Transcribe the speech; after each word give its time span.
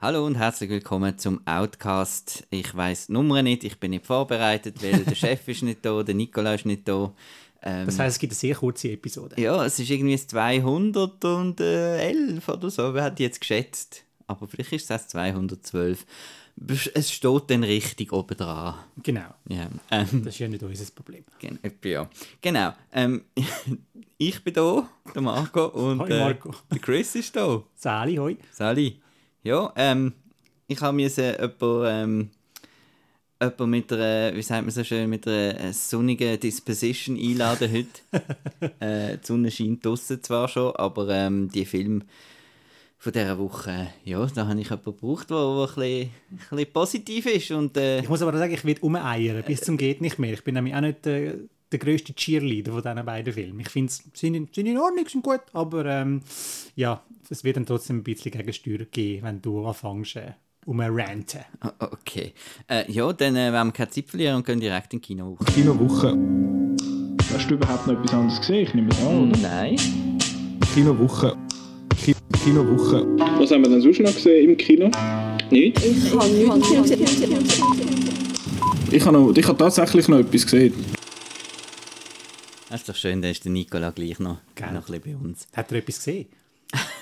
Hallo 0.00 0.24
und 0.24 0.36
herzlich 0.36 0.70
willkommen 0.70 1.18
zum 1.18 1.46
Outcast. 1.46 2.46
Ich 2.50 2.74
weiß 2.74 3.08
die 3.08 3.12
Nummer 3.12 3.42
nicht, 3.42 3.64
ich 3.64 3.80
bin 3.80 3.90
nicht 3.90 4.06
vorbereitet, 4.06 4.82
weil 4.82 5.04
der 5.04 5.14
Chef 5.16 5.48
ist 5.48 5.62
nicht 5.62 5.84
da, 5.84 6.02
der 6.02 6.14
Nikola 6.14 6.54
ist 6.54 6.66
nicht 6.66 6.86
da. 6.86 7.12
Ähm, 7.62 7.86
das 7.86 7.98
heißt, 7.98 8.16
es 8.16 8.20
gibt 8.20 8.32
eine 8.32 8.38
sehr 8.38 8.54
kurze 8.54 8.92
Episode. 8.92 9.40
Ja, 9.40 9.64
es 9.64 9.78
ist 9.78 9.88
irgendwie 9.90 10.16
211 10.16 12.48
oder 12.48 12.70
so. 12.70 12.94
Wer 12.94 13.04
hat 13.04 13.20
jetzt 13.20 13.40
geschätzt? 13.40 14.04
Aber 14.26 14.46
vielleicht 14.46 14.72
ist 14.72 14.84
es 14.84 14.90
erst 14.90 15.10
212. 15.10 16.06
Es 16.94 17.10
steht 17.10 17.50
dann 17.50 17.64
richtig 17.64 18.12
oben 18.12 18.36
dran. 18.36 18.74
Genau. 19.02 19.34
Ja, 19.48 19.68
ähm, 19.90 20.22
das 20.24 20.34
ist 20.34 20.40
ja 20.40 20.48
nicht 20.48 20.62
unser 20.62 20.90
Problem. 20.92 21.24
Gen 21.38 21.58
ja. 21.84 22.08
Genau. 22.40 22.72
Ähm, 22.92 23.22
ich 24.18 24.42
bin 24.42 24.54
da, 24.54 24.88
der 25.14 25.22
Marco, 25.22 25.66
und 25.66 26.00
hoi, 26.00 26.08
Marco. 26.08 26.50
Äh, 26.50 26.54
der 26.72 26.78
Chris 26.80 27.14
ist 27.14 27.36
da. 27.36 27.62
Sali, 27.74 28.16
hoi. 28.16 28.36
Sali. 28.52 29.00
Ja, 29.42 29.72
ähm, 29.76 30.14
ich 30.66 30.80
habe 30.80 30.96
mir 30.96 31.08
jemanden, 31.08 31.84
ähm, 31.86 32.30
jemanden 33.40 33.70
mit 33.70 33.92
einer, 33.92 34.34
wie 34.34 34.42
sagt 34.42 34.62
man 34.62 34.70
so 34.70 34.84
schön, 34.84 35.08
mit 35.08 35.26
einer 35.26 35.60
äh, 35.60 35.72
sonnigen 35.72 36.38
Disposition 36.40 37.16
einladen 37.16 37.70
heute. 37.72 38.74
äh, 38.80 39.18
die 39.18 39.26
Sonne 39.26 39.50
scheint 39.50 39.84
draußen 39.84 40.22
zwar 40.22 40.48
schon, 40.48 40.74
aber 40.76 41.08
ähm, 41.08 41.50
die 41.50 41.64
Film 41.64 42.02
von 43.00 43.12
dieser 43.12 43.38
Woche, 43.38 43.88
ja, 44.04 44.26
da 44.26 44.48
habe 44.48 44.60
ich 44.60 44.70
jemanden 44.70 44.92
gebraucht, 44.92 45.30
der, 45.30 45.36
der 45.36 45.46
ein, 45.46 45.66
bisschen, 45.66 46.10
ein 46.30 46.38
bisschen 46.50 46.72
positiv 46.72 47.26
ist. 47.26 47.50
Und, 47.52 47.76
äh, 47.76 48.00
ich 48.00 48.08
muss 48.08 48.22
aber 48.22 48.36
sagen, 48.36 48.52
ich 48.52 48.64
will 48.64 48.76
umeiern, 48.80 49.44
bis 49.46 49.60
zum 49.60 49.76
geht 49.76 50.00
nicht 50.00 50.18
mehr. 50.18 50.32
Ich 50.32 50.42
bin 50.42 50.54
nämlich 50.54 50.74
auch 50.74 50.80
nicht 50.80 51.06
äh, 51.06 51.34
der 51.70 51.78
grösste 51.78 52.14
Cheerleader 52.14 52.72
von 52.72 52.82
diesen 52.82 53.06
beiden 53.06 53.32
Filmen. 53.32 53.60
Ich 53.60 53.68
finde, 53.68 53.92
sie 53.92 54.02
sind, 54.14 54.52
sind 54.52 54.66
in 54.66 54.78
Ordnung, 54.78 55.06
sind 55.06 55.22
gut, 55.22 55.42
aber 55.52 55.86
ähm, 55.86 56.22
ja, 56.74 57.04
es 57.30 57.44
wird 57.44 57.56
dann 57.56 57.66
trotzdem 57.66 57.98
ein 57.98 58.02
bisschen 58.02 58.32
Gegensteuer 58.32 58.84
geben, 58.90 59.22
wenn 59.24 59.42
du 59.42 59.64
anfängst, 59.64 60.16
äh, 60.16 60.32
um 60.68 60.80
ein 60.80 60.90
ranten. 60.94 61.40
Okay. 61.78 62.34
Äh, 62.68 62.90
ja, 62.92 63.10
dann 63.12 63.34
äh, 63.36 63.52
werden 63.52 63.68
wir 63.68 63.72
keine 63.72 63.88
Zeit 63.88 64.06
verlieren 64.06 64.36
und 64.36 64.44
gehen 64.46 64.60
direkt 64.60 64.92
in 64.92 65.00
die 65.00 65.06
Kinowoche. 65.06 65.44
Kinowoche. 65.46 66.18
Hast 67.32 67.50
du 67.50 67.54
überhaupt 67.54 67.86
noch 67.86 67.94
etwas 67.94 68.12
anderes 68.12 68.38
gesehen? 68.38 68.66
Ich 68.66 68.74
nehme 68.74 68.90
es 68.90 69.00
an, 69.00 69.30
oder? 69.30 69.38
Nein. 69.38 69.76
Kinowoche. 70.74 71.36
Ki 71.96 72.14
Kinowoche. 72.44 73.06
Was 73.38 73.50
haben 73.50 73.62
wir 73.62 73.70
denn 73.70 73.80
sonst 73.80 74.00
noch 74.00 74.14
gesehen 74.14 74.50
im 74.50 74.56
Kino? 74.58 74.90
Nichts? 75.50 75.82
Ich 75.82 76.14
habe 76.14 76.28
nichts 76.28 76.90
Ich 78.90 79.06
habe, 79.06 79.18
noch, 79.18 79.34
ich 79.34 79.48
habe 79.48 79.58
tatsächlich 79.58 80.06
noch 80.08 80.18
etwas 80.18 80.44
gesehen. 80.44 80.74
Das 82.68 82.80
ist 82.80 82.88
doch 82.90 82.94
schön, 82.94 83.22
dann 83.22 83.30
ist 83.30 83.42
der 83.42 83.52
Nikola 83.52 83.90
gleich 83.90 84.18
noch, 84.18 84.36
noch 84.60 84.66
ein 84.66 84.74
bisschen 84.82 85.02
bei 85.02 85.16
uns. 85.16 85.48
Hat 85.54 85.72
er 85.72 85.78
etwas 85.78 85.96
gesehen? 85.96 86.26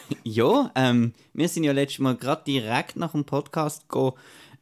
ja, 0.24 0.70
ähm, 0.74 1.12
wir 1.32 1.48
sind 1.48 1.64
ja 1.64 1.72
letztes 1.72 2.00
Mal 2.00 2.16
gerade 2.16 2.44
direkt 2.44 2.96
nach 2.96 3.12
dem 3.12 3.24
Podcast 3.24 3.88
go, 3.88 4.16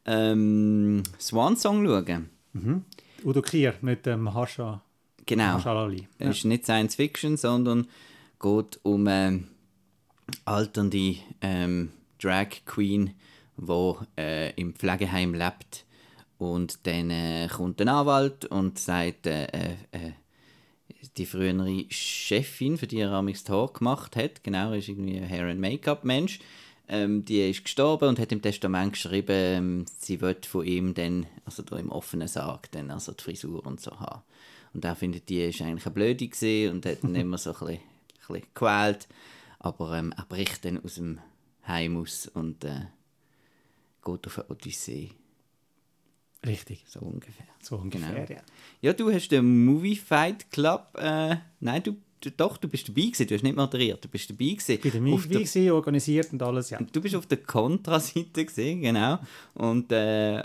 ähm, 0.05 1.03
Swan 1.19 1.57
Song 1.57 1.85
schauen. 1.85 2.29
Mhm. 2.53 2.85
Udo 3.23 3.41
Kier 3.41 3.73
mit 3.81 4.05
dem 4.05 4.33
Hascha. 4.33 4.81
Genau. 5.25 5.53
Hashalali. 5.53 6.07
Ja. 6.19 6.29
Ist 6.29 6.45
nicht 6.45 6.65
Science 6.65 6.95
Fiction, 6.95 7.37
sondern 7.37 7.87
geht 8.39 8.79
um 8.83 9.07
ähm, 9.07 9.47
alternde 10.45 11.15
ähm, 11.41 11.91
Drag 12.21 12.49
Queen, 12.65 13.13
die 13.57 13.95
äh, 14.17 14.51
im 14.53 14.73
Pflegeheim 14.73 15.33
lebt. 15.33 15.85
Und 16.37 16.85
dann 16.85 17.09
äh, 17.09 17.47
kommt 17.47 17.81
ein 17.81 17.87
Anwalt 17.87 18.45
und 18.45 18.77
sagt, 18.77 19.25
äh, 19.27 19.45
äh, 19.45 19.73
äh 19.91 20.11
die 21.17 21.25
frühere 21.25 21.85
Chefin, 21.89 22.77
für 22.77 22.87
die 22.87 22.99
er 22.99 23.11
am 23.11 23.27
Haar 23.27 23.73
gemacht 23.73 24.15
hat, 24.15 24.43
genau, 24.43 24.73
ist 24.73 24.89
irgendwie 24.89 25.17
ein 25.17 25.29
Hair- 25.29 25.49
and 25.49 25.59
Make-up-Mensch, 25.59 26.39
ähm, 26.87 27.25
die 27.25 27.49
ist 27.49 27.63
gestorben 27.63 28.09
und 28.09 28.19
hat 28.19 28.31
im 28.31 28.41
Testament 28.41 28.93
geschrieben, 28.93 29.27
ähm, 29.29 29.85
sie 29.99 30.21
wird 30.21 30.45
von 30.45 30.65
ihm 30.65 30.93
dann, 30.93 31.25
also 31.45 31.63
da 31.63 31.77
im 31.77 31.91
offenen 31.91 32.27
Sarg, 32.27 32.71
dann 32.71 32.91
also 32.91 33.11
die 33.13 33.23
Frisur 33.23 33.65
und 33.65 33.81
so 33.81 33.99
haben. 33.99 34.21
Und 34.73 34.83
er 34.85 34.95
findet, 34.95 35.29
die 35.29 35.43
ist 35.45 35.61
eigentlich 35.61 35.85
eine 35.85 35.95
Blöde 35.95 36.27
gewesen 36.27 36.75
und 36.75 36.85
hat 36.85 37.03
dann 37.03 37.15
immer 37.15 37.37
so 37.37 37.51
ein 37.51 37.59
bisschen, 37.59 37.75
ein 37.75 37.79
bisschen 38.27 38.41
gequält. 38.41 39.07
Aber 39.59 39.97
ähm, 39.97 40.13
er 40.15 40.25
bricht 40.25 40.65
dann 40.65 40.83
aus 40.83 40.95
dem 40.95 41.19
Heim 41.65 41.97
aus 41.97 42.27
und 42.27 42.63
äh, 42.65 42.81
geht 44.03 44.27
auf 44.27 44.37
eine 44.37 44.49
Odyssee. 44.49 45.11
Richtig. 46.45 46.83
So 46.87 46.99
ungefähr. 46.99 47.45
So 47.61 47.77
ungefähr, 47.77 48.25
genau. 48.25 48.39
ja. 48.39 48.45
Ja, 48.81 48.93
du 48.93 49.11
hast 49.11 49.29
den 49.29 49.65
Movie 49.65 49.95
Fight 49.95 50.49
Club. 50.51 50.87
Äh, 50.97 51.37
nein, 51.59 51.83
du, 51.83 51.95
du, 52.21 52.31
doch, 52.31 52.57
du 52.57 52.67
bist 52.67 52.87
dabei 52.87 53.01
gewesen. 53.01 53.27
Du 53.27 53.35
hast 53.35 53.43
nicht 53.43 53.55
moderiert. 53.55 54.03
Du 54.03 54.07
bist 54.07 54.29
dabei 54.29 54.45
gewesen. 54.45 54.71
Ich 54.71 54.81
bin 54.81 54.91
dabei 54.91 55.21
gewesen, 55.21 55.71
organisiert 55.71 56.31
und 56.33 56.41
alles, 56.43 56.69
ja. 56.69 56.79
Du 56.79 57.01
bist 57.01 57.15
auf 57.15 57.25
der 57.25 57.37
Kontraseite 57.37 58.45
gewesen, 58.45 58.81
genau. 58.81 59.19
Und 59.55 59.91
äh, 59.91 60.43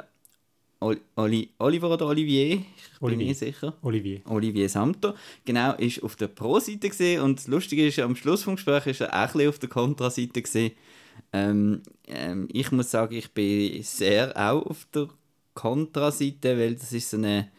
Oli, 0.80 1.50
Oliver 1.58 1.90
oder 1.92 2.06
Olivier? 2.06 2.54
Ich 2.54 3.02
Olivier. 3.02 3.18
bin 3.18 3.28
nicht 3.28 3.38
sicher. 3.38 3.74
Olivier. 3.82 4.22
Olivier 4.24 4.68
Samter, 4.68 5.14
genau, 5.44 5.74
ist 5.74 6.02
auf 6.02 6.16
der 6.16 6.28
Pro-Seite 6.28 6.88
gesehen 6.88 7.20
und 7.22 7.38
das 7.38 7.48
Lustige 7.48 7.86
ist, 7.86 7.98
am 7.98 8.16
Schluss 8.16 8.44
des 8.44 8.54
Gesprächs 8.54 8.86
ist 8.86 9.00
er 9.02 9.12
auch 9.12 9.34
ein 9.34 9.48
auf 9.48 9.58
der 9.58 9.68
Kontraseite 9.68 10.40
gesehen. 10.40 10.72
Ähm, 11.34 11.82
ähm, 12.08 12.48
ich 12.50 12.72
muss 12.72 12.90
sagen, 12.90 13.14
ich 13.14 13.30
bin 13.30 13.82
sehr 13.82 14.34
auch 14.36 14.64
auf 14.64 14.86
der 14.94 15.08
Kontraseite, 15.54 16.58
weil 16.58 16.74
das 16.74 16.92
ist 16.92 17.10
so 17.10 17.16
eine 17.16 17.50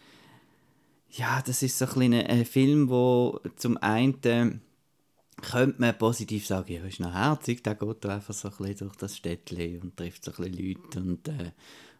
ja, 1.12 1.41
das 1.46 1.62
ist 1.62 1.78
so 1.78 1.85
ein, 2.00 2.13
ein 2.13 2.46
Film, 2.46 2.90
wo 2.90 3.40
zum 3.57 3.78
einen 3.78 4.62
könnte 5.41 5.81
man 5.81 5.97
positiv 5.97 6.46
sagen, 6.46 6.74
ja, 6.74 6.84
ist 6.85 7.00
noch 7.00 7.13
herzig, 7.13 7.63
der 7.63 7.75
geht 7.75 8.06
einfach 8.06 8.34
so 8.34 8.50
ein 8.50 8.75
durch 8.78 8.96
das 8.96 9.18
Städtchen 9.18 9.81
und 9.81 9.97
trifft 9.97 10.24
so 10.24 10.31
ein 10.38 10.53
Leute 10.53 11.00
und, 11.00 11.28
äh, 11.28 11.51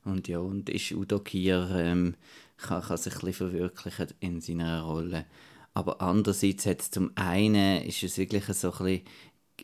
und 0.06 0.28
ja, 0.28 0.40
und 0.40 0.70
ist 0.70 0.92
Udo 0.92 1.20
Kier, 1.20 1.70
ähm, 1.74 2.16
kann, 2.58 2.82
kann 2.82 2.98
sich 2.98 3.14
ein 3.14 3.20
bisschen 3.20 3.50
verwirklichen 3.50 4.08
in 4.20 4.42
seiner 4.42 4.84
Rolle. 4.84 5.26
Aber 5.74 6.02
andererseits 6.02 6.66
hat 6.66 6.82
es 6.82 6.92
zum 6.92 7.12
einen, 7.16 7.84
ist 7.84 8.04
es 8.04 8.18
wirklich 8.18 8.46
so 8.46 8.72
ein 8.74 8.78
bisschen, 8.86 9.06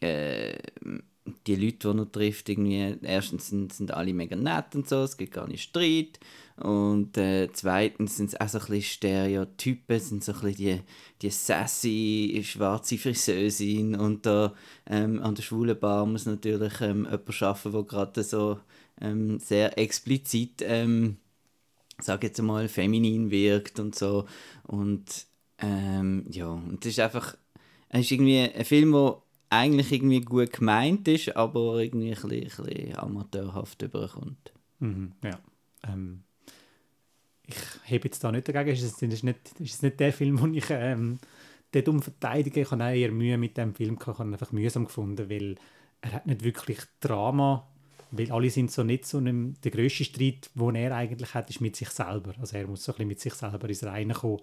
äh, 0.01 0.57
die 1.45 1.55
Leute, 1.55 1.93
die 1.93 1.99
er 1.99 2.11
trifft, 2.11 2.49
irgendwie, 2.49 2.97
erstens 3.01 3.49
sind, 3.49 3.73
sind 3.73 3.91
alle 3.91 4.13
mega 4.13 4.35
nett 4.35 4.75
und 4.75 4.87
so, 4.87 5.03
es 5.03 5.17
gibt 5.17 5.33
gar 5.33 5.47
nicht 5.47 5.63
Streit. 5.63 6.19
Und 6.57 7.17
äh, 7.17 7.49
zweitens 7.53 8.17
sind 8.17 8.33
es 8.33 8.41
auch 8.41 8.47
so 8.49 8.57
ein 8.57 8.65
bisschen 8.65 8.81
Stereotypen, 8.83 9.99
sind 9.99 10.23
so 10.23 10.31
ein 10.33 10.39
bisschen 10.39 10.55
die, 10.57 10.81
die 11.21 11.29
sassy 11.29 12.41
schwarze 12.43 12.97
Friseusin 12.97 13.95
und 13.95 14.25
da 14.25 14.55
ähm, 14.87 15.21
an 15.21 15.35
der 15.35 15.43
schwulen 15.43 15.79
Bar 15.79 16.07
muss 16.07 16.25
natürlich 16.25 16.81
ähm, 16.81 17.05
jemand 17.05 17.43
arbeiten, 17.43 17.71
der 17.71 17.83
gerade 17.83 18.23
so 18.23 18.59
ähm, 18.99 19.39
sehr 19.39 19.77
explizit, 19.77 20.63
ähm, 20.63 21.17
sage 21.99 22.27
jetzt 22.27 22.41
mal, 22.41 22.67
feminin 22.67 23.29
wirkt 23.29 23.79
und 23.79 23.93
so. 23.93 24.25
Und 24.63 25.27
ähm, 25.59 26.25
ja, 26.31 26.47
und 26.47 26.83
das 26.83 26.91
ist 26.91 26.99
einfach, 26.99 27.35
es 27.89 28.01
ist 28.01 28.11
irgendwie 28.11 28.39
ein 28.39 28.65
Film, 28.65 28.93
der 28.93 29.21
eigentlich 29.49 29.91
irgendwie 29.91 30.21
gut 30.21 30.53
gemeint 30.53 31.07
ist, 31.07 31.35
aber 31.35 31.79
irgendwie 31.79 32.13
ein 32.13 32.21
bisschen, 32.21 32.65
ein 32.65 32.73
bisschen 32.73 32.97
amateurhaft 32.97 33.81
überkommt. 33.81 34.51
Mhm, 34.79 35.13
ja. 35.23 35.39
Ähm, 35.87 36.23
ich 37.45 37.55
hebe 37.85 38.07
jetzt 38.07 38.23
da 38.23 38.31
nicht 38.31 38.47
dagegen, 38.47 38.75
es 38.75 38.83
ist, 38.83 39.01
nicht, 39.01 39.59
ist 39.59 39.83
nicht 39.83 39.99
der 39.99 40.11
Film, 40.11 40.37
den 40.37 40.53
ich 40.53 40.65
ähm, 40.69 41.17
dort 41.71 41.87
um. 41.87 41.99
Ich 41.99 42.71
habe 42.71 42.83
auch 42.83 42.89
eher 42.89 43.11
Mühe 43.11 43.37
mit 43.37 43.57
dem 43.57 43.73
Film, 43.73 43.97
ich 43.99 44.07
habe 44.07 44.23
einfach 44.23 44.51
mühsam 44.51 44.85
gefunden, 44.85 45.29
weil 45.29 45.55
er 46.01 46.11
hat 46.11 46.27
nicht 46.27 46.43
wirklich 46.43 46.79
Drama, 46.99 47.67
weil 48.11 48.31
alle 48.31 48.49
sind 48.49 48.71
so 48.71 48.83
nicht 48.83 49.05
so 49.05 49.17
einem, 49.17 49.55
der 49.63 49.71
grösste 49.71 50.03
Streit, 50.03 50.49
den 50.53 50.75
er 50.75 50.95
eigentlich 50.95 51.33
hat, 51.33 51.49
ist 51.49 51.61
mit 51.61 51.75
sich 51.75 51.89
selber. 51.89 52.33
Also 52.39 52.57
er 52.57 52.67
muss 52.67 52.83
so 52.83 52.91
ein 52.91 52.95
bisschen 52.95 53.07
mit 53.07 53.19
sich 53.19 53.33
selber 53.33 53.67
ins 53.69 53.83
Reine 53.83 54.13
kommen. 54.13 54.39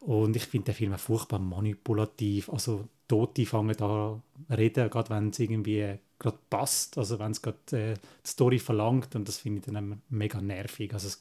Und 0.00 0.36
ich 0.36 0.44
finde 0.44 0.66
den 0.66 0.74
Film 0.74 0.94
auch 0.94 1.00
furchtbar 1.00 1.38
manipulativ. 1.38 2.48
Also 2.50 2.88
Tote 3.08 3.46
fangen 3.46 3.76
da 3.76 4.20
reden, 4.50 4.90
gerade 4.90 5.10
wenn 5.10 5.30
es 5.30 5.38
irgendwie 5.38 5.98
gerade 6.18 6.38
passt, 6.50 6.98
also 6.98 7.18
wenn 7.18 7.30
es 7.30 7.42
gerade 7.42 7.58
äh, 7.72 7.94
die 7.94 8.28
Story 8.28 8.58
verlangt 8.58 9.14
und 9.14 9.28
das 9.28 9.38
finde 9.38 9.60
ich 9.60 9.72
dann 9.72 10.02
mega 10.08 10.40
nervig. 10.40 10.92
Also 10.92 11.08
es, 11.08 11.20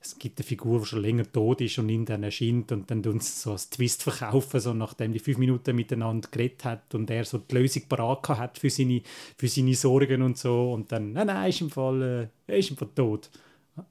es 0.00 0.18
gibt 0.18 0.38
eine 0.38 0.46
Figur, 0.46 0.80
die 0.80 0.86
schon 0.86 1.00
länger 1.00 1.30
tot 1.30 1.60
ist 1.60 1.78
und 1.78 1.88
ihn 1.88 2.04
dann 2.04 2.24
erscheint 2.24 2.72
und 2.72 2.90
dann 2.90 3.02
tun 3.02 3.20
sie 3.20 3.32
so 3.32 3.52
als 3.52 3.70
Twist 3.70 4.02
verkaufen, 4.02 4.60
so 4.60 4.74
nachdem 4.74 5.12
die 5.12 5.20
fünf 5.20 5.38
Minuten 5.38 5.76
miteinander 5.76 6.28
geredet 6.30 6.64
hat 6.64 6.94
und 6.94 7.08
er 7.10 7.24
so 7.24 7.38
die 7.38 7.54
Lösung 7.54 7.84
parat 7.88 8.28
hat 8.30 8.58
für 8.58 8.70
seine, 8.70 9.02
für 9.36 9.48
seine 9.48 9.74
Sorgen 9.74 10.22
und 10.22 10.36
so 10.38 10.72
und 10.72 10.90
dann, 10.90 11.12
nein, 11.12 11.28
nein, 11.28 11.48
ist 11.48 11.60
im 11.60 11.70
Fall, 11.70 12.02
äh, 12.02 12.52
er 12.52 12.58
ist 12.58 12.70
im 12.70 12.76
Fall 12.76 12.90
tot. 12.94 13.30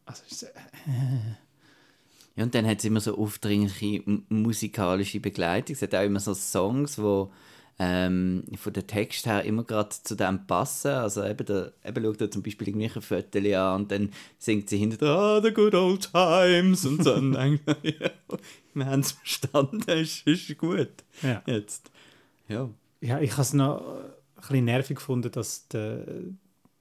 Also, 0.06 0.46
äh, 0.46 0.50
ja, 2.36 2.44
und 2.44 2.56
dann 2.56 2.66
hat 2.66 2.80
es 2.80 2.86
immer 2.86 3.02
so 3.02 3.18
aufdringliche 3.18 4.04
musikalische 4.30 5.20
Begleitung. 5.20 5.76
Es 5.76 5.82
hat 5.82 5.94
auch 5.96 6.04
immer 6.04 6.20
so 6.20 6.34
Songs, 6.34 6.98
wo 6.98 7.32
ähm, 7.84 8.44
von 8.56 8.74
der 8.74 8.86
Text 8.86 9.26
her 9.26 9.44
immer 9.44 9.64
gerade 9.64 9.90
zu 9.90 10.16
dem 10.16 10.46
passen. 10.46 10.92
Also 10.92 11.26
eben, 11.26 11.46
da, 11.46 11.72
eben 11.84 12.04
schaut 12.04 12.22
er 12.22 12.32
zum 12.32 12.44
Beispiel 12.44 12.70
irgendwelche 12.70 13.02
Fotos 13.02 13.54
an 13.54 13.82
und 13.82 13.92
dann 13.92 14.12
singt 14.38 14.70
sie 14.70 14.78
hinter 14.78 15.08
ah, 15.08 15.42
the 15.42 15.52
good 15.52 15.74
old 15.74 16.12
times 16.12 16.86
und 16.86 17.04
so. 17.04 17.16
und 17.16 17.34
dann, 17.34 17.60
ja, 17.84 18.12
wir 18.74 18.86
haben 18.86 19.00
es 19.02 19.14
verstanden, 19.14 19.82
ist, 19.90 20.28
ist 20.28 20.58
gut. 20.58 20.90
Ja. 21.24 21.42
Jetzt. 21.46 21.92
Ja. 22.48 22.70
Ja, 23.02 23.20
ich 23.20 23.32
habe 23.32 23.42
es 23.42 23.54
noch 23.54 23.82
ein 23.82 24.42
bisschen 24.42 24.66
nervig 24.66 24.98
gefunden, 24.98 25.32
dass 25.32 25.68
der, 25.70 26.06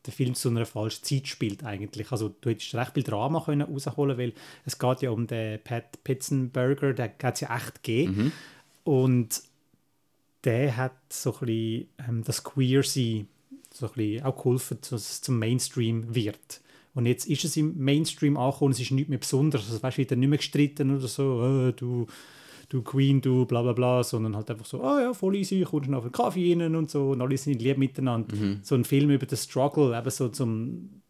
der 0.07 0.13
Film 0.13 0.35
zu 0.35 0.49
einer 0.49 0.67
falschen 0.67 1.05
Zeit 1.05 1.29
spielt 1.29 1.65
eigentlich. 1.65 2.11
Also 2.13 2.35
du 2.41 2.51
hättest 2.51 2.75
recht 2.75 2.95
viel 2.95 3.03
Drama 3.03 3.43
können 3.45 3.63
rausholen 3.63 4.17
weil 4.17 4.33
es 4.65 4.79
geht 4.79 5.03
ja 5.03 5.11
um 5.11 5.27
den 5.27 5.63
Pat 5.63 6.03
Pitzenberger, 6.05 6.95
der 6.95 7.13
hat 7.23 7.35
es 7.35 7.41
ja 7.41 7.55
echt 7.55 7.83
gegeben. 7.83 8.33
Und 8.85 9.43
der 10.45 10.77
hat 10.77 10.97
so 11.11 11.35
ein 11.35 11.47
bisschen 11.47 11.89
ähm, 12.09 12.25
das 12.25 12.43
Queer-Sein 12.45 13.29
so 13.73 13.87
ein 13.87 13.93
bisschen 13.93 14.25
auch 14.25 14.37
geholfen, 14.37 14.79
dass 14.81 14.93
es 14.93 15.21
zum 15.21 15.39
Mainstream 15.39 16.15
wird. 16.15 16.61
Und 16.95 17.07
jetzt 17.07 17.27
ist 17.27 17.45
es 17.45 17.57
im 17.57 17.79
Mainstream 17.79 18.37
angekommen, 18.37 18.73
es 18.73 18.81
ist 18.81 18.91
nichts 18.91 19.09
mehr 19.09 19.19
Besonderes. 19.19 19.71
Also, 19.71 19.83
weißt, 19.83 19.99
wird 19.99 20.11
dann 20.11 20.19
nicht 20.21 20.29
mehr 20.29 20.39
gestritten 20.39 20.97
oder 20.97 21.07
so, 21.07 21.69
äh, 21.69 21.73
du, 21.73 22.07
du 22.71 22.81
Queen, 22.83 23.21
du 23.21 23.45
bla 23.45 23.61
bla 23.63 23.73
bla, 23.75 24.03
sondern 24.03 24.35
halt 24.37 24.49
einfach 24.51 24.65
so, 24.65 24.83
ah 24.83 25.03
ja, 25.03 25.13
voll 25.13 25.37
easy, 25.37 25.61
kommst 25.69 25.91
noch 25.91 25.99
auf 25.99 26.05
einen 26.05 26.13
Kaffee 26.13 26.55
rein 26.55 26.75
und 26.75 26.91
so, 26.91 27.11
und 27.11 27.21
alle 27.21 27.37
sind 27.37 27.61
lieb 27.61 27.77
miteinander. 27.77 28.35
So 28.63 28.75
ein 28.77 28.85
Film 28.85 29.11
über 29.11 29.27
den 29.27 29.37
Struggle, 29.37 29.97
eben 29.99 30.11
so 30.11 30.29
zum, 30.29 31.03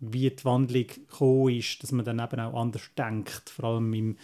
wie 0.00 0.30
die 0.30 0.44
Wandlung 0.44 0.86
gekommen 0.86 1.50
ist, 1.50 1.82
dass 1.82 1.92
man 1.92 2.04
dann 2.04 2.18
eben 2.18 2.40
auch 2.40 2.54
anders 2.60 2.82
denkt, 2.96 3.50
vor 3.50 3.64
allem 3.66 3.92
im 3.92 4.16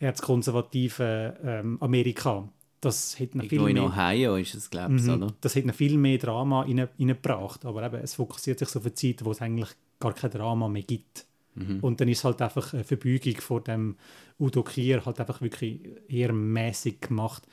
erzkonservativen 0.00 1.32
ähm, 1.44 1.78
Amerika. 1.80 2.48
Das 2.80 3.18
hat 3.18 3.34
noch 3.34 3.46
viel 3.46 3.66
in 3.68 3.74
mehr, 3.74 3.84
Ohio 3.84 4.36
ist 4.36 4.54
es, 4.54 4.68
glaube 4.68 4.96
ich, 4.96 5.02
Mhm. 5.02 5.10
oder? 5.22 5.34
das 5.40 5.56
hat 5.56 5.64
noch 5.64 5.74
viel 5.74 5.96
mehr 5.96 6.18
Drama 6.18 6.62
rein- 6.62 6.88
reingebracht, 6.98 7.64
aber 7.64 7.86
eben, 7.86 7.96
es 8.02 8.14
fokussiert 8.14 8.58
sich 8.58 8.68
so 8.68 8.78
auf 8.80 8.84
eine 8.84 8.94
Zeit, 8.94 9.24
wo 9.24 9.30
es 9.30 9.40
eigentlich 9.40 9.70
gar 10.00 10.12
kein 10.12 10.30
Drama 10.30 10.68
mehr 10.68 10.82
gibt. 10.82 11.24
Und 11.80 12.00
dann 12.00 12.08
ist 12.08 12.24
halt 12.24 12.42
einfach 12.42 12.74
eine 12.74 12.84
Verbeugung 12.84 13.36
vor 13.40 13.62
dem 13.62 13.96
Udo 14.40 14.62
Kier 14.64 15.04
halt 15.06 15.20
einfach 15.20 15.40
wirklich 15.40 15.80
eher 16.08 16.32
mäßig 16.32 17.00
gemacht. 17.00 17.44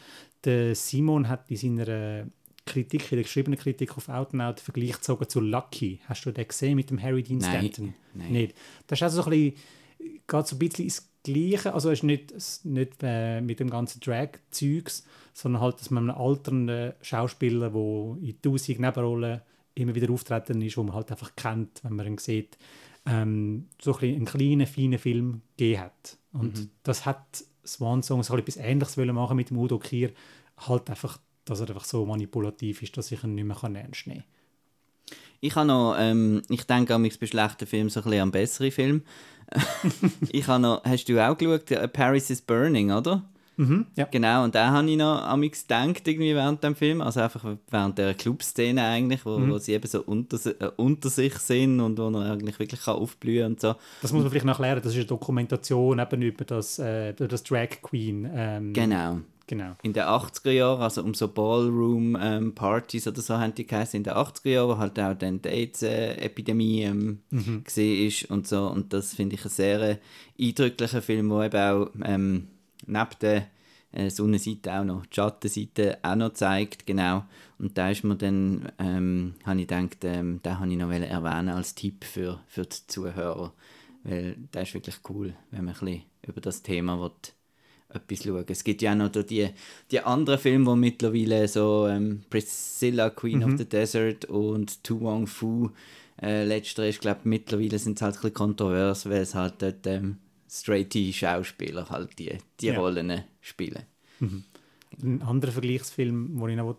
Der 0.43 0.73
Simon 0.73 1.27
hat 1.27 1.51
in 1.51 1.57
seiner 1.57 2.27
Kritik, 2.65 3.11
in 3.11 3.17
der 3.17 3.23
geschriebenen 3.23 3.59
Kritik 3.59 3.95
auf 3.97 4.09
Outnow 4.09 4.55
den 4.55 4.63
Vergleich 4.63 4.93
gezogen 4.93 5.29
zu 5.29 5.39
Lucky. 5.39 5.99
Hast 6.05 6.25
du 6.25 6.31
den 6.31 6.47
gesehen 6.47 6.75
mit 6.75 6.89
dem 6.89 7.01
Harry 7.01 7.21
Dean 7.21 7.39
Nein, 7.39 7.59
Stanton? 7.71 7.93
nein. 8.13 8.31
Nicht. 8.31 8.55
Das 8.87 8.97
ist 8.99 9.03
also 9.03 9.21
so 9.21 9.29
ein 9.29 9.51
bisschen, 9.51 10.21
geht 10.27 10.47
so 10.47 10.55
ein 10.55 10.59
bisschen 10.59 10.85
ins 10.85 11.07
Gleiche, 11.23 11.73
also 11.73 11.91
es 11.91 11.99
ist 11.99 12.03
nicht, 12.03 12.33
nicht 12.65 12.93
äh, 13.03 13.41
mit 13.41 13.59
dem 13.59 13.69
ganzen 13.69 13.99
Drag-Zeugs, 13.99 15.05
sondern 15.33 15.61
halt, 15.61 15.79
dass 15.79 15.91
man 15.91 16.09
einen 16.09 16.17
alternden 16.17 16.93
Schauspieler, 17.01 17.69
der 17.69 18.17
in 18.27 18.41
tausend 18.41 18.79
Nebenrollen 18.79 19.41
immer 19.75 19.95
wieder 19.95 20.11
auftreten 20.11 20.61
ist, 20.61 20.77
wo 20.77 20.83
man 20.83 20.95
halt 20.95 21.11
einfach 21.11 21.35
kennt, 21.35 21.83
wenn 21.83 21.95
man 21.95 22.07
ihn 22.07 22.17
sieht, 22.17 22.57
ähm, 23.05 23.67
so 23.81 23.97
ein 23.97 24.15
einen 24.15 24.25
kleinen, 24.25 24.67
feinen 24.67 24.99
Film 24.99 25.41
gegeben 25.57 25.81
hat. 25.81 26.17
Und 26.33 26.69
das 26.83 27.05
hat 27.05 27.43
Swan 27.65 28.03
Song 28.03 28.23
so 28.23 28.35
etwas 28.37 28.57
Ähnliches 28.57 28.97
wollen 28.97 29.15
machen 29.15 29.37
mit 29.37 29.49
dem 29.49 29.57
Udo 29.57 29.79
Kier, 29.79 30.11
halt 30.57 30.89
einfach, 30.89 31.19
dass 31.45 31.59
er 31.59 31.69
einfach 31.69 31.83
so 31.83 32.05
manipulativ 32.05 32.81
ist, 32.81 32.97
dass 32.97 33.11
ich 33.11 33.23
ihn 33.23 33.35
nicht 33.35 33.45
mehr 33.45 33.55
kann 33.55 33.75
ernst 33.75 34.07
nehmen 34.07 34.23
Ich 35.39 35.55
habe 35.55 35.67
noch, 35.67 35.95
ähm, 35.97 36.41
ich 36.49 36.63
denke 36.65 36.95
an 36.95 37.03
bei 37.03 37.27
schlechten 37.27 37.67
Filmen 37.67 37.89
so 37.89 37.99
ein 37.99 38.03
bisschen 38.03 38.21
an 38.21 38.31
bessere 38.31 38.71
Filme. 38.71 39.01
ich 40.29 40.47
habe 40.47 40.61
noch, 40.61 40.83
hast 40.83 41.05
du 41.05 41.19
auch 41.19 41.37
geschaut, 41.37 41.71
äh, 41.71 41.87
Paris 41.87 42.29
is 42.29 42.41
Burning, 42.41 42.91
oder? 42.91 43.29
Mhm, 43.57 43.85
ja. 43.95 44.05
Genau, 44.09 44.43
und 44.43 44.55
da 44.55 44.71
habe 44.71 44.89
ich 44.89 44.97
noch 44.97 45.21
an 45.21 45.39
mich 45.39 45.51
gedacht, 45.51 46.07
irgendwie 46.07 46.33
während 46.33 46.63
dem 46.63 46.75
Film, 46.75 47.01
also 47.01 47.19
einfach 47.19 47.43
während 47.69 47.97
der 47.97 48.13
Clubszene 48.13 48.83
eigentlich, 48.83 49.25
wo, 49.25 49.37
wo 49.49 49.57
sie 49.57 49.73
eben 49.73 49.87
so 49.87 50.01
unter, 50.01 50.37
äh, 50.59 50.71
unter 50.77 51.09
sich 51.09 51.35
sind 51.35 51.79
und 51.79 51.97
wo 51.99 52.09
man 52.09 52.31
eigentlich 52.31 52.57
wirklich 52.59 52.81
kann 52.81 52.95
aufblühen 52.95 53.51
und 53.51 53.59
so. 53.61 53.75
Das 54.01 54.13
muss 54.13 54.23
man 54.23 54.31
vielleicht 54.31 54.45
noch 54.45 54.59
erklären, 54.59 54.81
das 54.81 54.93
ist 54.93 54.99
eine 54.99 55.05
Dokumentation 55.05 55.99
eben 55.99 56.21
über 56.21 56.45
das, 56.45 56.79
äh, 56.79 57.11
über 57.11 57.27
das 57.27 57.43
Drag 57.43 57.69
Queen. 57.81 58.27
Ähm, 58.33 58.73
Genau. 58.73 59.19
genau. 59.47 59.75
In 59.83 59.93
den 59.93 60.03
80er 60.03 60.51
Jahren, 60.51 60.81
also 60.81 61.03
um 61.03 61.13
so 61.13 61.27
Ballroom-Partys 61.27 63.07
oder 63.07 63.21
so 63.21 63.37
haben 63.37 63.53
die 63.55 63.67
geheißen 63.67 63.97
in 63.97 64.03
den 64.03 64.13
80er 64.13 64.49
Jahren, 64.49 64.69
wo 64.69 64.77
halt 64.77 64.99
auch 64.99 65.13
dann 65.13 65.41
die 65.41 65.49
AIDS-Epidemie 65.49 66.83
ähm, 66.83 67.19
gesehen 67.63 68.07
ist 68.07 68.25
und 68.31 68.47
so. 68.47 68.67
Und 68.67 68.93
das 68.93 69.13
finde 69.13 69.35
ich 69.35 69.41
einen 69.43 69.49
sehr 69.51 69.81
äh, 69.81 69.97
eindrücklichen 70.39 71.01
Film, 71.01 71.29
der 71.29 71.45
eben 71.45 71.57
auch 71.57 71.89
ähm, 72.05 72.47
neben 72.85 73.09
der 73.21 73.47
äh, 73.91 74.09
Sonnenseite 74.09 74.73
auch 74.73 74.83
noch 74.83 75.05
die 75.05 75.15
Schattenseite 75.15 75.99
auch 76.01 76.15
noch 76.15 76.33
zeigt, 76.33 76.85
genau. 76.85 77.25
Und 77.59 77.77
da 77.77 77.89
ist 77.89 78.03
mir 78.03 78.15
dann, 78.15 78.71
ähm, 78.79 79.35
habe 79.43 79.61
ich 79.61 79.67
gedacht, 79.67 80.03
ähm, 80.03 80.41
den 80.43 80.59
habe 80.59 80.71
ich 80.71 80.77
noch 80.77 80.91
erwähnen 80.91 81.49
als 81.49 81.75
Tipp 81.75 82.03
für, 82.03 82.39
für 82.47 82.63
die 82.63 82.87
Zuhörer, 82.87 83.53
weil 84.03 84.35
der 84.53 84.61
ist 84.63 84.73
wirklich 84.73 84.95
cool, 85.09 85.33
wenn 85.51 85.65
man 85.65 85.75
ein 85.75 85.79
bisschen 85.79 86.03
über 86.27 86.41
das 86.41 86.63
Thema 86.63 86.99
will, 86.99 87.11
etwas 87.89 88.23
schauen. 88.23 88.45
Es 88.47 88.63
gibt 88.63 88.81
ja 88.81 88.93
auch 88.93 88.95
noch 88.95 89.09
da 89.09 89.23
die, 89.23 89.49
die 89.91 89.99
anderen 89.99 90.39
Filme, 90.39 90.73
die 90.73 90.79
mittlerweile 90.79 91.47
so 91.47 91.87
ähm, 91.87 92.23
Priscilla, 92.29 93.09
Queen 93.09 93.43
of 93.43 93.57
the 93.57 93.65
Desert 93.65 94.25
und 94.25 94.83
Tu 94.83 94.99
Wong 95.01 95.27
Fu 95.27 95.69
äh, 96.21 96.45
letzter 96.45 96.87
ist, 96.87 97.01
glaube 97.01 97.21
mittlerweile 97.23 97.79
sind 97.79 97.97
es 97.97 98.01
halt 98.01 98.15
ein 98.15 98.21
bisschen 98.21 98.33
kontrovers, 98.33 99.09
weil 99.09 99.21
es 99.21 99.35
halt 99.35 99.55
dort 99.61 99.85
ähm, 99.87 100.17
straighte 100.51 101.13
Schauspieler 101.13 101.89
halt 101.89 102.19
die, 102.19 102.37
die 102.59 102.67
Ja. 102.67 102.79
Rollen 102.79 103.23
spielen. 103.39 103.83
Ein 104.19 105.21
anderer 105.21 105.53
Vergleichsfilm, 105.53 106.37
den 106.39 106.49
ich 106.49 106.55
noch 106.57 106.75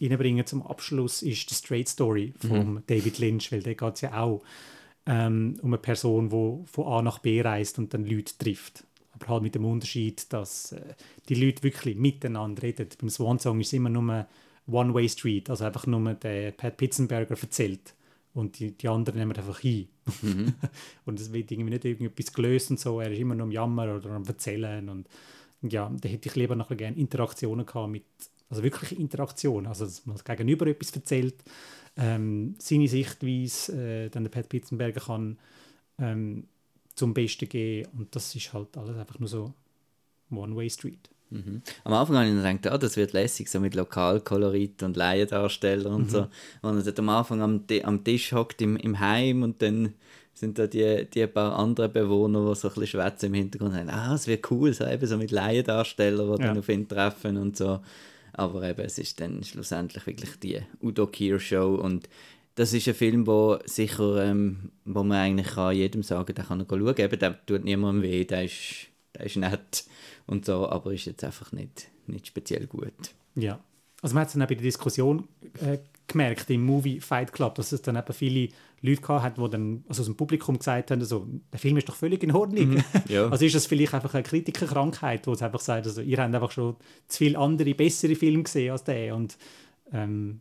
reinbringen 0.00 0.46
zum 0.46 0.62
Abschluss, 0.66 1.22
ist 1.22 1.50
«The 1.50 1.54
Straight 1.54 1.88
Story» 1.88 2.32
von 2.38 2.82
David 2.86 3.18
Lynch, 3.18 3.52
weil 3.52 3.62
da 3.62 3.74
geht 3.74 3.94
es 3.94 4.00
ja 4.00 4.20
auch 4.20 4.42
ähm, 5.06 5.58
um 5.62 5.70
eine 5.70 5.78
Person, 5.78 6.30
die 6.30 6.70
von 6.70 6.86
A 6.86 7.02
nach 7.02 7.18
B 7.18 7.40
reist 7.40 7.78
und 7.78 7.92
dann 7.92 8.04
Leute 8.04 8.32
trifft. 8.38 8.84
Aber 9.12 9.28
halt 9.28 9.42
mit 9.42 9.54
dem 9.54 9.64
Unterschied, 9.64 10.32
dass 10.32 10.72
äh, 10.72 10.80
die 11.28 11.34
Leute 11.34 11.62
wirklich 11.62 11.96
miteinander 11.96 12.62
reden. 12.62 12.88
Beim 13.00 13.10
Swan 13.10 13.38
Song 13.38 13.60
ist 13.60 13.68
es 13.68 13.72
immer 13.74 13.90
nur 13.90 14.26
One-Way 14.66 15.08
Street, 15.08 15.50
also 15.50 15.64
einfach 15.64 15.86
nur 15.86 16.14
der 16.14 16.52
Pat 16.52 16.76
Pitzenberger 16.76 17.36
erzählt 17.40 17.94
und 18.34 18.58
die, 18.58 18.72
die 18.72 18.88
anderen 18.88 19.18
nehmen 19.18 19.36
einfach 19.36 19.60
hin. 19.60 19.88
und 21.04 21.20
es 21.20 21.32
wird 21.32 21.50
irgendwie 21.50 21.70
nicht 21.70 21.84
irgendetwas 21.84 22.32
gelöst 22.32 22.70
und 22.70 22.80
so, 22.80 23.00
er 23.00 23.10
ist 23.10 23.18
immer 23.18 23.34
nur 23.34 23.44
am 23.44 23.52
Jammer 23.52 23.96
oder 23.96 24.10
am 24.10 24.24
Erzählen. 24.24 24.88
Und 24.88 25.08
ja, 25.62 25.90
da 26.00 26.08
hätte 26.08 26.28
ich 26.28 26.34
lieber 26.36 26.56
bisschen 26.56 26.76
gerne 26.76 26.96
Interaktionen 26.96 27.66
gehabt 27.66 27.90
mit, 27.90 28.04
also 28.48 28.62
wirkliche 28.62 28.94
Interaktion, 28.94 29.66
also 29.66 29.84
dass 29.84 30.06
man 30.06 30.16
das 30.16 30.24
Gegenüber 30.24 30.66
etwas 30.66 30.90
erzählt, 30.92 31.36
ähm, 31.96 32.54
seine 32.58 32.88
Sichtweise, 32.88 33.72
äh, 33.72 34.08
dann 34.08 34.24
der 34.24 34.30
Pat 34.30 34.48
Pitzenberger 34.48 35.00
kann 35.00 35.36
ähm, 35.98 36.44
zum 36.94 37.12
Besten 37.12 37.48
geben. 37.48 37.88
Und 37.98 38.14
das 38.14 38.34
ist 38.34 38.52
halt 38.52 38.76
alles 38.76 38.96
einfach 38.96 39.18
nur 39.18 39.28
so 39.28 39.52
One-Way 40.30 40.70
Street. 41.30 41.62
Am 41.84 41.92
Anfang 41.92 42.16
habe 42.16 42.28
ich 42.28 42.34
gedacht, 42.34 42.66
ah, 42.74 42.78
das 42.78 42.96
wird 42.96 43.12
lässig, 43.12 43.48
so 43.48 43.60
mit 43.60 43.74
Lokalkolorit 43.74 44.82
und 44.82 44.96
Laiendarstellern 44.96 45.92
und 45.92 46.10
so. 46.10 46.26
Und 46.62 46.84
dort 46.86 46.98
am 46.98 47.08
Anfang 47.08 47.42
am, 47.42 47.64
am 47.84 48.04
Tisch 48.04 48.32
hockt 48.32 48.62
im, 48.62 48.76
im 48.76 48.98
Heim 49.00 49.42
und 49.42 49.60
dann 49.62 49.94
sind 50.34 50.58
da 50.58 50.66
die, 50.66 51.04
die 51.12 51.26
paar 51.26 51.58
anderen 51.58 51.92
Bewohner, 51.92 52.48
die 52.48 52.54
so 52.54 52.68
ein 52.68 52.74
bisschen 52.74 52.86
schwätzen 52.86 53.26
im 53.26 53.34
Hintergrund 53.34 53.74
haben. 53.74 53.90
Ah, 53.90 54.14
es 54.14 54.26
wird 54.26 54.48
cool, 54.50 54.72
so, 54.72 54.86
eben 54.86 55.06
so 55.06 55.16
mit 55.18 55.30
Laiendarstellern, 55.32 56.36
die 56.36 56.42
Ja. 56.42 56.48
dann 56.48 56.58
auf 56.58 56.68
ihn 56.68 56.86
treffen 56.88 57.36
und 57.36 57.56
so. 57.56 57.80
Aber 58.32 58.62
eben, 58.62 58.82
es 58.82 58.98
ist 58.98 59.20
dann 59.20 59.42
schlussendlich 59.42 60.06
wirklich 60.06 60.38
die 60.38 60.60
Udo 60.80 61.08
Kier 61.08 61.40
Show 61.40 61.74
und 61.74 62.08
das 62.54 62.72
ist 62.72 62.86
ein 62.88 62.94
Film, 62.94 63.26
wo 63.26 63.58
sicher, 63.66 64.24
ähm, 64.24 64.70
wo 64.84 65.02
man 65.02 65.18
eigentlich 65.18 65.48
kann 65.48 65.74
jedem 65.76 66.02
sagen, 66.02 66.34
der 66.34 66.44
kann 66.44 66.60
er 66.60 66.66
schauen. 66.68 66.96
Eben, 66.96 67.18
der 67.18 67.46
tut 67.46 67.64
niemandem 67.64 68.02
weh, 68.02 68.24
der 68.24 68.44
ist, 68.44 68.86
der 69.14 69.26
ist 69.26 69.36
nett 69.36 69.84
und 70.28 70.44
so, 70.44 70.68
aber 70.68 70.92
ist 70.92 71.06
jetzt 71.06 71.24
einfach 71.24 71.52
nicht, 71.52 71.88
nicht 72.06 72.26
speziell 72.26 72.66
gut. 72.66 72.92
Ja. 73.34 73.58
Also 74.02 74.14
man 74.14 74.20
hat 74.20 74.28
es 74.28 74.34
dann 74.34 74.42
auch 74.42 74.48
bei 74.48 74.54
der 74.54 74.62
Diskussion 74.62 75.26
äh, 75.60 75.78
gemerkt 76.06 76.48
im 76.50 76.64
Movie 76.64 77.00
Fight 77.00 77.32
Club, 77.32 77.56
dass 77.56 77.72
es 77.72 77.82
dann 77.82 77.96
eben 77.96 78.12
viele 78.12 78.48
Leute 78.80 79.00
gehabt 79.00 79.24
hat, 79.24 79.38
die 79.38 79.50
dann 79.50 79.84
also 79.88 80.02
aus 80.02 80.06
dem 80.06 80.16
Publikum 80.16 80.58
gesagt 80.58 80.90
haben, 80.90 81.00
also, 81.00 81.26
der 81.52 81.58
Film 81.58 81.76
ist 81.78 81.88
doch 81.88 81.96
völlig 81.96 82.22
in 82.22 82.30
Ordnung. 82.30 82.82
ja. 83.08 83.28
Also 83.28 83.44
ist 83.44 83.54
das 83.54 83.66
vielleicht 83.66 83.94
einfach 83.94 84.14
eine 84.14 84.22
Kritikerkrankheit, 84.22 85.26
wo 85.26 85.32
es 85.32 85.42
einfach 85.42 85.60
sagt, 85.60 85.86
also 85.86 86.00
ihr 86.00 86.18
habt 86.18 86.32
einfach 86.32 86.52
schon 86.52 86.76
zu 87.08 87.18
viele 87.18 87.38
andere, 87.38 87.74
bessere 87.74 88.14
Filme 88.14 88.44
gesehen 88.44 88.70
als 88.70 88.84
der 88.84 89.16
und 89.16 89.36
ähm, 89.92 90.40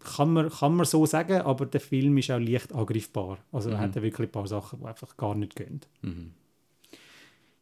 kann, 0.00 0.32
man, 0.32 0.50
kann 0.50 0.74
man 0.74 0.86
so 0.86 1.06
sagen, 1.06 1.42
aber 1.42 1.66
der 1.66 1.80
Film 1.80 2.16
ist 2.18 2.30
auch 2.30 2.38
leicht 2.38 2.74
angreifbar. 2.74 3.38
Also 3.52 3.70
er 3.70 3.78
hat 3.78 3.94
ja 3.96 4.02
wirklich 4.02 4.28
ein 4.28 4.32
paar 4.32 4.46
Sachen, 4.46 4.80
die 4.80 4.86
einfach 4.86 5.16
gar 5.16 5.34
nicht 5.34 5.54
gehen. 5.54 5.80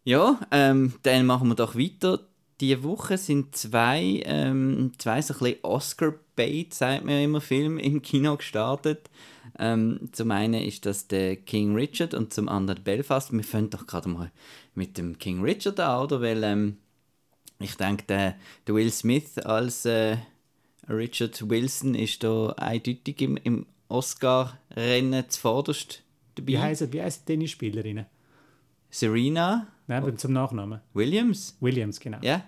Ja, 0.04 0.40
ähm, 0.50 0.94
dann 1.02 1.26
machen 1.26 1.48
wir 1.48 1.54
doch 1.54 1.76
weiter. 1.76 2.20
Diese 2.60 2.82
Woche 2.82 3.18
sind 3.18 3.56
zwei, 3.56 4.22
ähm, 4.24 4.92
zwei 4.98 5.22
so 5.22 5.34
ein 5.34 5.40
bisschen 5.40 5.64
Oscar-Bait, 5.64 6.74
sagt 6.74 7.04
man 7.04 7.14
ja 7.14 7.20
immer, 7.22 7.40
Filme 7.40 7.82
im 7.82 8.02
Kino 8.02 8.36
gestartet. 8.36 9.10
Ähm, 9.58 10.08
zum 10.12 10.30
einen 10.30 10.62
ist 10.62 10.86
das 10.86 11.08
der 11.08 11.36
King 11.36 11.74
Richard 11.74 12.14
und 12.14 12.32
zum 12.32 12.48
anderen 12.48 12.82
Belfast. 12.82 13.32
Wir 13.32 13.44
fangen 13.44 13.70
doch 13.70 13.86
gerade 13.86 14.08
mal 14.08 14.30
mit 14.74 14.98
dem 14.98 15.18
King 15.18 15.42
Richard 15.42 15.78
an, 15.80 16.04
oder? 16.04 16.20
Weil 16.20 16.42
ähm, 16.44 16.78
ich 17.58 17.76
denke, 17.76 18.04
der, 18.08 18.36
der 18.66 18.74
Will 18.74 18.90
Smith 18.90 19.38
als 19.38 19.84
äh, 19.84 20.16
Richard 20.88 21.48
Wilson 21.48 21.94
ist 21.94 22.22
da 22.24 22.50
eindeutig 22.50 23.20
im, 23.22 23.36
im 23.36 23.66
Oscar-Rennen 23.88 25.28
zuvorderst 25.28 26.02
dabei. 26.34 26.48
Wie 26.48 26.58
heißen 26.58 26.92
wie 26.92 27.02
heissen 27.02 27.22
die 27.26 27.32
Tennisspielerinnen? 27.32 28.06
Serena 28.90 29.68
Nein, 29.86 30.02
aber 30.02 30.16
zum 30.16 30.32
Nachnamen. 30.32 30.80
Williams. 30.94 31.56
Williams, 31.60 31.98
genau. 32.00 32.18
Ja. 32.22 32.42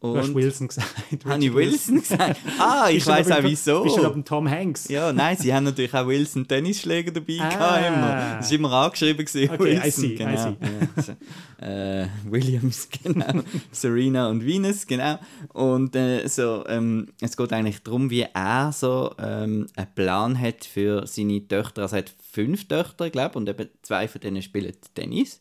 Du 0.00 0.16
hast 0.16 0.28
Und 0.28 0.36
Wilson 0.36 0.68
gesagt. 0.68 0.94
habe 1.24 1.44
ich 1.44 1.52
Wilson 1.52 1.96
gesagt? 1.96 2.38
Ah, 2.56 2.88
ich 2.88 3.04
weiß 3.04 3.32
auch 3.32 3.42
wieso. 3.42 3.82
Bist 3.82 3.96
du 3.96 4.02
beim 4.04 4.24
Tom 4.24 4.48
Hanks? 4.48 4.86
Ja, 4.88 5.12
nein, 5.12 5.36
sie 5.36 5.52
haben 5.52 5.64
natürlich 5.64 5.92
auch 5.92 6.06
Wilson 6.06 6.46
Tennisschläger 6.46 7.10
dabei 7.10 7.38
Ah. 7.40 7.48
gehabt, 7.48 7.86
immer. 7.88 8.36
Das 8.38 8.48
war 8.48 8.54
immer 8.58 8.72
angeschrieben, 8.74 9.26
gewesen, 9.26 9.50
Okay, 9.52 9.72
I 9.72 9.82
Wilson. 9.82 9.90
see, 10.04 10.12
I 10.12 10.16
genau. 10.16 10.36
see. 10.36 10.56
Ja, 10.96 11.02
so, 11.02 11.64
äh, 11.66 12.06
Williams, 12.30 12.88
genau. 13.02 13.42
Serena 13.72 14.28
und 14.30 14.46
Venus, 14.46 14.86
genau. 14.86 15.18
Und 15.52 15.96
äh, 15.96 16.28
so, 16.28 16.64
ähm, 16.68 17.08
es 17.20 17.36
geht 17.36 17.52
eigentlich 17.52 17.82
darum, 17.82 18.08
wie 18.08 18.24
er 18.32 18.70
so 18.70 19.12
ähm, 19.18 19.66
einen 19.74 19.94
Plan 19.96 20.38
hat 20.40 20.64
für 20.64 21.08
seine 21.08 21.44
Töchter. 21.48 21.82
Also 21.82 21.96
er 21.96 22.02
hat 22.02 22.14
fünf 22.30 22.68
Töchter, 22.68 23.10
glaube 23.10 23.30
ich, 23.32 23.36
und 23.36 23.48
eben 23.48 23.68
zwei 23.82 24.06
von 24.06 24.20
denen 24.20 24.42
spielen 24.42 24.76
Tennis. 24.94 25.40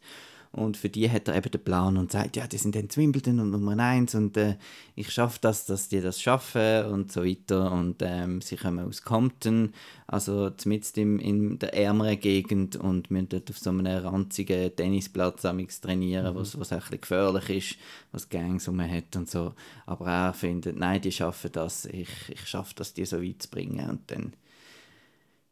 Und 0.58 0.76
für 0.76 0.90
die 0.90 1.10
hat 1.10 1.28
er 1.28 1.36
eben 1.36 1.52
den 1.52 1.64
Plan 1.64 1.98
und 1.98 2.12
sagt, 2.12 2.36
ja, 2.36 2.48
die 2.48 2.58
sind 2.58 2.76
dann 2.76 2.88
Wimbledon 2.96 3.40
und 3.40 3.52
Nummer 3.52 3.78
eins 3.78 4.16
und 4.16 4.36
äh, 4.38 4.56
ich 4.96 5.12
schaffe 5.12 5.38
das, 5.40 5.66
dass 5.66 5.88
die 5.88 6.02
das 6.02 6.20
schaffen 6.20 6.86
und 6.86 7.12
so 7.12 7.24
weiter. 7.24 7.72
Und 7.72 7.98
ähm, 8.02 8.42
sie 8.42 8.56
kommen 8.56 8.86
aus 8.88 9.04
Compton, 9.04 9.74
also 10.08 10.50
zumindest 10.50 10.98
in, 10.98 11.20
in 11.20 11.60
der 11.60 11.76
ärmeren 11.76 12.20
Gegend 12.20 12.76
und 12.76 13.12
müssen 13.12 13.30
dort 13.30 13.52
auf 13.52 13.60
so 13.60 13.70
einem 13.70 13.86
ranzigen 13.86 14.76
Tennisplatz 14.76 15.44
trainieren, 15.82 16.34
was, 16.34 16.60
was 16.60 16.74
auch 16.74 16.78
ein 16.78 16.80
bisschen 16.80 17.02
gefährlich 17.02 17.50
ist, 17.50 17.78
was 18.12 18.30
Gangs 18.30 18.68
rum 18.68 18.82
hat 18.82 19.16
und 19.16 19.30
so. 19.30 19.54
Aber 19.86 20.08
er 20.08 20.34
findet, 20.34 20.76
nein, 20.76 21.02
die 21.02 21.12
schaffen 21.12 21.52
das, 21.54 21.86
ich, 21.86 22.10
ich 22.30 22.48
schaffe 22.48 22.74
das, 22.76 22.96
die 22.96 23.06
so 23.06 23.22
weit 23.22 23.44
zu 23.44 23.50
bringen 23.50 23.88
und 23.90 24.10
dann 24.10 24.34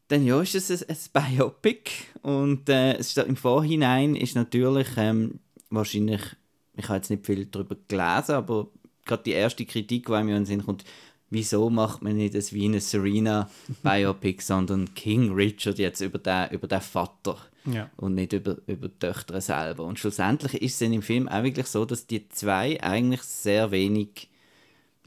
dann 0.08 0.24
ja, 0.24 0.40
ist 0.40 0.54
es 0.54 0.70
ein, 0.82 0.96
ein 1.14 1.36
Biopic 1.36 1.90
und 2.22 2.68
äh, 2.68 2.94
es 2.94 3.08
ist, 3.16 3.18
im 3.18 3.36
Vorhinein 3.36 4.14
ist 4.16 4.34
natürlich 4.36 4.88
ähm, 4.96 5.40
wahrscheinlich, 5.70 6.20
ich 6.76 6.84
habe 6.88 6.96
jetzt 6.96 7.10
nicht 7.10 7.26
viel 7.26 7.46
darüber 7.46 7.76
gelesen, 7.88 8.32
aber 8.36 8.68
gerade 9.04 9.22
die 9.24 9.32
erste 9.32 9.64
Kritik, 9.64 10.06
die 10.06 10.12
mir 10.12 10.20
in 10.20 10.28
den 10.28 10.46
Sinn 10.46 10.64
kommt, 10.64 10.84
wieso 11.30 11.70
macht 11.70 12.02
man 12.02 12.16
nicht 12.16 12.34
das 12.34 12.52
wie 12.52 12.66
eine 12.66 12.80
Serena 12.80 13.50
Biopic, 13.82 14.42
sondern 14.44 14.94
King 14.94 15.32
Richard 15.32 15.78
jetzt 15.78 16.00
über 16.00 16.18
den, 16.18 16.50
über 16.50 16.68
den 16.68 16.80
Vater 16.80 17.36
Ja. 17.64 17.90
und 17.96 18.14
nicht 18.14 18.32
über, 18.32 18.58
über 18.66 18.88
die 18.88 18.98
Töchter 18.98 19.40
selber. 19.40 19.84
Und 19.84 19.98
schlussendlich 19.98 20.54
ist 20.54 20.74
es 20.74 20.78
dann 20.78 20.92
im 20.92 21.02
Film 21.02 21.28
auch 21.28 21.42
wirklich 21.42 21.66
so, 21.66 21.84
dass 21.84 22.06
die 22.06 22.28
zwei 22.28 22.80
eigentlich 22.80 23.22
sehr 23.22 23.70
wenig, 23.72 24.28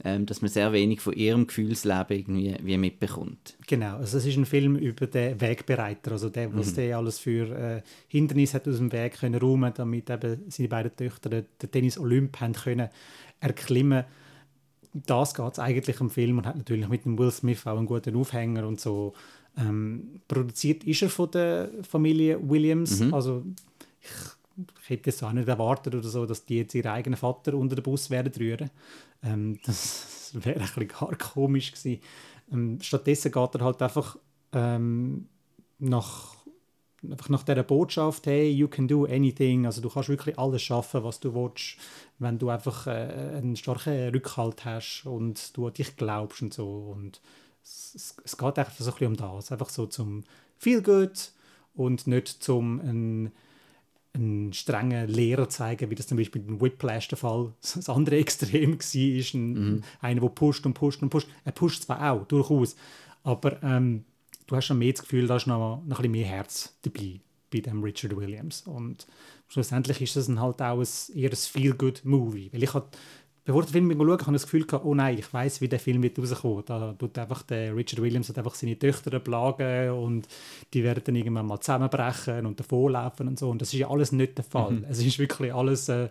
ähm, 0.04 0.26
dass 0.26 0.40
man 0.42 0.50
sehr 0.50 0.72
wenig 0.72 1.00
von 1.00 1.12
ihrem 1.12 1.46
Gefühlsleben 1.46 2.06
irgendwie 2.10 2.56
wie 2.62 2.78
mitbekommt. 2.78 3.56
Genau, 3.66 3.96
also 3.96 4.18
es 4.18 4.24
ist 4.26 4.36
ein 4.36 4.46
Film 4.46 4.76
über 4.76 5.06
den 5.06 5.40
Wegbereiter, 5.40 6.12
also 6.12 6.28
der, 6.30 6.48
Mhm. 6.48 6.58
was 6.58 6.74
der 6.74 6.96
alles 6.96 7.18
für 7.18 7.50
äh, 7.56 7.82
Hindernisse 8.08 8.54
hat 8.54 8.68
aus 8.68 8.78
dem 8.78 8.92
Weg 8.92 9.18
können 9.20 9.40
räumen, 9.40 9.72
damit 9.74 10.08
eben 10.10 10.44
seine 10.48 10.68
beiden 10.68 10.96
Töchter 10.96 11.28
den, 11.30 11.46
den 11.60 11.70
Tennis 11.70 11.98
Olymp 11.98 12.40
haben 12.40 12.54
können 12.54 12.88
erklimmen. 13.40 14.04
Das 14.92 15.34
geht 15.34 15.52
es 15.52 15.58
eigentlich 15.58 16.00
im 16.00 16.10
Film 16.10 16.38
und 16.38 16.46
hat 16.46 16.56
natürlich 16.56 16.88
mit 16.88 17.04
dem 17.04 17.16
Will 17.18 17.30
Smith 17.30 17.66
auch 17.66 17.76
einen 17.78 17.86
guten 17.86 18.16
Aufhänger 18.16 18.66
und 18.66 18.80
so. 18.80 19.12
Ähm, 19.56 20.20
produziert 20.26 20.84
ist 20.84 21.02
er 21.02 21.10
von 21.10 21.30
der 21.30 21.70
Familie 21.82 22.38
Williams, 22.42 23.00
Mhm. 23.00 23.14
also 23.14 23.44
ich, 24.00 24.08
ich 24.82 24.90
hätte 24.90 25.10
es 25.10 25.22
auch 25.22 25.32
nicht 25.32 25.48
erwartet 25.48 25.94
oder 25.94 26.08
so, 26.08 26.26
dass 26.26 26.44
die 26.44 26.56
jetzt 26.58 26.74
ihren 26.74 26.90
eigenen 26.90 27.16
Vater 27.16 27.54
unter 27.54 27.76
den 27.76 27.82
Bus 27.82 28.10
werden 28.10 28.32
rühren. 28.38 28.70
Ähm, 29.22 29.58
das 29.66 30.30
wäre 30.34 30.60
ein 30.60 30.66
bisschen 30.66 31.18
komisch 31.18 31.72
gewesen. 31.72 32.00
Ähm, 32.52 32.78
stattdessen 32.80 33.32
geht 33.32 33.54
er 33.54 33.60
halt 33.60 33.82
einfach 33.82 34.16
ähm, 34.52 35.28
nach, 35.78 36.36
einfach 37.08 37.28
nach 37.28 37.42
dieser 37.42 37.62
Botschaft, 37.62 38.26
hey, 38.26 38.50
you 38.50 38.68
can 38.68 38.88
do 38.88 39.04
anything, 39.04 39.66
also 39.66 39.80
du 39.80 39.88
kannst 39.88 40.08
wirklich 40.08 40.38
alles 40.38 40.62
schaffen, 40.62 41.04
was 41.04 41.20
du 41.20 41.34
willst, 41.34 41.76
wenn 42.18 42.38
du 42.38 42.50
einfach 42.50 42.86
äh, 42.86 43.36
einen 43.36 43.56
starken 43.56 44.10
Rückhalt 44.10 44.64
hast 44.64 45.04
und 45.06 45.56
du 45.56 45.68
an 45.68 45.74
dich 45.74 45.96
glaubst 45.96 46.42
und 46.42 46.52
so. 46.52 46.92
Und 46.94 47.20
es, 47.62 48.16
es, 48.24 48.36
geht 48.36 48.58
einfach 48.58 48.74
so 48.74 48.84
ein 48.84 48.92
bisschen 48.92 49.06
um 49.06 49.16
das, 49.16 49.52
einfach 49.52 49.68
so 49.68 49.86
zum 49.86 50.24
Feel 50.58 50.82
good 50.82 51.32
und 51.74 52.06
nicht 52.06 52.28
zum 52.42 52.80
einen, 52.80 53.32
einen 54.12 54.52
strengen 54.52 55.08
Lehrer 55.08 55.48
zeigen, 55.48 55.90
wie 55.90 55.94
das 55.94 56.06
zum 56.06 56.18
Beispiel 56.18 56.42
in 56.46 56.60
Whiplash 56.60 57.08
der 57.08 57.18
Fall 57.18 57.52
das 57.60 57.88
andere 57.88 58.16
Extrem 58.16 58.72
war, 58.72 59.18
ist 59.18 59.34
ein, 59.34 59.84
einer, 60.00 60.20
der 60.20 60.28
pusht 60.28 60.66
und 60.66 60.74
pusht 60.74 61.02
und 61.02 61.10
pusht. 61.10 61.28
Er 61.44 61.52
pusht 61.52 61.82
zwar 61.82 62.12
auch, 62.12 62.26
durchaus, 62.26 62.76
aber 63.22 63.62
ähm, 63.62 64.04
du 64.46 64.56
hast 64.56 64.66
schon 64.66 64.78
mehr 64.78 64.92
das 64.92 65.02
Gefühl, 65.02 65.26
da 65.26 65.36
ist 65.36 65.46
noch, 65.46 65.58
noch 65.58 65.82
ein 65.82 65.88
bisschen 65.88 66.12
mehr 66.12 66.26
Herz 66.26 66.74
dabei 66.82 67.20
bei 67.52 67.60
dem 67.60 67.82
Richard 67.82 68.16
Williams. 68.16 68.62
Und 68.62 69.06
schlussendlich 69.48 70.00
ist 70.00 70.16
das 70.16 70.26
dann 70.26 70.40
halt 70.40 70.62
auch 70.62 70.80
ein, 70.80 71.16
eher 71.16 71.30
ein 71.30 71.36
Feel-Good-Movie. 71.36 72.50
Weil 72.52 72.62
ich 72.62 72.74
hat, 72.74 72.96
bevor 73.50 73.64
ich 73.64 73.70
den 73.72 73.88
Film 73.88 73.98
schaue, 73.98 74.12
habe 74.12 74.36
ich 74.36 74.42
das 74.42 74.42
Gefühl 74.44 74.64
gehabt, 74.64 74.84
oh 74.84 74.94
nein, 74.94 75.18
ich 75.18 75.32
weiß, 75.32 75.60
wie 75.60 75.68
der 75.68 75.80
Film 75.80 76.02
wird 76.04 76.16
rauskommen. 76.18 76.62
Da 76.66 76.94
tut 76.96 77.18
einfach 77.18 77.42
der 77.42 77.74
Richard 77.74 78.00
Williams 78.00 78.28
hat 78.28 78.38
einfach 78.38 78.54
seine 78.54 78.78
Töchter 78.78 79.18
plagen 79.18 79.90
und 79.90 80.28
die 80.72 80.84
werden 80.84 81.02
dann 81.04 81.16
irgendwann 81.16 81.46
mal 81.46 81.58
zusammenbrechen 81.58 82.46
und 82.46 82.60
davonlaufen 82.60 83.26
und 83.26 83.38
so. 83.40 83.50
Und 83.50 83.60
das 83.60 83.72
ist 83.72 83.80
ja 83.80 83.90
alles 83.90 84.12
nicht 84.12 84.38
der 84.38 84.44
Fall. 84.44 84.84
Es 84.88 85.04
ist 85.04 85.18
wirklich 85.18 85.52
alles, 85.52 85.88
äh, 85.88 86.08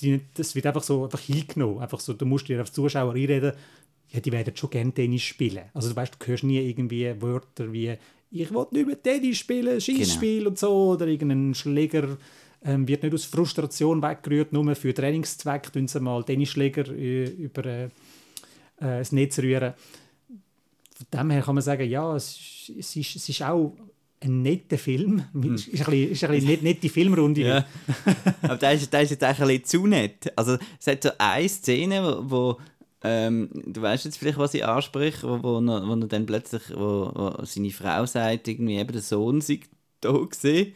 die, 0.00 0.20
das 0.34 0.54
wird 0.54 0.66
einfach 0.66 0.84
so 0.84 1.02
einfach 1.04 1.18
hingenommen. 1.18 1.80
Einfach 1.80 1.98
so, 1.98 2.12
du 2.12 2.26
musst 2.26 2.48
dir 2.48 2.60
als 2.60 2.72
Zuschauer 2.72 3.12
einreden, 3.12 3.54
ja, 4.10 4.20
die 4.20 4.30
werden 4.30 4.56
schon 4.56 4.70
gerne 4.70 4.92
Tennis 4.92 5.22
spielen. 5.22 5.64
Also 5.74 5.88
du 5.88 5.96
weißt, 5.96 6.14
du 6.16 6.26
hörst 6.26 6.44
nie 6.44 6.60
irgendwie 6.60 7.12
Wörter 7.20 7.72
wie 7.72 7.96
ich 8.34 8.50
will 8.50 8.66
nicht 8.70 8.86
mehr 8.86 9.02
Tennis 9.02 9.38
spielen, 9.38 9.80
Schießspiel 9.80 10.46
und 10.46 10.58
so 10.58 10.92
oder 10.92 11.06
irgendein 11.06 11.54
Schläger 11.54 12.16
ähm, 12.64 12.86
wird 12.88 13.02
nicht 13.02 13.14
aus 13.14 13.24
Frustration 13.24 14.02
weggerührt, 14.02 14.52
nur 14.52 14.74
für 14.74 14.94
Trainingszweck 14.94 15.72
tun 15.72 15.88
sie 15.88 16.00
mal 16.00 16.22
Tennisschläger 16.24 16.88
äh, 16.88 17.24
über 17.24 17.64
äh, 17.66 17.84
äh, 17.84 17.88
das 18.78 19.12
Netz 19.12 19.38
rühren. 19.38 19.74
Von 20.96 21.06
dem 21.20 21.30
her 21.30 21.42
kann 21.42 21.54
man 21.56 21.62
sagen, 21.62 21.88
ja, 21.88 22.14
es, 22.14 22.36
ist- 22.68 22.72
es, 22.78 22.96
ist, 22.96 23.16
es 23.16 23.28
ist 23.28 23.42
auch 23.42 23.76
ein 24.20 24.42
netter 24.42 24.78
Film. 24.78 25.24
Es 25.54 25.66
ist 25.66 25.80
ein 25.80 25.90
bisschen, 25.90 26.10
ist 26.12 26.24
ein 26.24 26.30
bisschen 26.30 26.46
net, 26.50 26.62
nette 26.62 26.88
Filmrunde. 26.88 27.40
Ja. 27.40 27.66
Aber 28.42 28.56
der 28.56 28.72
ist, 28.74 28.92
der 28.92 29.02
ist 29.02 29.10
jetzt 29.10 29.24
ein 29.24 29.34
bisschen 29.36 29.64
zu 29.64 29.86
nett. 29.88 30.32
Also, 30.36 30.56
es 30.78 30.86
hat 30.86 31.02
so 31.02 31.10
eine 31.18 31.48
Szene, 31.48 32.04
wo, 32.04 32.30
wo 32.30 32.58
ähm, 33.02 33.48
du 33.66 33.82
weißt 33.82 34.04
jetzt 34.04 34.18
vielleicht, 34.18 34.38
was 34.38 34.54
ich 34.54 34.64
anspreche, 34.64 35.26
wo, 35.28 35.42
wo, 35.42 35.58
er, 35.58 35.88
wo 35.88 35.92
er 35.94 36.06
dann 36.06 36.24
plötzlich, 36.24 36.62
wo, 36.72 37.10
wo 37.12 37.44
seine 37.44 37.70
Frau 37.70 38.06
sagt, 38.06 38.46
irgendwie 38.46 38.76
eben 38.76 38.92
der 38.92 39.02
Sohn 39.02 39.40
sei 39.40 39.58
da 40.00 40.12
gesehen 40.12 40.72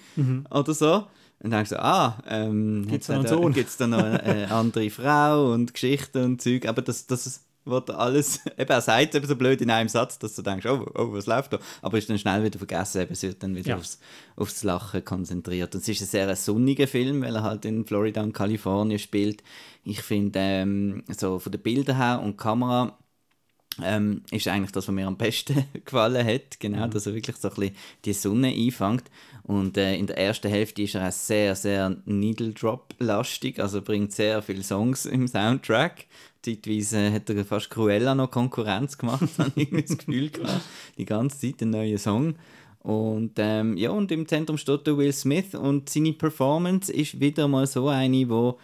oder 0.51 0.75
so. 0.75 1.05
Und 1.41 1.51
dann 1.51 1.59
denkst 1.59 1.71
du, 1.71 1.83
ah, 1.83 2.19
ähm, 2.29 2.83
noch 2.83 3.09
einen 3.11 3.23
da- 3.25 3.29
Sohn? 3.29 3.53
gibt's 3.53 3.77
da 3.77 3.87
noch 3.87 3.99
eine, 4.03 4.23
eine 4.23 4.51
andere 4.51 4.89
Frau 4.91 5.53
und 5.53 5.73
Geschichten 5.75 6.25
und 6.25 6.43
Zeug. 6.43 6.67
Aber 6.67 6.81
das, 6.83 7.07
das 7.07 7.43
wird 7.67 7.91
alles, 7.91 8.41
eben, 8.59 8.71
er 8.71 8.81
sagt 8.81 9.09
es 9.11 9.15
eben 9.17 9.27
so 9.27 9.37
blöd 9.37 9.61
in 9.61 9.71
einem 9.71 9.89
Satz, 9.89 10.19
dass 10.19 10.35
du 10.35 10.43
denkst, 10.43 10.65
oh, 10.67 10.87
oh 10.95 11.13
was 11.13 11.27
läuft 11.27 11.53
da? 11.53 11.59
Aber 11.83 11.99
ist 11.99 12.09
dann 12.09 12.19
schnell 12.19 12.43
wieder 12.43 12.59
vergessen, 12.59 13.03
eben, 13.03 13.13
es 13.13 13.23
wird 13.23 13.43
dann 13.43 13.55
wieder 13.55 13.71
Ja. 13.71 13.77
aufs, 13.77 13.99
aufs 14.37 14.63
Lachen 14.65 15.05
konzentriert. 15.05 15.75
Und 15.75 15.83
es 15.83 15.89
ist 15.89 16.01
ein 16.01 16.07
sehr 16.07 16.37
sonniger 16.37 16.87
Film, 16.89 17.23
weil 17.23 17.35
er 17.37 17.43
halt 17.43 17.65
in 17.65 17.85
Florida 17.85 18.23
und 18.23 18.33
Kalifornien 18.33 18.99
spielt. 18.99 19.43
Ich 19.85 20.01
finde, 20.03 20.39
ähm, 20.41 21.05
so 21.17 21.39
von 21.39 21.53
den 21.53 21.61
Bildern 21.61 21.97
her 21.97 22.21
und 22.25 22.39
Kamera, 22.39 22.97
ähm, 23.83 24.23
ist 24.31 24.49
eigentlich 24.49 24.73
das, 24.73 24.89
was 24.89 24.95
mir 24.95 25.07
am 25.07 25.17
besten 25.17 25.65
gefallen 25.85 26.27
hat. 26.27 26.61
Genau, 26.61 26.87
dass 26.87 27.07
er 27.07 27.15
wirklich 27.15 27.37
so 27.37 27.49
ein 27.49 27.55
bisschen 27.55 27.77
die 28.05 28.13
Sonne 28.13 28.49
einfängt. 28.49 29.05
Und 29.43 29.77
äh, 29.77 29.95
in 29.97 30.07
der 30.07 30.19
ersten 30.19 30.49
Hälfte 30.49 30.83
ist 30.83 30.95
er 30.95 31.09
auch 31.09 31.13
sehr, 31.13 31.55
sehr 31.55 31.97
Needle-Drop-lastig, 32.05 33.61
also 33.61 33.81
bringt 33.83 34.13
sehr 34.13 34.43
viele 34.43 34.63
Songs 34.63 35.07
im 35.07 35.29
Soundtrack. 35.29 36.07
Zeitweise 36.43 37.13
hat 37.13 37.29
er 37.31 37.45
fast 37.45 37.71
Cruella 37.71 38.15
noch 38.15 38.31
Konkurrenz 38.31 38.99
gemacht, 38.99 39.29
habe 39.39 39.53
ich 39.55 39.71
das 39.71 39.99
Gefühl 39.99 40.31
gehabt. 40.31 40.63
Die 40.99 41.05
ganze 41.05 41.39
Zeit 41.39 41.63
ein 41.63 41.71
neuer 41.71 41.99
Song. 41.99 42.37
Und 42.81 43.33
ähm, 43.39 43.77
ja, 43.77 43.91
und 43.91 44.13
im 44.13 44.29
Zentrum 44.29 44.57
steht 44.59 44.87
der 44.87 44.97
Will 44.97 45.13
Smith 45.13 45.57
und 45.57 45.89
seine 45.89 46.13
Performance 46.13 46.93
ist 46.93 47.19
wieder 47.19 47.49
mal 47.49 47.67
so 47.67 47.89
eine, 47.89 48.29
wo 48.29 48.59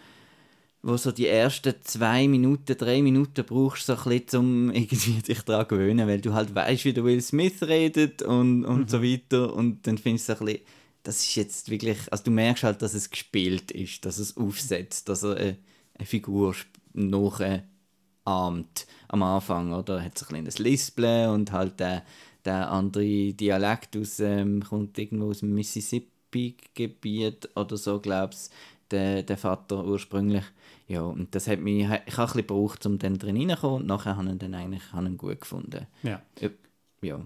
wo 0.83 0.97
so 0.97 1.11
die 1.13 1.27
ersten 1.27 1.73
zwei 1.81 2.27
Minuten, 2.27 2.77
drei 2.77 3.01
Minuten 3.01 3.45
brauchst, 3.45 3.85
so 3.85 3.95
ein 3.95 4.03
bisschen, 4.03 4.39
um 4.39 4.69
irgendwie 4.73 5.21
dich 5.21 5.41
daran 5.41 5.67
zu 5.67 5.75
gewöhnen, 5.75 6.07
weil 6.07 6.19
du 6.19 6.33
halt 6.33 6.53
weißt, 6.53 6.83
wie 6.85 6.93
der 6.93 7.05
Will 7.05 7.21
Smith 7.21 7.63
redet 7.63 8.21
und, 8.21 8.65
und 8.65 8.89
so 8.89 9.01
weiter 9.01 9.53
und 9.53 9.87
dann 9.87 9.97
findest 9.97 10.27
du 10.27 10.33
so 10.35 10.39
ein 10.41 10.45
bisschen, 10.45 10.61
das 11.03 11.23
ist 11.23 11.35
jetzt 11.35 11.69
wirklich, 11.69 11.99
also 12.11 12.25
du 12.25 12.31
merkst 12.31 12.63
halt, 12.63 12.81
dass 12.81 12.93
es 12.93 13.09
gespielt 13.09 13.71
ist, 13.71 14.05
dass 14.05 14.17
es 14.17 14.35
aufsetzt, 14.35 15.07
dass 15.07 15.23
er 15.23 15.37
eine, 15.37 15.57
eine 15.95 16.05
Figur 16.05 16.53
nachahmt 16.93 17.65
am 19.07 19.23
Anfang, 19.23 19.73
oder? 19.73 19.97
Er 19.99 20.05
hat 20.05 20.17
so 20.17 20.25
ein 20.25 20.29
kleines 20.29 20.59
Lispeln 20.59 21.29
und 21.29 21.51
halt 21.53 21.79
der, 21.79 22.03
der 22.43 22.69
andere 22.69 23.33
Dialekt 23.33 23.95
aus, 23.95 24.19
ähm, 24.19 24.61
kommt 24.63 24.97
irgendwo 24.97 25.29
aus 25.29 25.39
dem 25.39 25.53
Mississippi-Gebiet 25.53 27.49
oder 27.55 27.77
so, 27.77 27.99
glaubst 27.99 28.53
der, 28.91 29.23
der 29.23 29.37
Vater 29.37 29.85
ursprünglich. 29.85 30.43
Ja, 30.87 31.01
und 31.01 31.33
das 31.33 31.47
hat 31.47 31.59
mich, 31.59 31.81
ich 31.81 31.87
habe 31.87 31.99
ein 31.99 32.05
bisschen 32.05 32.41
gebraucht, 32.41 32.85
um 32.85 32.99
dann 32.99 33.17
drin 33.17 33.37
reinzukommen 33.37 33.81
und 33.81 33.87
nachher 33.87 34.17
habe 34.17 34.29
ich 34.31 34.37
dann 34.37 34.53
eigentlich 34.53 34.91
habe 34.91 35.07
ihn 35.07 35.17
gut 35.17 35.41
gefunden. 35.41 35.87
Ja. 36.03 36.21
Ja, 37.01 37.19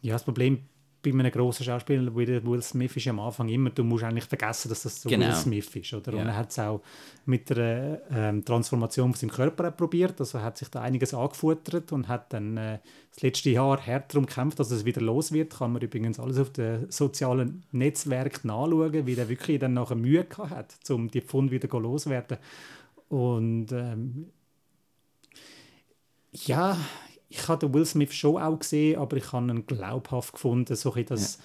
Ja, 0.00 0.14
das 0.14 0.24
Problem 0.24 0.60
bei 1.02 1.10
einem 1.10 1.32
grossen 1.32 1.64
Schauspieler 1.64 2.16
wie 2.16 2.24
der 2.26 2.44
Will 2.46 2.62
Smith 2.62 2.96
ist 2.96 3.08
am 3.08 3.18
Anfang 3.18 3.48
immer, 3.48 3.70
du 3.70 3.82
musst 3.82 4.04
eigentlich 4.04 4.24
vergessen, 4.24 4.68
dass 4.68 4.84
das 4.84 5.02
so 5.02 5.08
Genau. 5.08 5.26
Will 5.26 5.34
Smith 5.34 5.74
ist. 5.74 5.92
Oder? 5.94 6.12
Ja. 6.14 6.20
Und 6.22 6.28
er 6.28 6.36
hat 6.36 6.50
es 6.50 6.58
auch 6.60 6.80
mit 7.26 7.50
der 7.50 8.02
ähm, 8.10 8.44
Transformation 8.44 9.12
von 9.12 9.18
seinem 9.18 9.30
Körper 9.30 9.72
probiert. 9.72 10.20
Also 10.20 10.38
er 10.38 10.44
hat 10.44 10.58
sich 10.58 10.68
da 10.68 10.80
einiges 10.82 11.12
angefuttert 11.12 11.90
und 11.92 12.06
hat 12.06 12.32
dann 12.32 12.56
äh, 12.56 12.78
das 13.12 13.22
letzte 13.22 13.50
Jahr 13.50 13.80
härter 13.80 14.06
darum 14.14 14.26
gekämpft, 14.26 14.60
dass 14.60 14.70
es 14.70 14.84
wieder 14.84 15.00
los 15.00 15.32
wird. 15.32 15.56
Kann 15.58 15.72
man 15.72 15.82
übrigens 15.82 16.20
alles 16.20 16.38
auf 16.38 16.50
den 16.50 16.88
sozialen 16.90 17.64
Netzwerken 17.72 18.46
nachschauen, 18.46 19.04
wie 19.04 19.14
der 19.16 19.28
wirklich 19.28 19.58
dann 19.58 19.74
nachher 19.74 19.96
Mühe 19.96 20.24
gehabt 20.24 20.50
hat, 20.50 20.90
um 20.90 21.10
die 21.10 21.20
Pfund 21.20 21.50
wieder 21.50 21.68
loswerden. 21.80 22.38
Und 23.12 23.70
ähm, 23.72 24.30
ja, 26.32 26.78
ich 27.28 27.46
habe 27.48 27.66
den 27.66 27.74
Will 27.74 27.84
Smith 27.84 28.14
schon 28.14 28.40
auch 28.40 28.58
gesehen, 28.58 28.98
aber 28.98 29.16
ich 29.18 29.32
habe 29.32 29.50
ihn 29.50 29.66
glaubhaft 29.66 30.32
gefunden, 30.32 30.74
so 30.76 30.94
ein 30.94 31.04
das, 31.06 31.38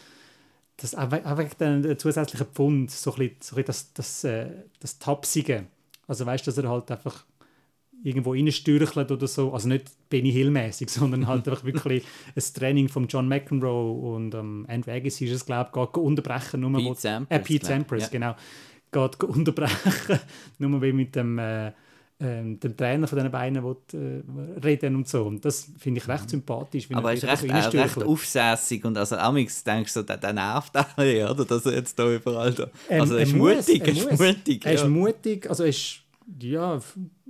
das 0.77 0.95
auch 0.95 1.11
we- 1.11 1.25
auch 1.25 1.37
wegen 1.37 1.83
den 1.83 1.99
zusätzlichen 1.99 2.47
Pfund, 2.47 2.91
so 2.91 3.13
ein 3.15 3.31
so 3.41 3.61
das, 3.61 3.91
das, 3.93 4.23
äh, 4.23 4.49
das 4.79 4.97
Tapsige. 4.99 5.65
Also 6.07 6.25
weißt 6.25 6.47
du, 6.47 6.51
dass 6.51 6.57
er 6.57 6.69
halt 6.69 6.89
einfach 6.89 7.25
irgendwo 8.01 8.31
reinstürchelt 8.31 9.11
oder 9.11 9.27
so, 9.27 9.51
also 9.53 9.67
nicht 9.67 9.91
Benny 10.09 10.31
Hill-mäßig, 10.31 10.89
sondern 10.91 11.27
halt 11.27 11.49
einfach 11.49 11.65
wirklich 11.65 12.03
ein 12.33 12.43
Training 12.53 12.87
von 12.87 13.07
John 13.07 13.27
McEnroe 13.27 14.13
und 14.15 14.33
ähm, 14.35 14.65
Andrew 14.69 14.91
Agassi 14.91 15.25
ist 15.25 15.31
es, 15.33 15.45
glaube 15.45 15.71
ich, 15.73 15.97
unterbrechen, 15.97 16.61
nur 16.61 16.71
Pete 16.71 16.89
wo- 16.89 16.93
Sampras, 16.93 17.37
äh, 17.37 17.43
Pete 17.43 17.65
Sampras, 17.65 18.03
ja. 18.03 18.07
genau, 18.09 18.35
geht 18.91 19.23
unterbrechen, 19.23 20.19
nur 20.59 20.81
weil 20.81 20.93
mit 20.93 21.15
dem 21.15 21.37
äh, 21.39 21.71
ähm, 22.19 22.59
dem 22.59 22.75
Trainer 22.75 23.07
von 23.07 23.17
diesen 23.19 23.31
beiden 23.31 23.63
will, 23.63 23.75
äh, 23.93 24.59
reden 24.65 24.95
und 24.95 25.07
so. 25.07 25.25
Und 25.25 25.45
das 25.45 25.69
finde 25.77 25.99
ich 25.99 26.07
recht 26.07 26.29
sympathisch. 26.29 26.89
Mhm. 26.89 26.97
aber 26.97 27.09
er 27.09 27.13
ist 27.15 27.23
recht, 27.25 27.71
so 27.71 27.77
äh, 27.77 27.81
recht 27.81 28.03
aufsässig 28.03 28.83
und 28.85 28.97
also 28.97 29.17
amix 29.17 29.63
denkst 29.63 29.93
du, 29.93 30.01
der, 30.01 30.17
der 30.17 30.33
nervt 30.33 30.75
alle, 30.75 31.29
oder? 31.29 31.45
Dass 31.45 31.65
er 31.67 31.73
jetzt 31.73 31.97
da 31.99 32.11
überall 32.11 32.53
da... 32.53 32.69
Ähm, 32.89 33.01
also 33.01 33.15
er 33.15 33.23
ist 33.23 33.35
mutig, 33.35 33.81
er 33.81 33.87
ist 33.89 34.09
muss. 34.09 34.19
mutig. 34.19 34.65
Er 34.65 34.73
ist 34.73 34.81
ja. 34.81 34.87
mutig, 34.89 35.47
also 35.49 35.63
er 35.63 35.69
ist, 35.69 35.99
ja, 36.39 36.75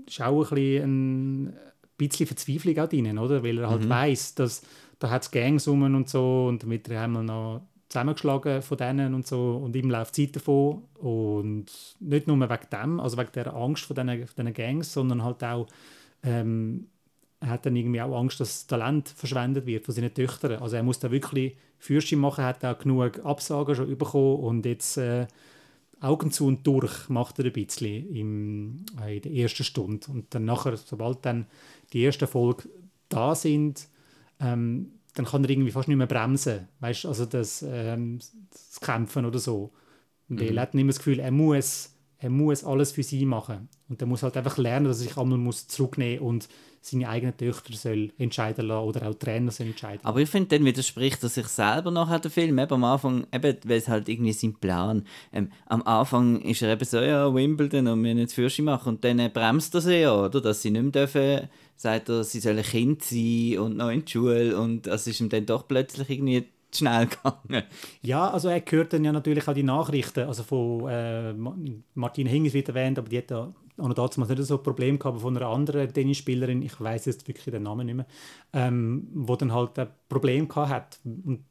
ist 0.05 0.21
auch 0.21 0.51
ein 0.51 0.55
bisschen, 0.55 1.47
ein 1.47 1.53
bisschen 1.97 2.27
Verzweiflung 2.27 2.79
auch 2.79 2.87
drin, 2.87 3.17
oder? 3.17 3.43
Weil 3.43 3.57
er 3.57 3.69
halt 3.69 3.83
Mhm. 3.83 3.89
weiss, 3.89 4.35
dass 4.35 4.61
da 4.99 5.09
hat 5.09 5.23
es 5.23 5.31
Gangs 5.31 5.67
rum 5.67 5.83
und 5.83 6.07
so 6.09 6.45
und 6.47 6.67
wird 6.69 6.87
er 6.89 7.03
einmal 7.03 7.23
noch 7.23 7.61
zusammengeschlagen 7.89 8.61
von 8.61 8.77
denen 8.77 9.13
und 9.13 9.25
so 9.25 9.61
und 9.63 9.75
ihm 9.75 9.89
läuft 9.89 10.15
Zeit 10.15 10.35
davon 10.35 10.83
und 10.95 11.65
nicht 11.99 12.27
nur 12.27 12.37
wegen 12.37 12.69
dem, 12.71 12.99
also 12.99 13.17
wegen 13.17 13.31
der 13.33 13.53
Angst 13.53 13.85
vor 13.85 13.95
diesen, 13.95 14.27
von 14.27 14.35
diesen 14.37 14.53
Gangs, 14.53 14.93
sondern 14.93 15.23
halt 15.23 15.43
auch 15.43 15.67
ähm, 16.23 16.87
er 17.39 17.49
hat 17.49 17.65
dann 17.65 17.75
irgendwie 17.75 18.01
auch 18.01 18.17
Angst, 18.17 18.39
dass 18.39 18.49
das 18.49 18.67
Talent 18.67 19.09
verschwendet 19.09 19.65
wird 19.65 19.85
von 19.85 19.93
seinen 19.93 20.13
Töchtern. 20.13 20.53
Also 20.53 20.75
er 20.75 20.83
muss 20.83 20.99
da 20.99 21.11
wirklich 21.11 21.55
Fürsche 21.77 22.17
machen, 22.17 22.43
hat 22.43 22.65
auch 22.65 22.79
genug 22.79 23.23
Absagen 23.23 23.75
schon 23.75 23.95
bekommen 23.97 24.39
und 24.39 24.65
jetzt 24.65 24.97
äh, 24.97 25.27
Augen 25.99 26.31
zu 26.31 26.47
und 26.47 26.65
durch 26.65 27.09
macht 27.09 27.39
er 27.39 27.45
ein 27.45 27.53
bisschen 27.53 28.09
im, 28.13 28.85
äh, 29.01 29.17
in 29.17 29.21
der 29.21 29.31
ersten 29.33 29.63
Stunde. 29.63 30.11
Und 30.11 30.33
dann 30.33 30.45
nachher, 30.45 30.77
sobald 30.77 31.25
dann 31.25 31.45
die 31.93 32.03
ersten 32.05 32.27
Folgen 32.27 32.69
da 33.09 33.35
sind, 33.35 33.87
ähm, 34.39 34.93
dann 35.17 35.25
kann 35.25 35.43
er 35.43 35.49
irgendwie 35.49 35.71
fast 35.71 35.87
nicht 35.87 35.97
mehr 35.97 36.07
bremsen. 36.07 36.67
Weißt 36.79 37.03
du, 37.03 37.07
also 37.07 37.25
das, 37.25 37.65
ähm, 37.67 38.19
das 38.51 38.79
Kämpfen 38.79 39.25
oder 39.25 39.39
so. 39.39 39.73
Weil 40.27 40.57
er 40.57 40.61
hat 40.61 40.73
nicht 40.73 40.83
mehr 40.83 40.91
das 40.91 40.99
Gefühl, 40.99 41.19
er 41.19 41.31
muss, 41.31 41.95
er 42.19 42.29
muss 42.29 42.63
alles 42.63 42.91
für 42.91 43.03
sie 43.03 43.25
machen. 43.25 43.69
Und 43.89 44.01
er 44.01 44.07
muss 44.07 44.23
halt 44.23 44.37
einfach 44.37 44.57
lernen, 44.57 44.85
dass 44.85 44.97
er 44.99 45.07
sich 45.07 45.17
einmal 45.17 45.37
muss 45.37 45.67
zurücknehmen 45.67 46.19
und 46.19 46.49
seine 46.81 47.09
eigenen 47.09 47.35
Töchter 47.35 47.73
soll 47.73 48.11
entscheiden 48.17 48.67
lassen 48.67 48.87
oder 48.87 49.07
auch 49.09 49.13
Trainer 49.15 49.51
soll 49.51 49.67
entscheiden 49.67 50.05
Aber 50.05 50.19
ich 50.19 50.29
finde, 50.29 50.57
dann 50.57 50.65
widerspricht 50.65 51.21
er 51.23 51.29
sich 51.29 51.47
selber 51.47 51.91
nachher 51.91 52.19
der 52.19 52.31
Film. 52.31 52.57
Eben 52.59 52.73
am 52.73 52.83
Anfang, 52.83 53.27
eben, 53.33 53.57
weil 53.65 53.77
es 53.77 53.87
halt 53.87 54.07
irgendwie 54.09 54.33
sein 54.33 54.55
Plan. 54.55 55.03
Ähm, 55.33 55.51
am 55.65 55.83
Anfang 55.83 56.41
ist 56.41 56.61
er 56.61 56.73
eben 56.73 56.85
so, 56.85 56.99
ja, 56.99 57.33
Wimbledon 57.33 57.87
und 57.87 58.03
wir 58.03 58.15
nicht 58.15 58.31
Fürsche 58.31 58.61
machen. 58.61 58.95
Und 58.95 59.03
dann 59.03 59.17
bremst 59.33 59.75
er 59.75 59.81
sie 59.81 60.01
ja, 60.01 60.15
oder? 60.15 60.39
Dass 60.41 60.61
sie 60.61 60.71
nicht 60.71 60.81
mehr 60.81 60.91
dürfen, 60.91 61.49
sagt 61.75 62.09
er, 62.09 62.23
sie 62.23 62.39
sollen 62.39 62.63
Kind 62.63 63.03
sein 63.03 63.59
und 63.59 63.77
noch 63.77 63.89
in 63.89 64.05
die 64.05 64.11
Schule. 64.11 64.57
Und 64.57 64.87
es 64.87 65.07
ist 65.07 65.19
ihm 65.19 65.29
dann 65.29 65.45
doch 65.45 65.67
plötzlich 65.67 66.09
irgendwie 66.09 66.47
zu 66.71 66.79
schnell 66.79 67.07
gegangen. 67.07 67.63
Ja, 68.01 68.29
also 68.29 68.49
er 68.49 68.61
hört 68.67 68.93
dann 68.93 69.05
ja 69.05 69.11
natürlich 69.11 69.47
auch 69.47 69.53
die 69.53 69.63
Nachrichten, 69.63 70.27
also 70.27 70.43
von 70.43 70.89
äh, 70.89 71.33
Ma- 71.33 71.55
Martina 71.93 72.29
Hingis 72.29 72.53
wird 72.53 72.67
erwähnt, 72.67 72.99
aber 72.99 73.07
die 73.07 73.19
hat 73.19 73.31
ja 73.31 73.53
auch 73.77 73.87
noch 73.87 73.93
damals 73.93 74.17
nicht 74.17 74.43
so 74.43 74.57
ein 74.57 74.63
Problem 74.63 74.99
gehabt, 74.99 75.15
aber 75.15 75.21
von 75.21 75.37
einer 75.37 75.47
anderen 75.47 75.91
Tennisspielerin, 75.93 76.61
ich 76.61 76.79
weiß 76.79 77.05
jetzt 77.05 77.27
wirklich 77.27 77.45
den 77.45 77.63
Namen 77.63 77.85
nicht 77.85 77.95
mehr, 77.95 78.05
ähm, 78.53 79.07
wo 79.13 79.35
dann 79.35 79.53
halt 79.53 79.77
ein 79.79 79.87
Problem 80.09 80.47
gehabt 80.47 80.69
hat. 80.69 80.99
Und 81.03 81.43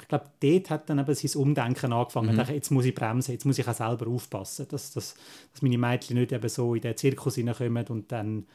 ich 0.00 0.08
glaube, 0.08 0.26
dort 0.40 0.70
hat 0.70 0.90
dann 0.90 0.98
eben 0.98 1.14
sein 1.14 1.40
Umdenken 1.40 1.92
angefangen. 1.92 2.30
Er 2.30 2.36
dachte, 2.36 2.54
Jetzt 2.54 2.70
muss 2.70 2.84
ich 2.84 2.94
bremsen, 2.94 3.32
jetzt 3.32 3.44
muss 3.44 3.58
ich 3.58 3.68
auch 3.68 3.74
selber 3.74 4.08
aufpassen, 4.08 4.66
dass, 4.68 4.92
dass, 4.92 5.14
dass 5.52 5.62
meine 5.62 5.78
Mädchen 5.78 6.18
nicht 6.18 6.32
eben 6.32 6.48
so 6.48 6.74
in 6.74 6.80
den 6.80 6.96
Zirkus 6.96 7.36
hineinkommen 7.36 7.86
und 7.86 8.10
dann 8.10 8.46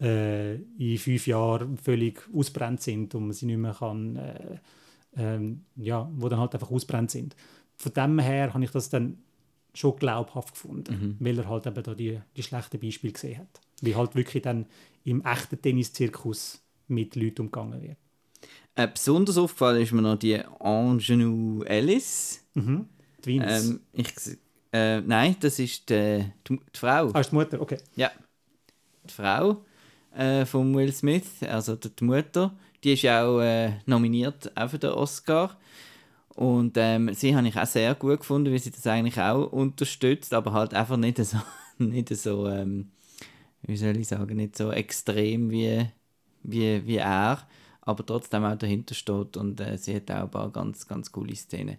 äh, 0.00 0.54
in 0.54 0.98
fünf 0.98 1.26
Jahren 1.26 1.76
völlig 1.78 2.20
ausbrennt 2.34 2.82
sind 2.82 3.14
und 3.14 3.24
man 3.24 3.32
sie 3.32 3.46
nicht 3.46 3.58
mehr 3.58 3.74
kann... 3.74 4.16
Äh, 4.16 4.58
ähm, 5.16 5.64
ja, 5.76 6.10
wo 6.16 6.28
dann 6.28 6.40
halt 6.40 6.54
einfach 6.54 6.70
ausbrennt 6.70 7.10
sind. 7.10 7.36
Von 7.76 7.92
dem 7.92 8.18
her 8.18 8.54
habe 8.54 8.64
ich 8.64 8.70
das 8.70 8.88
dann 8.88 9.18
schon 9.74 9.96
glaubhaft 9.96 10.54
gefunden, 10.54 11.16
weil 11.20 11.38
er 11.38 11.48
halt 11.48 11.66
eben 11.66 11.82
da 11.82 11.94
die, 11.94 12.20
die 12.36 12.42
schlechten 12.42 12.78
Beispiele 12.78 13.12
gesehen 13.12 13.38
hat. 13.38 13.60
Wie 13.80 13.96
halt 13.96 14.14
wirklich 14.14 14.42
dann 14.42 14.66
im 15.04 15.24
echten 15.24 15.60
Tenniszirkus 15.60 16.62
mit 16.88 17.16
Leuten 17.16 17.42
umgegangen 17.42 17.80
wird. 17.82 17.96
Äh, 18.74 18.88
besonders 18.88 19.36
aufgefallen 19.36 19.82
ist 19.82 19.92
mir 19.92 20.02
noch 20.02 20.18
die 20.18 20.38
Angenou 20.60 21.62
Ellis. 21.64 22.44
Mhm. 22.54 22.86
Twins. 23.20 23.66
Ähm, 23.66 23.80
ich, 23.92 24.08
äh, 24.72 25.00
nein, 25.00 25.36
das 25.40 25.58
ist 25.58 25.88
die, 25.90 26.24
die, 26.48 26.56
die 26.56 26.78
Frau. 26.78 27.10
ah, 27.12 27.20
ist 27.20 27.30
die 27.30 27.34
Mutter, 27.34 27.60
okay. 27.60 27.78
Ja. 27.96 28.10
Die 29.04 29.12
Frau 29.12 29.64
äh, 30.14 30.44
von 30.44 30.74
Will 30.74 30.92
Smith, 30.92 31.42
also 31.42 31.76
die, 31.76 31.90
die 31.90 32.04
Mutter, 32.04 32.56
die 32.82 32.92
ist 32.94 33.02
ja 33.02 33.26
auch 33.26 33.40
äh, 33.40 33.74
nominiert 33.86 34.50
auch 34.56 34.70
für 34.70 34.78
den 34.78 34.90
Oscar. 34.90 35.58
Und 36.34 36.76
ähm, 36.76 37.12
sie 37.14 37.36
habe 37.36 37.46
ich 37.48 37.58
auch 37.58 37.66
sehr 37.66 37.94
gut 37.94 38.20
gefunden, 38.20 38.50
weil 38.50 38.58
sie 38.58 38.70
das 38.70 38.86
eigentlich 38.86 39.20
auch 39.20 39.52
unterstützt, 39.52 40.32
aber 40.32 40.52
halt 40.52 40.74
einfach 40.74 40.96
nicht 40.96 41.18
so, 41.18 41.38
nicht 41.78 42.08
so 42.16 42.48
ähm, 42.48 42.90
wie 43.62 43.76
soll 43.76 43.96
ich 43.96 44.08
sagen, 44.08 44.36
nicht 44.36 44.56
so 44.56 44.72
extrem 44.72 45.50
wie, 45.50 45.86
wie, 46.42 46.86
wie 46.86 46.96
er, 46.96 47.46
aber 47.80 48.04
trotzdem 48.04 48.44
auch 48.44 48.56
dahinter 48.56 48.94
steht 48.94 49.36
und 49.36 49.60
äh, 49.60 49.78
sie 49.78 49.96
hat 49.96 50.10
auch 50.10 50.22
ein 50.22 50.30
paar 50.30 50.50
ganz, 50.50 50.86
ganz 50.86 51.10
coole 51.12 51.34
Szenen. 51.36 51.76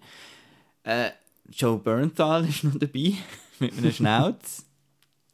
Äh, 0.84 1.12
Joe 1.50 1.78
Bernthal 1.78 2.48
ist 2.48 2.64
noch 2.64 2.78
dabei, 2.78 3.14
mit 3.60 3.78
einem 3.78 3.92
Schnauz 3.92 4.66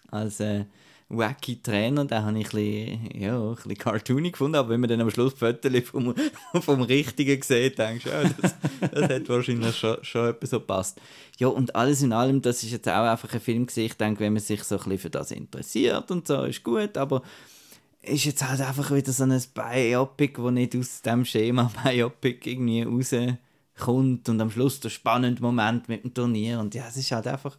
als 0.10 0.40
äh, 0.40 0.66
wacky 1.10 1.62
Trainer, 1.62 2.06
den 2.06 2.24
habe 2.24 2.40
ich 2.40 2.46
ein 2.46 2.52
bisschen, 2.52 3.22
ja, 3.22 3.40
ein 3.40 3.56
bisschen 3.56 3.78
cartoony 3.78 4.32
gefunden, 4.32 4.56
aber 4.56 4.70
wenn 4.70 4.80
man 4.80 4.90
dann 4.90 5.02
am 5.02 5.10
Schluss 5.10 5.34
Fotos 5.34 5.72
vom, 5.90 6.14
vom 6.62 6.82
Richtigen 6.84 7.42
sieht, 7.42 7.80
denkst 7.80 8.06
du, 8.06 8.10
ja, 8.12 8.24
das, 8.42 8.56
das 8.92 9.10
hat 9.10 9.30
wahrscheinlich 9.30 9.76
schon, 9.76 9.98
schon 10.04 10.30
etwas 10.30 10.52
so 10.52 10.60
passt. 10.60 11.02
Ja, 11.40 11.48
und 11.48 11.76
alles 11.76 12.04
in 12.04 12.14
allem, 12.14 12.42
das 12.42 12.64
ist 12.64 12.72
jetzt 12.72 12.88
auch 12.88 13.10
einfach 13.10 13.34
ein 13.34 13.40
Film 13.40 13.68
ich 13.76 13.94
denke, 13.96 14.20
wenn 14.20 14.34
man 14.34 14.42
sich 14.42 14.64
so 14.64 14.76
ein 14.76 14.84
bisschen 14.84 15.00
für 15.00 15.10
das 15.10 15.32
interessiert 15.32 16.12
und 16.12 16.28
so, 16.28 16.44
ist 16.44 16.64
gut, 16.64 16.96
aber 16.96 17.24
ist 18.02 18.26
jetzt 18.26 18.48
halt 18.48 18.62
einfach 18.62 18.92
wieder 18.92 19.12
so 19.12 19.24
ein 19.24 19.42
Biopic, 19.54 20.42
wo 20.42 20.52
nicht 20.52 20.76
aus 20.76 21.02
dem 21.02 21.26
Schema 21.26 21.72
Biopic 21.84 22.50
irgendwie 22.50 22.84
rauskommt 22.84 24.30
und 24.30 24.42
am 24.42 24.52
Schluss 24.52 24.80
der 24.80 24.90
spannende 24.90 25.42
Moment 25.42 25.90
mit 25.90 26.04
dem 26.04 26.14
Turnier. 26.14 26.60
Und 26.60 26.76
ja, 26.76 26.86
es 26.88 26.98
ist 26.98 27.12
halt 27.12 27.28
einfach 27.28 27.58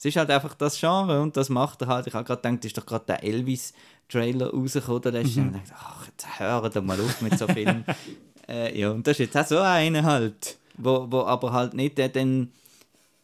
es 0.00 0.06
ist 0.06 0.16
halt 0.16 0.30
einfach 0.30 0.54
das 0.54 0.80
Genre 0.80 1.20
und 1.20 1.36
das 1.36 1.50
macht 1.50 1.82
er 1.82 1.88
halt. 1.88 2.06
Ich 2.06 2.14
habe 2.14 2.24
gerade 2.24 2.40
gedacht, 2.40 2.64
ist 2.64 2.78
doch 2.78 2.86
gerade 2.86 3.04
der 3.04 3.22
Elvis-Trailer 3.22 4.50
rausgekommen 4.50 5.12
letzte 5.12 5.40
mhm. 5.40 5.48
und 5.48 5.56
dachte, 5.56 5.74
ach, 5.78 6.06
jetzt 6.06 6.38
hör 6.38 6.70
doch 6.70 6.82
mal 6.82 6.98
auf 6.98 7.20
mit 7.20 7.38
so 7.38 7.46
Filmen. 7.46 7.84
äh, 8.48 8.80
ja, 8.80 8.92
und 8.92 9.06
das 9.06 9.20
ist 9.20 9.26
jetzt 9.26 9.36
auch 9.36 9.44
so 9.44 9.58
einer 9.58 10.04
halt, 10.04 10.56
wo, 10.78 11.06
wo 11.10 11.24
aber 11.24 11.52
halt 11.52 11.74
nicht 11.74 11.98
der 11.98 12.08
dann, 12.08 12.50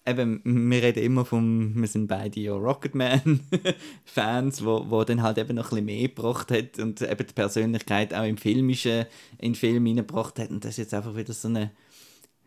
eben, 0.05 0.43
wir 0.45 0.83
reden 0.83 1.03
immer 1.03 1.25
vom, 1.25 1.81
wir 1.81 1.89
sind 1.89 2.09
beide 2.09 2.41
ja 2.41 2.53
Rocketman-Fans, 2.53 4.63
wo, 4.67 4.85
wo 4.91 5.03
dann 5.03 5.23
halt 5.23 5.39
eben 5.39 5.57
noch 5.57 5.73
ein 5.73 5.77
bisschen 5.77 5.87
mehr 5.87 6.09
gebracht 6.09 6.51
hat 6.51 6.79
und 6.79 7.01
eben 7.01 7.27
die 7.27 7.33
Persönlichkeit 7.33 8.13
auch 8.13 8.27
im 8.27 8.37
Filmischen, 8.37 9.07
in 9.39 9.53
den 9.53 9.55
Film 9.55 9.87
hineingebracht 9.87 10.39
hat 10.39 10.51
und 10.51 10.63
das 10.63 10.73
ist 10.73 10.77
jetzt 10.77 10.93
einfach 10.93 11.17
wieder 11.17 11.33
so 11.33 11.49
eine 11.49 11.71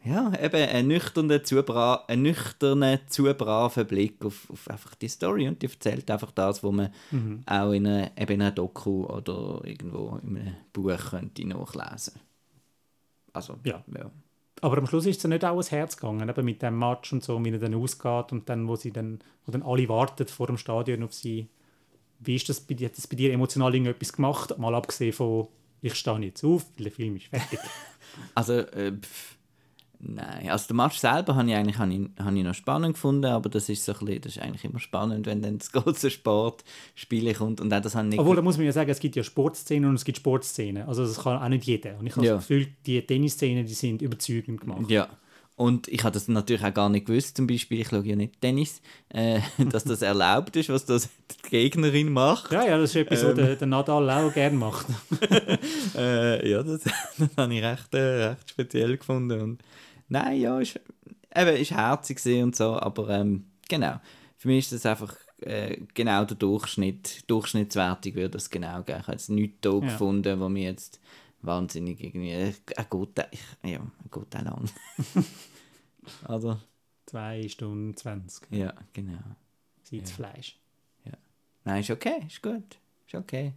ja, 0.03 0.31
eben 0.41 0.69
ein 0.69 0.87
nüchterner, 0.87 1.43
zu, 1.43 1.61
bra 1.61 2.05
ein 2.07 2.21
nüchterner, 2.21 3.05
zu 3.07 3.23
braver 3.33 3.83
Blick 3.83 4.23
auf, 4.23 4.49
auf 4.49 4.69
einfach 4.69 4.95
die 4.95 5.09
Story 5.09 5.47
und 5.47 5.61
die 5.61 5.67
erzählt 5.67 6.09
einfach 6.09 6.31
das, 6.31 6.63
was 6.63 6.71
man 6.71 6.93
mhm. 7.11 7.43
auch 7.45 7.71
in 7.71 7.85
einer, 7.85 8.11
eben 8.17 8.33
in 8.33 8.41
einer 8.41 8.51
Doku 8.51 9.05
oder 9.05 9.61
irgendwo 9.65 10.19
in 10.23 10.37
einem 10.37 10.55
Buch 10.71 10.97
könnte 11.09 11.45
nachlesen. 11.45 12.13
Also, 13.33 13.57
ja. 13.63 13.83
ja. 13.93 14.09
Aber 14.61 14.77
am 14.77 14.87
Schluss 14.87 15.05
ist 15.05 15.17
es 15.17 15.23
ja 15.23 15.29
nicht 15.29 15.43
auch 15.43 15.51
ans 15.51 15.71
Herz 15.71 15.97
gegangen, 15.97 16.27
eben 16.27 16.45
mit 16.45 16.61
dem 16.61 16.79
Match 16.79 17.11
und 17.13 17.23
so, 17.23 17.43
wie 17.43 17.51
er 17.51 17.59
dann 17.59 17.75
ausgeht 17.75 18.31
und 18.31 18.47
dann, 18.49 18.67
wo 18.67 18.75
sie 18.75 18.91
dann, 18.91 19.19
wo 19.45 19.51
dann 19.51 19.63
alle 19.63 19.87
warten 19.89 20.27
vor 20.27 20.47
dem 20.47 20.57
Stadion 20.57 21.03
auf 21.03 21.13
sie. 21.13 21.47
Wie 22.19 22.35
ist 22.35 22.49
das 22.49 22.59
bei 22.59 22.73
dir? 22.73 22.87
Hat 22.87 22.97
das 22.97 23.07
bei 23.07 23.15
dir 23.15 23.31
emotional 23.31 23.73
irgendetwas 23.73 24.13
gemacht? 24.13 24.57
Mal 24.57 24.75
abgesehen 24.75 25.13
von, 25.13 25.47
ich 25.81 25.95
stehe 25.95 26.19
jetzt 26.19 26.43
auf, 26.43 26.65
weil 26.77 26.85
der 26.85 26.91
Film 26.91 27.15
ist 27.17 27.27
fertig. 27.27 27.59
Also, 28.33 28.53
äh, 28.53 28.91
pff, 28.91 29.37
nein. 29.99 30.49
Also, 30.49 30.67
den 30.67 30.77
Match 30.77 30.97
selber 30.97 31.35
habe 31.35 31.49
ich 31.49 31.55
eigentlich 31.55 31.77
habe 31.77 31.93
ich, 31.93 32.01
habe 32.23 32.37
ich 32.37 32.43
noch 32.43 32.53
spannend 32.53 32.93
gefunden, 32.93 33.25
aber 33.25 33.49
das 33.49 33.69
ist 33.69 33.85
so 33.85 33.93
ein 33.93 33.99
bisschen, 34.05 34.21
das 34.21 34.35
ist 34.37 34.41
eigentlich 34.41 34.63
immer 34.65 34.79
spannend, 34.79 35.25
wenn 35.25 35.41
dann 35.41 35.57
das 35.57 35.71
große 35.73 36.09
Sportspiel 36.09 37.33
kommt 37.33 37.61
und 37.61 37.73
auch 37.73 37.81
das 37.81 37.95
habe 37.95 38.05
ich 38.07 38.11
nicht 38.11 38.19
Obwohl, 38.19 38.35
da 38.35 38.41
muss 38.41 38.57
man 38.57 38.65
ja 38.65 38.71
sagen, 38.71 38.89
es 38.89 38.99
gibt 38.99 39.15
ja 39.15 39.23
Sportszenen 39.23 39.89
und 39.89 39.95
es 39.95 40.05
gibt 40.05 40.17
Sportszenen. 40.17 40.83
Also 40.87 41.05
das 41.05 41.19
kann 41.23 41.41
auch 41.41 41.49
nicht 41.49 41.65
jeder. 41.65 41.97
Und 41.99 42.07
ich 42.07 42.15
habe 42.15 42.25
Ja. 42.25 42.35
das 42.35 42.47
Gefühl, 42.47 42.67
die 42.85 43.01
Tennisszenen, 43.05 43.65
die 43.65 43.73
sind 43.73 44.01
überzeugend 44.01 44.61
gemacht. 44.61 44.89
Ja. 44.89 45.07
Und 45.55 45.89
ich 45.89 46.05
habe 46.05 46.13
das 46.13 46.29
natürlich 46.29 46.63
auch 46.63 46.73
gar 46.73 46.87
nicht 46.87 47.05
gewusst, 47.05 47.35
zum 47.35 47.45
Beispiel, 47.45 47.81
ich 47.81 47.89
schaue 47.89 48.05
ja 48.05 48.15
nicht 48.15 48.39
Tennis, 48.39 48.81
äh, 49.09 49.41
dass 49.71 49.83
das 49.83 50.01
erlaubt 50.01 50.55
ist, 50.55 50.69
was 50.69 50.85
das 50.85 51.09
die 51.45 51.49
Gegnerin 51.49 52.13
macht. 52.13 52.53
Ja, 52.53 52.65
ja, 52.65 52.77
das 52.77 52.91
ist 52.91 52.95
etwas, 52.95 53.23
Ähm. 53.23 53.27
was 53.31 53.35
der, 53.35 53.55
der 53.57 53.67
Nadal 53.67 54.09
auch 54.09 54.33
gerne 54.33 54.55
macht. 54.55 54.85
Äh, 55.97 56.49
ja, 56.49 56.63
das, 56.63 56.81
das 57.17 57.29
habe 57.35 57.53
ich 57.53 57.61
recht, 57.63 57.93
äh, 57.93 57.99
recht 58.29 58.49
speziell 58.49 58.97
gefunden. 58.97 59.41
Und, 59.41 59.59
nein, 60.09 60.39
ja, 60.41 60.59
ist, 60.59 60.79
eben, 61.35 61.55
ist 61.55 61.71
herzig 61.71 62.23
und 62.43 62.55
so, 62.55 62.79
aber 62.79 63.09
ähm, 63.09 63.45
genau. 63.67 63.99
Für 64.37 64.47
mich 64.47 64.65
ist 64.65 64.71
das 64.73 64.85
einfach 64.85 65.15
äh, 65.41 65.77
genau 65.93 66.25
der 66.25 66.37
Durchschnitt, 66.37 67.29
Durchschnittswertung 67.29 68.15
würde 68.15 68.29
das 68.31 68.49
genau 68.49 68.83
geben. 68.83 68.99
Ich 68.99 69.07
habe 69.07 69.13
jetzt 69.13 69.29
nichts 69.29 69.57
da 69.61 69.71
Ja. 69.73 69.79
gefunden, 69.79 70.39
wo 70.39 70.49
mir 70.49 70.63
jetzt 70.63 70.99
wahnsinnig 71.41 72.01
irgendwie, 72.03 72.31
äh, 72.31 72.53
ein 72.77 72.85
guter, 72.89 73.27
ja, 73.63 73.79
ein 73.79 74.09
guter 74.09 74.41
lang. 74.41 74.69
also, 76.23 76.59
Zwei 77.05 77.47
Stunden 77.47 77.95
20. 77.97 78.51
ja, 78.51 78.73
genau. 78.93 79.17
Sitzfleisch. 79.83 80.57
Nein, 81.65 81.81
ist 81.81 81.89
okay, 81.91 82.23
ist 82.25 82.41
gut, 82.41 82.77
ist 83.05 83.15
okay. 83.15 83.53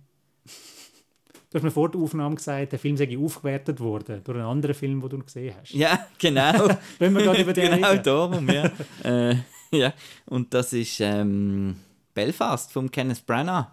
Du 1.53 1.57
hast 1.59 1.65
mir 1.65 1.71
vor 1.71 1.91
der 1.91 2.01
Aufnahme 2.01 2.35
gesagt, 2.37 2.73
der 2.73 2.79
Film 2.79 2.97
sei 2.97 3.19
aufgewertet 3.19 3.79
worden 3.79 4.23
durch 4.25 4.39
einen 4.39 4.47
anderen 4.47 4.75
Film, 4.75 5.01
den 5.03 5.11
du 5.11 5.19
gesehen 5.19 5.55
hast. 5.61 5.73
Ja, 5.75 6.07
genau. 6.19 6.69
Wenn 6.99 7.13
wir 7.15 7.23
gerade 7.23 7.43
über 7.43 7.53
den 7.53 7.73
genau 7.75 7.91
reden. 7.91 8.03
darum, 8.03 8.49
ja. 8.49 8.71
äh, 9.05 9.37
ja. 9.71 9.93
Und 10.27 10.55
das 10.55 10.73
ist 10.73 10.99
ähm, 11.01 11.77
Belfast 12.15 12.73
von 12.73 12.91
Kenneth 12.91 13.27
Branagh. 13.27 13.67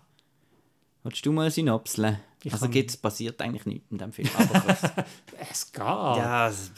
Willst 1.04 1.26
du 1.26 1.32
mal 1.32 1.50
synopseln? 1.50 2.18
Ich 2.44 2.52
Also 2.52 2.68
gibt's, 2.68 2.98
passiert 2.98 3.42
eigentlich 3.42 3.66
nichts 3.66 3.90
in 3.92 3.98
dem 3.98 4.12
Film. 4.12 4.28
Aber 4.38 4.78
Es 5.50 5.72
geht. 5.72 5.80
ja, 5.82 6.50
es- 6.50 6.72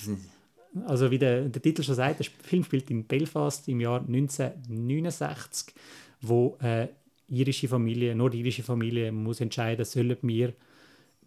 Also 0.85 1.09
wie 1.09 1.17
der, 1.17 1.49
der 1.49 1.61
Titel 1.63 1.81
schon 1.81 1.95
sagt, 1.95 2.19
der 2.19 2.27
Film 2.43 2.63
spielt 2.63 2.91
in 2.91 3.05
Belfast 3.05 3.67
im 3.67 3.81
Jahr 3.81 4.01
1969, 4.01 5.73
wo 6.21 6.57
eine 6.59 6.89
irische 7.27 7.67
Familie, 7.67 8.15
nordirische 8.15 8.63
Familie 8.63 9.11
muss 9.11 9.41
entscheiden, 9.41 9.85
sollen 9.85 10.15
wir 10.21 10.53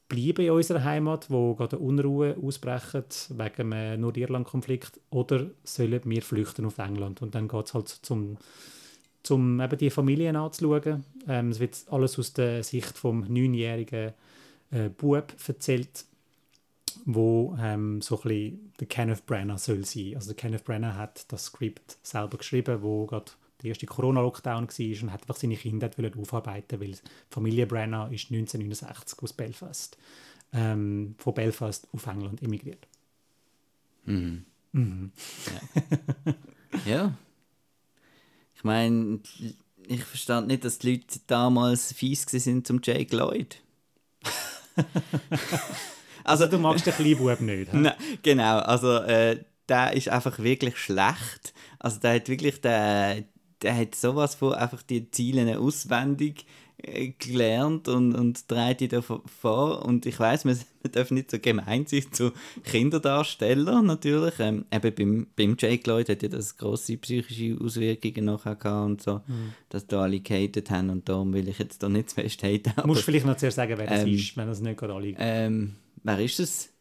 bleiben 0.09 0.45
in 0.45 0.51
unserer 0.51 0.85
Heimat, 0.85 1.31
wo 1.31 1.55
gerade 1.55 1.79
Unruhe 1.79 2.37
ausbrechen 2.43 3.05
wegen 3.31 3.73
einem 3.73 4.01
Nordirland-Konflikt, 4.01 5.01
oder 5.11 5.47
sollen 5.65 6.01
wir 6.05 6.23
flüchten 6.23 6.67
auf 6.67 6.79
England? 6.79 7.23
Und 7.23 7.35
dann 7.35 7.49
geht 7.49 7.67
es 7.67 7.75
halt 7.75 7.89
zum, 7.89 8.37
zum 9.23 9.61
eben 9.61 9.79
die 9.79 9.91
Familien 9.91 10.37
anzuschauen. 10.37 11.05
Ähm, 11.27 11.51
es 11.51 11.61
wird 11.61 11.85
alles 11.91 12.19
aus 12.19 12.33
der 12.33 12.63
Sicht 12.63 12.97
vom 12.97 13.21
neunjährigen 13.29 14.13
äh, 14.71 14.89
Bub 14.89 15.35
erzählt, 15.47 16.05
wo 17.07 17.57
ähm, 17.61 18.01
so 18.01 18.17
ein 18.17 18.23
bisschen 18.23 18.73
der 18.81 18.87
Kenneth 18.87 19.27
Branagh 19.27 19.59
soll 19.59 19.85
sein. 19.85 20.13
Also 20.15 20.29
der 20.29 20.37
Kenneth 20.37 20.65
Branagh 20.65 20.97
hat 20.97 21.33
das 21.33 21.47
Skript 21.47 21.99
selber 22.03 22.39
geschrieben, 22.39 22.83
wo 22.83 23.07
gerade 23.07 23.33
der 23.65 23.71
erste 23.71 23.87
Corona-Lockdown 23.87 24.69
war 24.69 25.03
und 25.03 25.13
hat 25.13 25.23
einfach 25.23 25.37
seine 25.37 25.57
Kinder 25.57 25.91
aufarbeiten, 26.19 26.81
weil 26.81 26.93
die 26.93 26.99
Familie 27.31 27.67
Branagh 27.67 28.13
ist 28.13 28.31
1969 28.31 29.23
aus 29.23 29.33
Belfast, 29.33 29.97
ähm, 30.53 31.15
von 31.19 31.35
Belfast 31.35 31.89
auf 31.93 32.07
England 32.07 32.43
emigriert. 32.43 32.87
ja. 36.87 37.15
Ich 38.55 38.65
meine, 38.65 39.21
ich 39.89 40.05
verstand 40.05 40.49
nicht, 40.49 40.65
dass 40.65 40.79
die 40.79 40.93
Leute 40.93 41.21
damals 41.27 41.93
fies 41.93 42.23
sind 42.23 42.67
zum 42.67 42.81
Jake 42.83 43.17
Lloyd. 43.17 43.61
Also 46.25 46.47
du 46.47 46.59
magst 46.59 46.87
den 46.87 46.95
kleinen 46.95 47.19
Bub 47.19 47.41
nicht. 47.43 47.75
Nein, 47.75 47.93
genau, 48.23 48.59
also 48.61 48.97
äh, 48.97 49.45
der 49.69 49.93
ist 49.93 50.09
einfach 50.09 50.39
wirklich 50.39 50.79
schlecht. 50.79 51.53
Also 51.79 52.01
der 52.01 52.15
hat 52.15 52.29
wirklich, 52.29 52.63
der, 52.63 53.25
der 53.65 53.77
hat 53.77 53.95
sowas 53.95 54.35
von 54.35 54.53
einfach 54.53 54.83
die 54.83 55.11
Ziele 55.11 55.59
auswendig 55.59 56.45
äh, 56.77 57.13
gelernt 57.19 57.89
und, 57.89 58.15
und 58.15 58.47
trägt 58.47 58.81
die 58.83 58.89
da 58.89 59.01
vor-. 59.01 59.85
Und 59.85 60.05
ich 60.05 60.21
weiß, 60.21 60.45
man, 60.45 60.59
man 60.83 60.93
darf 60.93 61.11
nicht 61.11 61.31
so 61.31 61.39
gemein 61.39 61.87
sein 61.87 62.05
zu 62.13 62.33
Kinderdarstellern 62.65 63.87
natürlich. 63.87 64.35
Ähm, 64.39 64.67
eben 64.71 64.95
beim, 64.95 65.27
beim 65.35 65.57
Jake 65.59 65.89
Lloyd 65.89 66.11
hat 66.11 66.23
ja 66.23 66.29
das 66.29 66.57
grosse 66.59 66.99
psychische 66.99 67.57
Auswirkungen 67.59 68.27
nachher 68.27 68.57
gehabt 68.57 68.87
und 68.87 69.03
so, 69.03 69.23
dass 69.71 69.87
da 69.87 70.03
alle 70.03 70.21
gehatet 70.21 70.71
haben 70.71 70.91
und 70.91 71.09
darum 71.09 71.33
will 71.33 71.49
ich 71.49 71.59
jetzt 71.59 71.83
da 71.83 71.89
nicht 71.89 72.11
zu 72.11 72.17
fest 72.17 72.43
haten. 72.43 72.73
Musst 72.85 73.03
vielleicht 73.03 73.27
noch 73.27 73.37
zuerst 73.37 73.57
sagen, 73.57 73.75
wer 73.79 73.87
das 73.87 74.03
Ähm, 74.03 74.15
ist, 74.15 74.37
wenn 74.37 74.47
das 74.47 74.61
nicht 74.61 74.79
gerade 74.79 74.95
alle... 74.95 75.15
ähm, 75.19 75.77
wer 76.03 76.19
ist 76.21 76.39
das? 76.39 76.74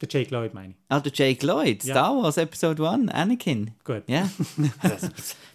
Der 0.00 0.08
Jake 0.10 0.30
Lloyd, 0.34 0.54
meine 0.54 0.70
ich. 0.70 0.76
Ah, 0.88 1.00
der 1.00 1.12
Jake 1.14 1.44
Lloyd, 1.46 1.84
Ja. 1.84 1.94
Star 1.94 2.16
Wars 2.22 2.36
Episode 2.38 2.88
1, 2.88 3.10
Anakin. 3.12 3.72
Gut. 3.84 4.02
Ja. 4.06 4.28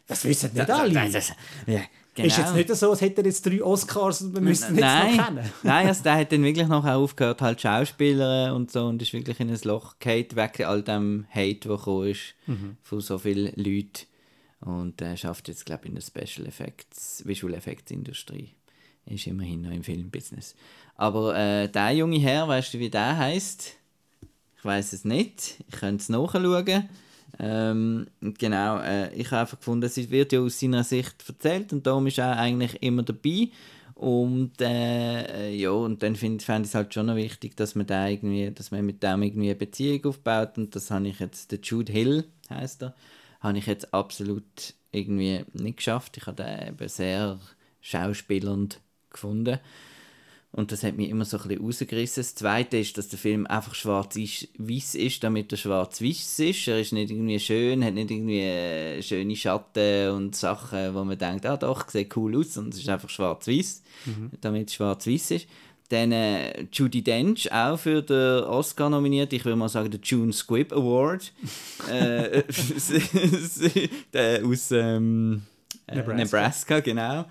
Das 0.07 0.23
wissen 0.23 0.51
nicht 0.53 0.69
alle. 0.69 0.93
Nein, 0.93 1.11
das, 1.11 1.29
ja, 1.65 1.81
genau. 2.13 2.27
Ist 2.27 2.37
jetzt 2.37 2.53
nicht 2.53 2.69
so, 2.75 2.91
als 2.91 3.01
hätte 3.01 3.21
er 3.21 3.25
jetzt 3.25 3.43
drei 3.43 3.63
Oscars 3.63 4.21
und 4.21 4.35
wir 4.35 4.41
müssen 4.41 4.69
ihn 4.75 4.75
jetzt 4.75 4.81
Nein, 4.81 5.15
noch 5.15 5.25
kennen. 5.25 5.49
nein 5.63 5.87
also 5.87 6.03
der 6.03 6.15
hat 6.17 6.31
dann 6.31 6.43
wirklich 6.43 6.67
noch 6.67 6.85
aufgehört, 6.85 7.41
halt 7.41 7.59
Schauspieler 7.59 8.53
und 8.53 8.71
so 8.71 8.85
und 8.85 9.01
ist 9.01 9.13
wirklich 9.13 9.39
in 9.39 9.49
ein 9.49 9.59
Loch 9.63 9.95
gefallen, 9.97 10.27
wegen 10.35 10.63
all 10.65 10.83
dem 10.83 11.25
Hate, 11.31 11.67
der 11.67 11.77
gekommen 11.77 12.07
ist 12.11 12.35
Mhm. 12.45 12.77
von 12.83 13.01
so 13.01 13.17
vielen 13.17 13.51
Leuten. 13.55 14.05
Und 14.61 15.01
er 15.01 15.17
schafft 15.17 15.47
jetzt, 15.47 15.65
glaube 15.65 15.85
ich, 15.85 15.89
in 15.89 15.95
der 15.95 16.03
Special 16.03 16.47
Effects, 16.47 17.23
Visual 17.25 17.55
Effects 17.55 17.89
Industrie. 17.91 18.51
Ist 19.07 19.25
immerhin 19.25 19.61
noch 19.61 19.71
im 19.71 19.83
Filmbusiness. 19.83 20.55
Aber 20.97 21.35
äh, 21.35 21.67
der 21.67 21.91
junge 21.93 22.19
Herr, 22.19 22.47
weißt 22.47 22.75
du, 22.75 22.79
wie 22.79 22.91
der 22.91 23.17
heißt? 23.17 23.73
Ich 24.65 24.67
weiß 24.67 24.93
es 24.93 25.05
nicht. 25.05 25.63
Ich 25.69 25.75
könnte 25.79 26.01
es 26.01 26.09
nachschauen. 26.09 26.89
Ähm, 27.37 28.07
genau, 28.19 28.79
äh, 28.79 29.13
ich 29.13 29.27
habe 29.27 29.41
einfach 29.41 29.59
gefunden, 29.59 29.85
es 29.85 30.09
wird 30.09 30.33
ja 30.33 30.39
aus 30.39 30.59
seiner 30.59 30.83
Sicht 30.83 31.23
erzählt 31.27 31.71
und 31.71 31.85
darum 31.85 32.07
ist 32.07 32.17
er 32.17 32.35
eigentlich 32.35 32.81
immer 32.81 33.03
dabei. 33.03 33.49
Und 33.93 34.59
äh, 34.59 35.49
äh, 35.49 35.55
ja, 35.55 35.69
und 35.69 36.01
dann 36.01 36.15
find- 36.15 36.41
fände 36.41 36.63
ich 36.63 36.69
es 36.69 36.75
halt 36.75 36.95
schon 36.95 37.05
noch 37.05 37.15
wichtig, 37.15 37.55
dass 37.55 37.75
man, 37.75 37.85
da 37.85 38.07
irgendwie, 38.07 38.49
dass 38.49 38.71
man 38.71 38.83
mit 38.83 39.03
dem 39.03 39.21
irgendwie 39.21 39.49
eine 39.49 39.55
Beziehung 39.55 40.03
aufbaut. 40.05 40.57
Und 40.57 40.75
das 40.75 40.89
habe 40.89 41.09
ich 41.09 41.19
jetzt, 41.19 41.51
der 41.51 41.59
Jude 41.61 41.93
Hill 41.93 42.23
heißt 42.49 42.81
er, 42.81 42.95
habe 43.41 43.59
ich 43.59 43.67
jetzt 43.67 43.93
absolut 43.93 44.73
irgendwie 44.91 45.45
nicht 45.53 45.77
geschafft. 45.77 46.17
Ich 46.17 46.25
habe 46.25 46.41
den 46.43 46.69
eben 46.69 46.87
sehr 46.89 47.39
schauspielernd 47.81 48.79
gefunden. 49.11 49.59
Und 50.55 50.71
das 50.71 50.83
hat 50.83 50.95
mich 50.95 51.09
immer 51.09 51.25
so 51.25 51.37
ein 51.37 51.49
bisschen 51.49 51.65
rausgerissen. 51.65 52.23
Das 52.23 52.33
Zweite 52.33 52.77
ist, 52.77 52.97
dass 52.97 53.09
der 53.09 53.19
Film 53.19 53.45
einfach 53.45 53.75
schwarz-weiß 53.75 54.95
ist, 54.95 55.21
damit 55.21 55.51
er 55.51 55.57
schwarz-weiß 55.57 56.39
ist. 56.39 56.67
Er 56.69 56.79
ist 56.79 56.93
nicht 56.93 57.11
irgendwie 57.11 57.39
schön, 57.41 57.83
hat 57.83 57.93
nicht 57.93 58.09
irgendwie 58.09 58.39
äh, 58.39 59.01
schöne 59.01 59.35
Schatten 59.35 60.11
und 60.11 60.33
Sachen, 60.33 60.95
wo 60.95 61.03
man 61.03 61.17
denkt, 61.17 61.45
ah 61.45 61.57
doch, 61.57 61.89
sieht 61.89 62.15
cool 62.15 62.37
aus. 62.37 62.55
Und 62.55 62.73
es 62.73 62.79
ist 62.79 62.87
einfach 62.87 63.09
schwarz-weiß, 63.09 63.83
damit 64.39 64.69
es 64.69 64.75
schwarz-weiß 64.75 65.31
ist. 65.31 65.47
Dann 65.89 66.13
äh, 66.13 66.65
Judy 66.71 67.01
Dench, 67.01 67.51
auch 67.51 67.77
für 67.77 68.01
den 68.01 68.45
Oscar 68.45 68.89
nominiert. 68.89 69.33
Ich 69.33 69.43
würde 69.43 69.57
mal 69.57 69.67
sagen, 69.67 69.91
der 69.91 69.99
June 70.01 70.31
Squibb 70.31 70.71
Award. 70.71 71.33
äh, 71.91 72.43
der 74.13 74.45
aus 74.45 74.71
ähm, 74.71 75.41
äh, 75.85 75.95
Nebraska. 75.95 76.15
Nebraska, 76.15 76.79
genau. 76.79 77.25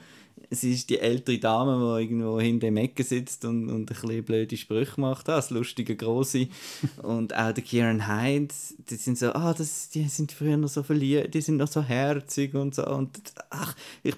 Sie 0.55 0.73
ist 0.73 0.91
die 0.91 0.99
ältere 0.99 1.39
Dame, 1.39 1.73
die 1.77 2.05
irgendwo 2.05 2.41
hinter 2.41 2.67
dem 2.67 2.77
Ecke 2.77 3.03
sitzt 3.03 3.45
und, 3.45 3.69
und 3.69 3.83
ein 3.83 3.87
bisschen 3.87 4.25
blöde 4.25 4.57
Sprüche 4.57 5.01
macht. 5.01 5.29
Das 5.29 5.51
lustige 5.51 5.97
Große. 5.97 6.49
und 7.03 7.35
auch 7.35 7.53
der 7.53 7.65
Kieran 7.65 8.07
Hines, 8.07 8.75
die 8.91 8.97
sind 8.97 9.19
so, 9.19 9.33
ah, 9.33 9.55
das, 9.55 9.91
die 9.91 10.05
sind 10.09 10.33
früher 10.33 10.57
noch 10.57 10.69
so 10.69 10.83
verliebt, 10.83 11.35
die 11.35 11.41
sind 11.41 11.57
noch 11.57 11.69
so 11.69 11.83
herzig 11.83 12.55
und 12.55 12.75
so. 12.75 12.87
Und 12.87 13.19
ach, 13.51 13.75
ich, 14.03 14.15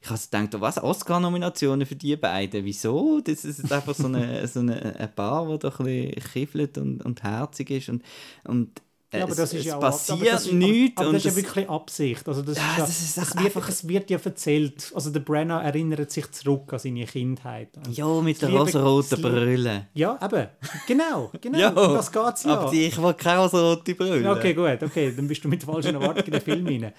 ich 0.00 0.10
habe 0.10 0.20
gedacht, 0.20 0.60
was, 0.60 0.82
Oscar-Nominationen 0.82 1.86
für 1.86 1.96
die 1.96 2.16
beiden? 2.16 2.64
Wieso? 2.64 3.20
Das 3.20 3.44
ist 3.44 3.70
einfach 3.72 3.94
so 3.94 4.06
eine, 4.06 4.46
so 4.48 4.60
eine, 4.60 4.96
ein 4.98 5.14
Paar, 5.14 5.46
das 5.58 5.60
da 5.60 5.84
ein 5.84 5.84
bisschen 5.84 6.32
kiffelt 6.32 6.78
und, 6.78 7.02
und 7.04 7.22
herzig 7.22 7.70
ist. 7.70 7.88
Und, 7.88 8.02
und 8.44 8.82
Ja, 9.12 9.24
aber 9.24 9.34
das 9.34 9.52
es, 9.52 9.60
ist 9.60 9.64
ja 9.66 9.76
passiert 9.76 10.22
ist, 10.40 10.52
nichts. 10.52 10.98
Aber, 11.00 11.12
das 11.12 11.24
ist 11.24 11.36
ja 11.36 11.42
wirklich 11.42 11.68
Absicht. 11.68 12.26
Also 12.26 12.40
das 12.42 12.56
Ja, 12.56 12.62
ist 12.72 12.78
das 12.80 12.88
ist 13.02 13.18
es, 13.18 13.34
wird, 13.36 13.44
einfach- 13.44 13.68
es 13.68 13.86
wird 13.88 14.10
ja 14.10 14.18
erzählt. 14.24 14.90
Also 14.94 15.10
der 15.10 15.20
Brenner 15.20 15.62
erinnert 15.62 16.10
sich 16.10 16.30
zurück 16.30 16.72
an 16.72 16.78
seine 16.78 17.04
Kindheit. 17.04 17.68
Und 17.84 17.94
ja, 17.96 18.06
mit 18.20 18.40
der 18.40 18.50
rosaroten 18.50 19.20
Brille. 19.20 19.86
Ja, 19.94 20.18
eben. 20.22 20.46
Genau, 20.86 21.30
genau. 21.40 21.58
Ja, 21.58 21.70
das 21.70 22.10
geht 22.10 22.22
ja. 22.44 22.56
Aber 22.58 22.70
die, 22.70 22.86
ich 22.86 23.02
will 23.02 23.14
keine 23.14 23.40
rosarote 23.42 23.94
Brille. 23.94 24.30
Okay, 24.30 24.54
gut, 24.54 24.82
okay, 24.82 25.12
dann 25.14 25.28
bist 25.28 25.44
du 25.44 25.48
mit 25.48 25.62
falschen 25.62 25.94
Erwartungen 25.94 26.26
in 26.26 26.32
den 26.32 26.40
Film 26.40 26.66
rein. 26.66 26.92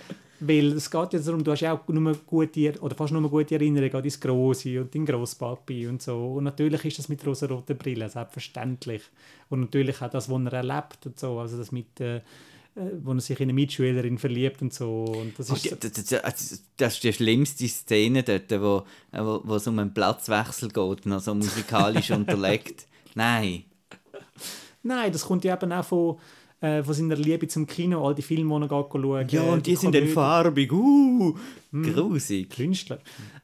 Weil 0.45 0.73
es 0.73 0.89
geht 0.91 1.13
jetzt 1.13 1.27
darum, 1.27 1.43
du 1.43 1.51
hast 1.51 1.62
ja 1.62 1.73
auch 1.73 1.88
nur 1.88 2.13
gute, 2.25 2.73
oder 2.82 2.95
fast 2.95 3.13
nur 3.13 3.29
gute 3.29 3.56
Erinnerungen 3.56 3.95
an 3.95 4.03
dein 4.03 4.19
Grossi 4.19 4.77
und 4.79 4.93
deinen 4.93 5.06
Grosspapi 5.06 5.88
und 5.88 6.01
so. 6.01 6.34
Und 6.34 6.43
natürlich 6.45 6.84
ist 6.86 6.99
das 6.99 7.10
mit 7.10 7.25
rosa-roten 7.25 7.77
Brillen, 7.77 8.10
selbstverständlich. 8.10 9.03
Und 9.49 9.62
natürlich 9.62 10.01
auch 10.01 10.10
das, 10.10 10.29
was 10.29 10.41
er 10.45 10.53
erlebt 10.53 11.06
und 11.06 11.19
so, 11.19 11.39
also 11.39 11.58
das 11.58 11.71
mit, 11.71 11.99
äh, 12.01 12.17
äh, 12.17 12.21
wo 13.03 13.13
er 13.13 13.19
sich 13.21 13.39
in 13.39 13.43
eine 13.45 13.53
Mitschülerin 13.53 14.17
verliebt 14.17 14.62
und 14.62 14.73
so. 14.73 15.03
Und 15.06 15.38
das 15.38 15.49
Oh, 15.51 15.53
ist 15.56 15.65
die- 15.65 15.69
das, 15.79 15.91
das, 15.91 16.06
das, 16.21 16.63
das 16.77 16.93
ist 16.95 17.03
die 17.03 17.13
schlimmste 17.13 17.67
Szene 17.67 18.23
dort, 18.23 18.51
wo, 18.51 18.84
wo, 19.12 19.41
wo 19.43 19.56
es 19.56 19.67
um 19.67 19.77
einen 19.79 19.93
Platzwechsel 19.93 20.69
geht, 20.69 21.06
noch 21.06 21.19
so 21.21 21.36
musikalisch 21.36 22.12
unterlegt. 22.21 22.88
Nein. 23.15 23.63
Nein, 24.82 25.12
das 25.12 25.25
kommt 25.25 25.45
ja 25.45 25.53
eben 25.56 25.71
auch 25.71 25.86
von, 25.86 26.17
äh, 26.63 26.82
von 26.82 26.93
seiner 26.93 27.17
Liebe 27.17 27.45
zum 27.49 27.67
Kino, 27.67 28.08
all 28.08 28.15
die 28.15 28.21
Filme, 28.21 28.58
die 28.58 28.73
er 28.73 28.88
schauen. 28.89 29.28
Ja, 29.28 29.43
äh, 29.43 29.49
und 29.49 29.67
die, 29.67 29.76
sind 29.76 29.93
dann 29.93 30.08
farbig. 30.08 30.71
Uh, 30.71 31.36
grusig. 31.73 32.49
Künstler. 32.49 32.99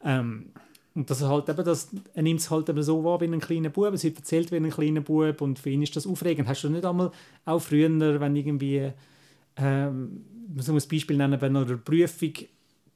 Ähm, 0.05 0.45
und 0.95 1.09
das 1.09 1.21
halt 1.21 1.49
eben 1.49 1.65
das, 1.65 1.89
er 2.13 2.23
nimmt 2.23 2.39
es 2.39 2.49
halt 2.49 2.69
eben 2.69 2.81
so 2.81 3.03
wahr 3.03 3.19
wie 3.19 3.25
ein 3.25 3.41
kleiner 3.41 3.69
Bub, 3.69 3.93
es 3.93 4.05
wird 4.05 4.17
erzählt 4.17 4.53
wie 4.53 4.55
ein 4.55 4.69
kleiner 4.69 5.01
Bub 5.01 5.41
und 5.41 5.59
für 5.59 5.69
ihn 5.69 5.81
ist 5.81 5.97
das 5.97 6.07
aufregend. 6.07 6.47
Hast 6.47 6.63
du 6.63 6.69
nicht 6.69 6.85
einmal, 6.85 7.11
auch 7.43 7.59
früher, 7.59 7.89
wenn 8.21 8.35
irgendwie, 8.37 8.89
ähm, 9.57 10.23
man 10.47 10.55
muss 10.55 10.69
ein 10.69 10.89
Beispiel 10.89 11.17
nennen, 11.17 11.41
wenn 11.41 11.53
du 11.53 11.59
eine 11.59 11.77
Prüfung 11.77 12.33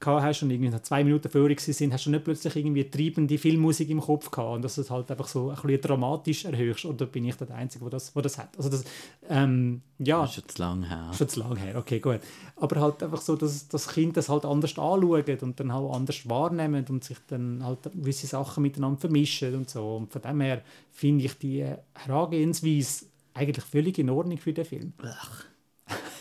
gehabt 0.03 0.23
hast 0.23 0.43
und 0.43 0.51
irgendwie 0.51 0.69
nach 0.69 0.81
zwei 0.81 1.03
Minuten 1.03 1.29
vorher 1.29 1.57
sind, 1.57 1.93
hast 1.93 2.05
du 2.05 2.09
nicht 2.09 2.23
plötzlich 2.23 2.55
irgendwie 2.55 2.89
treibende 2.89 3.37
Filmmusik 3.37 3.89
im 3.89 4.01
Kopf 4.01 4.29
gehabt 4.29 4.55
und 4.55 4.61
dass 4.63 4.75
du 4.75 4.81
es 4.81 4.91
halt 4.91 5.09
einfach 5.09 5.27
so 5.27 5.49
ein 5.49 5.55
bisschen 5.55 5.81
dramatisch 5.81 6.45
erhöhst 6.45 6.85
oder 6.85 7.05
bin 7.05 7.25
ich 7.25 7.35
der 7.35 7.49
Einzige, 7.55 7.85
der 7.85 7.91
das, 7.91 8.13
der 8.13 8.21
das 8.21 8.37
hat. 8.37 8.49
Also 8.57 8.69
das, 8.69 8.83
ähm, 9.29 9.81
ja, 9.99 10.21
Das 10.21 10.29
ist 10.29 10.35
schon 10.35 10.49
zu 10.49 10.61
lang 10.61 10.83
her. 10.83 11.11
Schon 11.17 11.29
zu 11.29 11.39
lange 11.39 11.59
her, 11.59 11.77
okay, 11.77 11.99
gut. 11.99 12.19
Aber 12.57 12.81
halt 12.81 13.01
einfach 13.01 13.21
so, 13.21 13.35
dass 13.35 13.67
das 13.67 13.87
Kind 13.87 14.17
das 14.17 14.29
halt 14.29 14.45
anders 14.45 14.77
anschaut 14.77 15.43
und 15.43 15.59
dann 15.59 15.73
halt 15.73 15.93
anders 15.93 16.29
wahrnimmt 16.29 16.89
und 16.89 17.03
sich 17.03 17.17
dann 17.27 17.63
halt 17.63 17.83
gewisse 17.83 18.27
Sachen 18.27 18.61
miteinander 18.63 18.99
vermischen 18.99 19.55
und 19.55 19.69
so. 19.69 19.97
Und 19.97 20.11
von 20.11 20.21
dem 20.21 20.41
her 20.41 20.61
finde 20.91 21.25
ich 21.25 21.37
die 21.37 21.65
Herangehensweise 21.93 23.05
eigentlich 23.33 23.65
völlig 23.65 23.97
in 23.97 24.09
Ordnung 24.09 24.37
für 24.37 24.53
den 24.53 24.65
Film. 24.65 24.93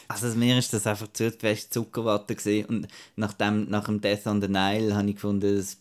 Also 0.09 0.27
mir 0.37 0.59
ist 0.59 0.73
das 0.73 0.87
einfach 0.87 1.11
zu 1.13 1.31
fest 1.31 1.73
Zuckerwatte 1.73 2.35
gewesen. 2.35 2.67
und 2.67 2.89
nach 3.17 3.33
dem, 3.33 3.69
nach 3.71 3.85
dem 3.85 4.01
Death 4.01 4.27
on 4.27 4.43
the 4.43 4.49
Nile 4.49 4.95
habe 4.95 5.09
ich 5.09 5.15
gefunden, 5.15 5.57
dass, 5.57 5.79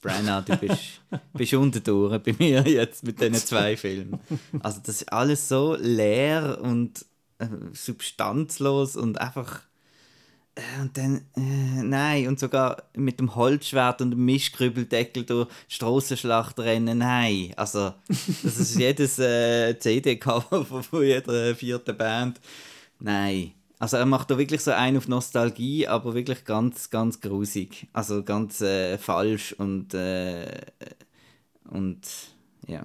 Brenna, 0.00 0.40
du 0.40 0.56
bist, 0.56 1.00
bist 1.34 1.54
unten 1.54 1.82
durch 1.82 2.22
bei 2.22 2.34
mir 2.38 2.62
jetzt 2.62 3.04
mit 3.04 3.20
diesen 3.20 3.34
zwei 3.34 3.76
Filmen. 3.76 4.20
Also 4.60 4.80
das 4.84 5.02
ist 5.02 5.12
alles 5.12 5.48
so 5.48 5.76
leer 5.78 6.58
und 6.62 7.04
äh, 7.38 7.48
substanzlos 7.72 8.96
und 8.96 9.20
einfach 9.20 9.62
äh, 10.54 10.80
und 10.80 10.96
dann, 10.96 11.16
äh, 11.36 11.82
nein, 11.82 12.28
und 12.28 12.38
sogar 12.38 12.84
mit 12.94 13.20
dem 13.20 13.34
Holzschwert 13.34 14.00
und 14.00 14.12
dem 14.12 14.24
Mischkrübeldeckel 14.24 15.24
durch 15.24 15.48
Strassenschlacht 15.68 16.58
rennen, 16.58 16.98
nein. 16.98 17.52
Also, 17.56 17.94
das 18.08 18.58
ist 18.58 18.78
jedes 18.78 19.18
äh, 19.18 19.78
CD-Cover 19.78 20.64
von, 20.64 20.82
von 20.82 21.04
jeder 21.04 21.54
vierten 21.54 21.96
Band. 21.96 22.40
Nein. 23.00 23.52
Also 23.78 23.96
er 23.96 24.06
macht 24.06 24.30
da 24.30 24.36
wirklich 24.36 24.60
so 24.60 24.72
einen 24.72 24.98
auf 24.98 25.08
Nostalgie, 25.08 25.86
aber 25.86 26.14
wirklich 26.14 26.44
ganz, 26.44 26.90
ganz 26.90 27.20
grusig. 27.20 27.88
Also 27.94 28.22
ganz 28.22 28.60
äh, 28.60 28.98
falsch 28.98 29.54
und 29.54 29.94
äh, 29.94 30.60
und 31.70 32.00
ja. 32.66 32.84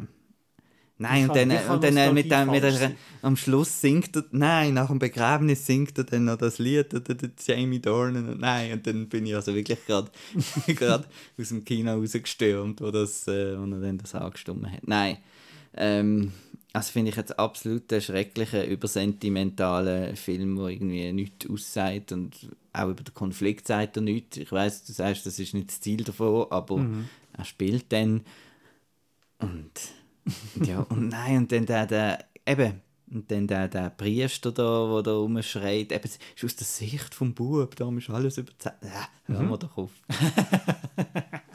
Nein, 0.98 1.30
und 1.30 1.36
dann, 1.36 1.52
und 1.52 1.84
dann 1.84 1.98
äh, 1.98 2.14
mit 2.14 2.32
dem, 2.32 2.50
mit 2.50 2.64
der, 2.64 2.94
am 3.22 3.36
Schluss 3.36 3.82
singt 3.82 4.16
er, 4.16 4.24
nein, 4.32 4.76
nach 4.76 4.88
dem 4.88 4.98
Begräbnis 4.98 5.66
singt 5.66 5.98
er 5.98 6.06
dann 6.06 6.24
noch 6.24 6.38
das 6.38 6.58
Lied, 6.58 6.94
der, 6.94 7.02
der 7.02 7.32
Jamie 7.46 7.82
Dornan, 7.82 8.30
und 8.30 8.40
nein, 8.40 8.72
und 8.72 8.88
dann 8.88 9.10
bin 9.10 9.26
ich 9.26 9.36
also 9.36 9.54
wirklich 9.54 9.86
gerade 9.86 10.10
gerade 10.68 11.06
aus 11.38 11.50
dem 11.50 11.66
Kino 11.66 11.96
rausgestürmt, 11.96 12.80
wo, 12.80 12.92
das, 12.92 13.28
äh, 13.28 13.58
wo 13.60 13.64
er 13.64 13.82
dann 13.82 13.98
das 13.98 14.16
angestimmt 14.16 14.72
hat. 14.72 14.88
Nein, 14.88 15.18
ähm, 15.76 16.32
also 16.76 16.92
finde 16.92 17.12
ich 17.12 17.18
jetzt 17.18 17.38
absolut 17.40 17.92
einen 17.92 18.02
schrecklichen, 18.02 18.66
übersentimentalen 18.66 20.16
Film, 20.16 20.56
der 20.58 20.68
irgendwie 20.68 21.12
nichts 21.14 21.50
aussagt 21.50 22.12
und 22.12 22.36
auch 22.74 22.90
über 22.90 23.04
den 23.04 23.14
Konflikt 23.14 23.68
sagt 23.68 23.98
er 23.98 24.04
nichts. 24.04 24.38
Ich 24.38 24.52
weiß, 24.52 24.86
du 24.86 24.94
sagst, 24.94 25.26
das 25.26 25.40
ist 25.40 25.54
nicht 25.54 25.70
das 25.70 25.82
Ziel 25.82 26.04
davon, 26.04 26.48
aber 26.52 26.78
Mhm. 26.78 27.10
er 27.34 27.46
spielt 27.46 27.92
dann 27.92 28.22
und 29.40 29.72
ja, 30.66 30.80
und 30.82 31.10
nein, 31.10 31.38
und 31.38 31.52
dann 31.52 31.66
der, 31.66 31.86
der 31.86 32.26
eben, 32.46 32.82
und 33.12 33.30
dann 33.30 33.48
der, 33.48 33.68
der 33.68 33.90
Priester 33.92 34.52
da, 34.52 34.94
der 34.96 35.04
da 35.04 35.14
rumschreit, 35.14 35.92
eben, 35.92 36.04
es 36.04 36.18
ist 36.36 36.44
aus 36.44 36.56
der 36.56 36.66
Sicht 36.66 37.14
vom 37.14 37.34
Bub, 37.34 37.76
da 37.76 37.90
ist 37.96 38.10
alles 38.10 38.38
überzeugt. 38.40 38.84
Ja, 38.84 39.08
hören 39.28 39.50
wir 39.50 39.58
doch 39.58 39.78
auf. 39.78 39.92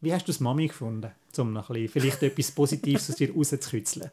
Wie 0.00 0.12
hast 0.12 0.26
du 0.26 0.32
das 0.32 0.40
Mami 0.40 0.66
gefunden, 0.68 1.10
um 1.38 1.52
noch 1.52 1.70
ein 1.70 1.74
bisschen, 1.74 1.88
vielleicht 1.88 2.22
etwas 2.22 2.50
Positives 2.50 3.10
aus 3.10 3.16
dir 3.16 3.32
rauszukitzeln? 3.32 4.10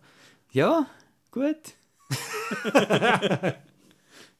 Ja, 0.52 0.86
gut. 1.32 1.76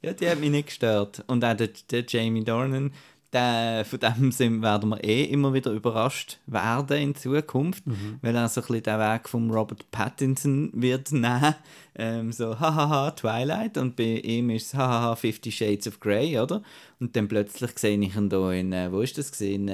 ja, 0.02 0.14
die 0.14 0.30
hat 0.30 0.40
mich 0.40 0.50
nicht 0.50 0.68
gestört. 0.68 1.24
Und 1.28 1.46
auch 1.46 1.56
der, 1.56 1.70
der 1.92 2.06
Jamie 2.08 2.44
Dornan, 2.44 2.92
der, 3.32 3.86
von 3.86 4.00
dem 4.00 4.32
sind, 4.32 4.62
werden 4.62 4.90
wir 4.90 5.04
eh 5.04 5.26
immer 5.26 5.54
wieder 5.54 5.72
überrascht 5.72 6.40
werden 6.48 6.98
in 6.98 7.16
Zukunft, 7.16 7.84
weil 8.22 8.36
er 8.36 8.50
so 8.50 8.62
ein 8.62 8.68
bisschen 8.68 8.84
den 8.84 9.00
Weg 9.00 9.30
von 9.30 9.52
Robert 9.52 9.92
Pattinson 9.92 10.72
wird 10.74 11.12
nehmen. 11.12 11.56
Ähm, 11.96 12.32
so, 12.32 12.60
hahaha, 12.60 13.12
Twilight 13.12 13.78
und 13.78 13.96
bei 13.96 14.16
ihm 14.24 14.50
ist 14.50 14.68
es 14.68 14.74
hahaha, 14.74 15.16
Fifty 15.16 15.52
Shades 15.52 15.88
of 15.88 16.00
Grey, 16.00 16.40
oder? 16.40 16.64
Und 17.00 17.16
dann 17.16 17.28
plötzlich 17.28 17.78
sehe 17.78 18.00
ich 18.00 18.16
ihn 18.16 18.30
da 18.30 18.52
in, 18.52 18.74
äh, 18.74 18.92
wo 18.92 19.02
ist 19.02 19.18
das 19.18 19.32
gesehen? 19.32 19.70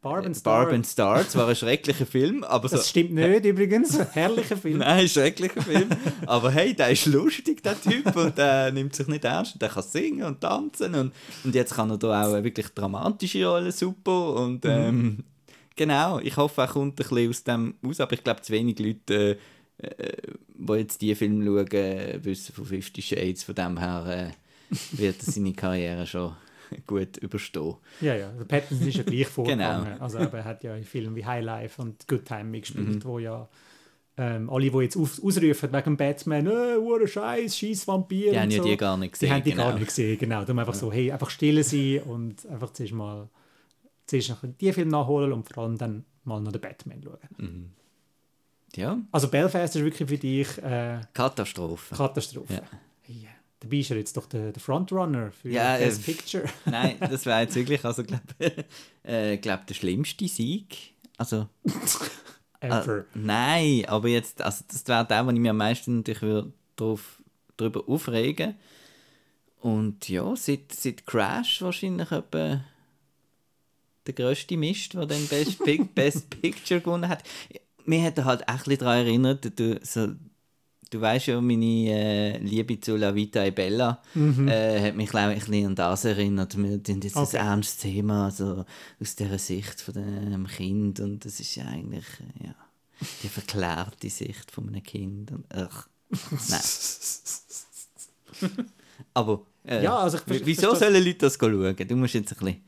Äh, 0.00 0.08
Barb 0.08 0.26
and 0.26 0.36
Star. 0.36 0.64
Barb 0.64 0.74
and 0.74 0.86
Star. 0.86 1.20
Es 1.20 1.36
war 1.36 1.48
ein 1.48 1.56
schrecklicher 1.56 2.06
Film, 2.06 2.42
aber 2.44 2.68
so... 2.68 2.76
Das 2.76 2.88
stimmt 2.88 3.12
nicht 3.12 3.44
übrigens. 3.44 3.98
Herrlicher 4.12 4.56
Film. 4.56 4.78
Nein, 4.78 5.08
schrecklicher 5.08 5.60
Film. 5.60 5.90
Aber 6.26 6.50
hey, 6.50 6.74
der 6.74 6.90
ist 6.90 7.06
lustig, 7.06 7.62
der 7.62 7.80
Typ. 7.80 8.14
Und 8.16 8.38
der 8.38 8.72
nimmt 8.72 8.94
sich 8.94 9.06
nicht 9.08 9.24
ernst. 9.24 9.54
Und 9.54 9.62
der 9.62 9.68
kann 9.68 9.82
singen 9.82 10.24
und 10.24 10.40
tanzen. 10.40 10.94
Und, 10.94 11.12
und 11.44 11.54
jetzt 11.54 11.74
kann 11.74 11.90
er 11.90 11.98
da 11.98 12.22
auch 12.22 12.32
eine 12.32 12.44
wirklich 12.44 12.68
dramatische 12.68 13.46
Rolle, 13.46 13.72
super. 13.72 14.34
Und 14.36 14.64
ähm, 14.64 15.18
genau, 15.76 16.18
ich 16.20 16.36
hoffe, 16.36 16.62
er 16.62 16.68
kommt 16.68 16.94
ein 16.94 16.96
bisschen 16.96 17.28
aus 17.28 17.44
dem 17.44 17.74
raus. 17.84 18.00
Aber 18.00 18.12
ich 18.14 18.24
glaube, 18.24 18.40
zu 18.40 18.52
wenig 18.52 18.78
Leute, 18.78 19.38
äh, 19.82 19.86
äh, 19.86 20.16
die 20.54 20.72
jetzt 20.74 21.00
diese 21.02 21.16
Filme 21.16 21.44
schauen, 21.44 21.66
äh, 21.72 22.18
wissen 22.22 22.54
von 22.54 22.64
Fifty 22.64 23.02
Shades. 23.02 23.44
Von 23.44 23.54
dem 23.54 23.78
her 23.78 24.32
äh, 24.70 24.76
wird 24.92 25.20
seine 25.20 25.52
Karriere 25.52 26.06
schon 26.06 26.34
gut 26.86 27.16
überstehen. 27.18 27.74
Ja, 28.00 28.14
ja. 28.14 28.30
Der 28.32 28.44
Pattinson 28.44 28.88
ist 28.88 28.96
ja 28.96 29.02
gleich 29.02 29.26
vorgegangen. 29.28 29.84
Genau. 29.92 30.02
Also 30.02 30.18
er 30.18 30.44
hat 30.44 30.62
ja 30.64 30.74
in 30.76 30.84
Filmen 30.84 31.14
wie 31.16 31.24
High 31.24 31.44
Life 31.44 31.80
und 31.82 32.06
Good 32.08 32.24
Time 32.24 32.44
mitgespielt, 32.44 32.88
Mhm. 32.88 33.04
wo 33.04 33.18
ja 33.18 33.48
ähm, 34.16 34.50
alle, 34.50 34.70
die 34.70 34.78
jetzt 34.78 34.96
auf, 34.96 35.22
ausrufen 35.24 35.72
wegen 35.72 35.96
Batman, 35.96 36.46
äh, 36.46 36.50
a 36.76 37.06
Scheiß, 37.06 37.56
scheiß 37.56 37.88
Vampir 37.88 38.32
Die 38.32 38.38
haben 38.38 38.50
ja 38.50 38.58
so, 38.62 38.68
die 38.68 38.76
gar 38.76 38.96
nicht 38.98 39.12
gesehen. 39.12 39.28
die 39.28 39.32
haben 39.34 39.42
die 39.44 39.50
genau. 39.52 39.62
gar 39.68 39.74
nicht 39.74 39.86
gesehen, 39.86 40.18
genau. 40.18 40.40
Darum 40.40 40.58
einfach 40.58 40.74
so, 40.74 40.92
hey, 40.92 41.10
einfach 41.10 41.30
still 41.30 41.62
sein 41.62 42.00
und 42.02 42.44
einfach 42.46 42.72
zuerst 42.72 42.92
mal 42.92 43.28
zuerst 44.06 44.28
noch 44.30 44.38
die 44.60 44.72
Film 44.72 44.88
nachholen 44.88 45.32
und 45.32 45.48
vor 45.48 45.62
allem 45.64 45.78
dann 45.78 46.04
mal 46.24 46.40
noch 46.40 46.52
den 46.52 46.60
Batman 46.60 47.02
schauen. 47.02 47.18
Mhm. 47.38 47.70
Ja, 48.76 48.98
Also 49.10 49.28
Belfast 49.28 49.74
ist 49.76 49.82
wirklich 49.82 50.08
für 50.08 50.18
dich 50.18 50.58
äh, 50.58 51.00
Katastrophe. 51.14 51.94
Katastrophe. 51.94 52.52
Ja. 52.54 52.62
Ja. 53.08 53.28
Dabei 53.60 53.76
ist 53.76 53.90
er 53.90 53.98
jetzt 53.98 54.16
doch 54.16 54.26
der, 54.26 54.52
der 54.52 54.60
Frontrunner 54.60 55.32
für 55.32 55.50
Ja, 55.50 55.76
Best 55.76 56.00
äh, 56.00 56.12
Picture. 56.12 56.44
Nein, 56.64 56.96
das 56.98 57.26
wäre 57.26 57.42
jetzt 57.42 57.54
wirklich, 57.54 57.84
also 57.84 58.02
glaube 58.02 58.24
äh, 59.02 59.36
glaub, 59.36 59.66
der 59.66 59.74
schlimmste 59.74 60.26
Sieg. 60.28 60.94
Also, 61.18 61.46
Ever. 62.60 62.98
äh, 62.98 63.04
nein, 63.14 63.84
aber 63.86 64.08
jetzt, 64.08 64.42
also 64.42 64.64
das 64.68 64.86
wäre 64.86 65.06
der, 65.06 65.26
wo 65.26 65.30
ich 65.30 65.38
mich 65.38 65.50
am 65.50 65.56
meisten 65.56 65.98
natürlich 65.98 66.22
würd 66.22 66.52
drauf, 66.76 67.22
darüber 67.56 67.86
aufregen 67.88 68.54
Und 69.60 70.08
ja, 70.08 70.34
seit, 70.36 70.72
seit 70.72 71.06
Crash 71.06 71.62
wahrscheinlich 71.62 72.10
etwa 72.10 72.62
der 74.06 74.14
grösste 74.14 74.56
Mist, 74.56 74.94
der 74.94 75.06
dann 75.06 75.26
Best, 75.28 75.94
Best 75.94 76.30
Picture 76.30 76.80
gewonnen 76.80 77.08
hat. 77.08 77.22
Mir 77.84 78.02
hat 78.02 78.18
er 78.18 78.24
halt 78.24 78.40
echt 78.42 78.48
ein 78.50 78.56
bisschen 78.56 78.78
daran 78.78 79.06
erinnert, 79.06 79.58
du, 79.58 79.78
so, 79.82 80.08
du 80.90 81.00
weißt 81.00 81.28
ja, 81.28 81.40
meine 81.40 81.64
äh, 81.64 82.38
Liebe 82.38 82.78
zu 82.80 82.96
La 82.96 83.14
Vita 83.14 83.44
e 83.44 83.50
Bella 83.50 84.02
äh, 84.14 84.88
hat 84.88 84.96
mich 84.96 85.10
glaube 85.10 85.34
ich, 85.34 85.44
ein 85.44 85.50
bisschen 85.50 85.66
an 85.66 85.74
das 85.76 86.04
erinnert. 86.04 86.56
Wir 86.56 86.80
sind 86.84 87.04
jetzt 87.04 87.16
Okay. 87.16 87.38
ein 87.38 87.46
ernstes 87.46 87.78
Thema, 87.78 88.24
also 88.26 88.64
aus 89.00 89.16
dieser 89.16 89.38
Sicht 89.38 89.80
von 89.80 89.94
dem 89.94 90.46
Kind 90.46 91.00
und 91.00 91.24
das 91.24 91.40
ist 91.40 91.54
ja 91.54 91.64
eigentlich 91.66 92.04
äh, 92.40 92.46
ja, 92.48 92.54
die 93.22 93.28
verklärte 93.28 94.10
Sicht 94.10 94.50
von 94.50 94.68
einem 94.68 94.82
Kind. 94.82 95.30
Und, 95.30 95.44
ach, 95.54 95.88
nein. 96.48 96.60
Aber 99.14 99.42
äh, 99.64 99.82
Ja, 99.82 99.98
also 99.98 100.18
ich 100.18 100.44
wieso 100.44 100.74
sollen 100.74 101.02
Leute 101.02 101.18
das 101.18 101.38
schauen? 101.40 101.76
Du 101.76 101.96
musst 101.96 102.14
jetzt 102.14 102.32
ein 102.32 102.38
bisschen... 102.38 102.64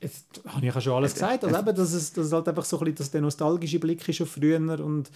Jetzt 0.00 0.26
habe 0.46 0.64
ich 0.64 0.72
ja 0.72 0.80
schon 0.80 0.92
alles 0.92 1.14
gesagt. 1.14 1.44
Also 1.44 1.58
eben, 1.58 1.76
dass 1.76 1.92
es, 1.92 2.12
dass 2.12 2.30
halt 2.30 2.46
einfach 2.46 2.64
so 2.64 2.78
ein 2.78 2.84
bisschen 2.84 2.96
dass 2.96 3.10
der 3.10 3.20
nostalgische 3.20 3.80
Blick 3.80 4.08
ist 4.08 4.20
auf 4.22 4.30
früher 4.30 4.58
und 4.78 5.10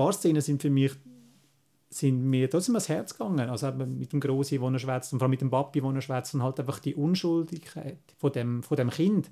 paar 0.00 0.12
Szenen 0.12 0.40
sind 0.40 0.62
für 0.62 0.70
mich 0.70 0.92
sind 1.92 2.22
mir 2.22 2.48
trotzdem 2.48 2.76
ans 2.76 2.88
Herz 2.88 3.12
gegangen. 3.12 3.50
Also 3.50 3.70
mit 3.72 4.12
dem 4.12 4.20
Grossi, 4.20 4.60
wo 4.60 4.68
er 4.68 4.78
schwätzt 4.78 5.12
und 5.12 5.18
vor 5.18 5.24
allem 5.26 5.30
mit 5.30 5.40
dem 5.40 5.50
Papi, 5.50 5.82
wo 5.82 5.90
er 5.90 6.00
schwätzt 6.00 6.34
und 6.34 6.42
halt 6.42 6.60
einfach 6.60 6.78
die 6.78 6.94
Unschuldigkeit 6.94 7.98
von 8.16 8.32
dem, 8.32 8.62
von 8.62 8.76
dem 8.76 8.90
Kind. 8.90 9.28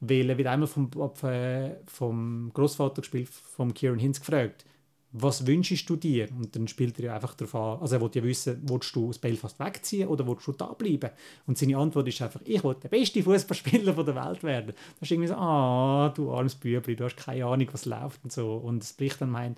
Weil 0.00 0.28
er 0.30 0.36
wird 0.36 0.48
einmal 0.48 0.66
vom, 0.66 0.90
äh, 1.22 1.76
vom 1.86 2.50
Großvater 2.52 3.02
gespielt, 3.02 3.28
vom 3.28 3.72
Kieran 3.72 4.00
Hinz 4.00 4.18
gefragt, 4.18 4.64
was 5.12 5.46
wünschst 5.46 5.88
du 5.88 5.96
dir? 5.96 6.28
Und 6.32 6.56
dann 6.56 6.66
spielt 6.66 6.98
er 6.98 7.04
ja 7.04 7.14
einfach 7.14 7.34
darauf 7.34 7.54
an, 7.54 7.82
also 7.82 7.96
er 7.96 8.00
will 8.00 8.10
ja 8.14 8.22
wissen, 8.24 8.62
willst 8.64 8.96
du 8.96 9.10
aus 9.10 9.18
Belfast 9.18 9.60
wegziehen 9.60 10.08
oder 10.08 10.26
willst 10.26 10.46
du 10.46 10.52
da 10.52 10.72
bleiben? 10.72 11.10
Und 11.46 11.58
seine 11.58 11.76
Antwort 11.76 12.08
ist 12.08 12.20
einfach, 12.22 12.40
ich 12.44 12.64
will 12.64 12.74
der 12.82 12.88
beste 12.88 13.22
Fußballspieler 13.22 13.92
der 13.92 14.16
Welt 14.16 14.42
werden. 14.42 14.72
Das 14.98 15.02
ist 15.02 15.10
irgendwie 15.12 15.28
so, 15.28 15.34
ah, 15.34 16.12
du 16.16 16.32
armes 16.32 16.54
Bübli, 16.54 16.96
du 16.96 17.04
hast 17.04 17.16
keine 17.16 17.44
Ahnung, 17.44 17.68
was 17.72 17.84
läuft 17.84 18.24
und 18.24 18.32
so. 18.32 18.54
Und 18.54 18.82
es 18.82 18.94
bricht 18.94 19.20
dann 19.20 19.30
mein, 19.30 19.56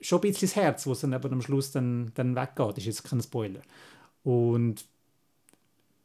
schon 0.00 0.18
ein 0.18 0.22
bisschen 0.22 0.48
das 0.48 0.56
Herz, 0.56 0.86
wo 0.86 0.92
es 0.92 1.00
dann 1.00 1.14
aber 1.14 1.30
am 1.30 1.42
Schluss 1.42 1.72
dann, 1.72 2.12
dann 2.14 2.36
weggeht. 2.36 2.70
Das 2.70 2.78
ist 2.78 2.86
jetzt 2.86 3.04
kein 3.04 3.20
Spoiler. 3.20 3.60
Und 4.22 4.84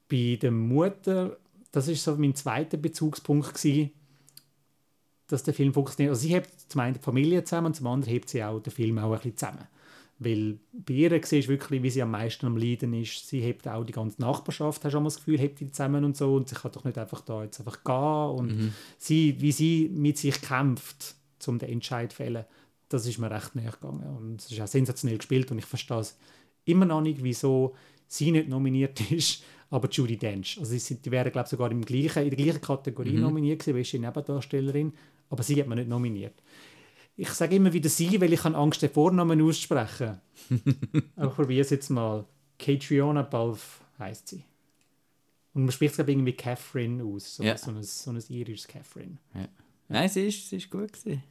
bei 0.09 0.37
der 0.41 0.51
Mutter, 0.51 1.37
das 1.71 1.87
ist 1.87 2.03
so 2.03 2.15
mein 2.15 2.35
zweiter 2.35 2.77
Bezugspunkt 2.77 3.53
gewesen, 3.53 3.91
dass 5.27 5.43
der 5.43 5.53
Film 5.53 5.73
funktioniert. 5.73 6.11
Also 6.11 6.23
sie 6.23 6.33
hebt 6.33 6.49
zum 6.67 6.81
einen 6.81 6.95
die 6.95 6.99
Familie 6.99 7.43
zusammen 7.43 7.67
und 7.67 7.75
zum 7.75 7.87
anderen 7.87 8.11
hebt 8.11 8.29
sie 8.29 8.43
auch 8.43 8.59
den 8.59 8.73
Film 8.73 8.97
auch 8.97 9.11
ein 9.11 9.17
bisschen 9.17 9.37
zusammen. 9.37 9.67
Weil 10.21 10.59
bei 10.73 10.95
ihr 10.95 11.21
siehst 11.23 11.47
du 11.47 11.51
wirklich, 11.53 11.81
wie 11.81 11.89
sie 11.89 12.01
am 12.01 12.11
meisten 12.11 12.45
am 12.45 12.57
Leiden 12.57 12.93
ist. 12.93 13.29
Sie 13.29 13.39
hebt 13.39 13.67
auch 13.67 13.85
die 13.85 13.93
ganze 13.93 14.19
Nachbarschaft, 14.19 14.83
hast 14.83 14.91
du 14.91 14.97
auch 14.97 15.01
mal 15.01 15.07
das 15.07 15.17
Gefühl, 15.17 15.39
hebt 15.39 15.61
die 15.61 15.71
zusammen 15.71 16.03
und 16.03 16.17
so. 16.17 16.35
Und 16.35 16.49
sie 16.49 16.55
kann 16.55 16.73
doch 16.73 16.83
nicht 16.83 16.97
einfach 16.97 17.21
da 17.21 17.43
jetzt 17.43 17.59
einfach 17.59 17.83
gehen. 17.85 18.37
Und 18.37 18.73
sie, 18.97 19.39
wie 19.39 19.53
sie 19.53 19.89
mit 19.93 20.17
sich 20.17 20.41
kämpft, 20.41 21.15
um 21.47 21.57
den 21.57 21.69
Entscheid 21.69 22.11
zu 22.11 22.17
fällen, 22.17 22.43
das 22.89 23.06
ist 23.06 23.17
mir 23.19 23.32
recht 23.32 23.56
näher 23.56 23.71
gegangen. 23.71 24.04
Und 24.17 24.41
es 24.41 24.52
ist 24.52 24.60
auch 24.62 24.67
sensationell 24.67 25.17
gespielt 25.17 25.52
und 25.52 25.60
ich 25.60 25.65
verstehe 25.65 25.99
es 25.99 26.17
immer 26.65 26.86
noch 26.86 27.02
nicht, 27.02 27.23
wieso 27.23 27.75
sie 28.08 28.32
nicht 28.32 28.49
nominiert 28.49 28.99
ist, 29.12 29.43
aber 29.69 29.88
Judy 29.89 30.17
Dench. 30.17 30.58
Also 30.60 30.71
sie 30.71 30.80
sind, 30.80 31.06
die 31.06 31.12
wären, 31.12 31.32
glaube 31.32 31.45
ich, 31.45 31.52
sogar 31.52 31.71
im 31.71 31.86
gleichen, 31.86 32.23
in 32.23 32.30
der 32.32 32.38
gleichen 32.38 32.62
Kategorie 32.62 33.12
nominiert 33.21 33.60
gewesen, 33.60 33.78
weil 33.78 33.86
sie 33.86 33.99
Nebendarstellerin, 33.99 34.93
aber 35.30 35.43
sie 35.43 35.60
hat 35.60 35.67
man 35.67 35.78
nicht 35.78 35.88
nominiert. 35.89 36.41
Ich 37.15 37.30
sage 37.30 37.56
immer 37.56 37.71
wieder 37.73 37.89
sie, 37.89 38.19
weil 38.19 38.34
ich 38.34 38.43
habe 38.43 38.56
Angst, 38.56 38.82
den 38.82 38.89
Vornamen 38.89 39.41
auszusprechen. 39.41 40.19
aber 41.15 41.32
probiere 41.32 41.62
es 41.62 41.69
jetzt 41.69 41.89
mal. 41.89 42.25
Catriona 42.58 43.21
Balfe 43.21 43.84
heisst 43.99 44.30
sie. 44.30 44.43
Und 45.54 45.63
man 45.63 45.71
spricht 45.71 45.91
es, 45.91 45.95
glaube 45.97 46.12
ich, 46.12 46.15
irgendwie 46.17 46.34
Catherine 46.34 47.04
aus. 47.04 47.36
So, 47.36 47.43
Ja. 47.43 47.58
so, 47.58 47.71
ein, 47.71 47.84
so 47.84 48.12
ein 48.12 48.23
irisches 48.30 48.67
Catherine. 48.67 49.17
Nein, 49.89 50.10
sie 50.10 50.28
ist, 50.28 50.49
sie 50.49 50.58
ist 50.58 50.69
gut 50.69 50.93
gewesen. 50.93 51.23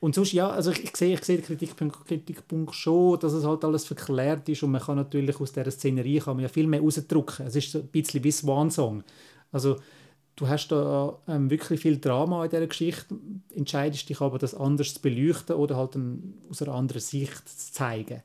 Und 0.00 0.14
sonst, 0.14 0.32
ja, 0.32 0.50
also 0.50 0.70
ich, 0.70 0.84
ich 0.84 0.96
sehe, 0.96 1.14
ich 1.14 1.24
sehe 1.24 1.38
den 1.38 1.44
Kritikpunkt, 1.44 2.06
Kritikpunkt 2.06 2.74
schon, 2.74 3.18
dass 3.18 3.32
es 3.32 3.44
halt 3.44 3.64
alles 3.64 3.86
verklärt 3.86 4.48
ist 4.48 4.62
und 4.62 4.70
man 4.70 4.82
kann 4.82 4.96
natürlich 4.96 5.40
aus 5.40 5.52
dieser 5.52 5.70
Szenerie 5.70 6.18
kann 6.18 6.36
man 6.36 6.42
ja 6.42 6.48
viel 6.48 6.66
mehr 6.66 6.80
rausdrücken. 6.80 7.46
Es 7.46 7.56
ist 7.56 7.72
so 7.72 7.78
ein 7.78 7.86
bisschen 7.86 8.22
wie 8.22 8.30
Swan 8.30 8.70
Song. 8.70 9.02
Also 9.52 9.76
du 10.36 10.48
hast 10.48 10.68
da 10.68 11.18
ähm, 11.26 11.50
wirklich 11.50 11.80
viel 11.80 11.98
Drama 11.98 12.44
in 12.44 12.50
dieser 12.50 12.66
Geschichte, 12.66 13.16
entscheidest 13.54 14.08
dich 14.08 14.20
aber, 14.20 14.38
das 14.38 14.54
anders 14.54 14.94
zu 14.94 15.00
beleuchten 15.00 15.56
oder 15.56 15.76
halt 15.76 15.96
aus 16.50 16.62
einer 16.62 16.74
anderen 16.74 17.00
Sicht 17.00 17.48
zu 17.48 17.72
zeigen. 17.72 18.22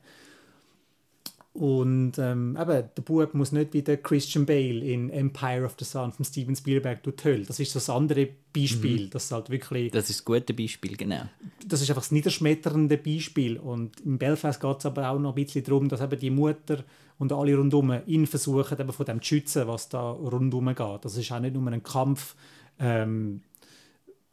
Und 1.54 2.14
ähm, 2.18 2.56
eben, 2.58 2.88
der 2.96 3.02
Bub 3.04 3.34
muss 3.34 3.52
nicht 3.52 3.74
wie 3.74 3.82
der 3.82 3.98
Christian 3.98 4.46
Bale 4.46 4.80
in 4.80 5.10
Empire 5.10 5.64
of 5.64 5.74
the 5.78 5.84
Sun 5.84 6.10
von 6.10 6.24
Steven 6.24 6.56
Spielberg 6.56 7.02
durch 7.02 7.16
die 7.16 7.24
Hölle. 7.24 7.44
Das 7.44 7.60
ist 7.60 7.72
so 7.72 7.78
das 7.78 7.90
andere 7.90 8.28
Beispiel, 8.54 9.08
das 9.08 9.30
halt 9.30 9.50
wirklich 9.50 9.92
Das 9.92 10.08
ist 10.08 10.20
das 10.20 10.24
gute 10.24 10.54
Beispiel, 10.54 10.96
genau. 10.96 11.28
Das 11.72 11.82
ist 11.82 11.90
einfach 11.90 12.02
das 12.02 12.12
niederschmetternde 12.12 12.98
Beispiel. 12.98 13.58
Und 13.58 14.00
im 14.00 14.18
Belfast 14.18 14.60
geht 14.60 14.78
es 14.78 14.86
aber 14.86 15.08
auch 15.10 15.18
noch 15.18 15.30
ein 15.30 15.44
bisschen 15.44 15.64
darum, 15.64 15.88
dass 15.88 16.00
eben 16.00 16.18
die 16.18 16.30
Mutter 16.30 16.84
und 17.18 17.32
alle 17.32 17.56
rundum 17.56 17.94
ihn 18.06 18.26
versuchen, 18.26 18.78
eben 18.78 18.92
von 18.92 19.06
dem 19.06 19.22
zu 19.22 19.28
schützen, 19.28 19.66
was 19.68 19.88
da 19.88 20.10
rundum 20.10 20.66
geht. 20.74 21.04
Das 21.04 21.16
ist 21.16 21.32
auch 21.32 21.40
nicht 21.40 21.54
nur 21.54 21.66
ein 21.70 21.82
Kampf, 21.82 22.34
ähm, 22.78 23.42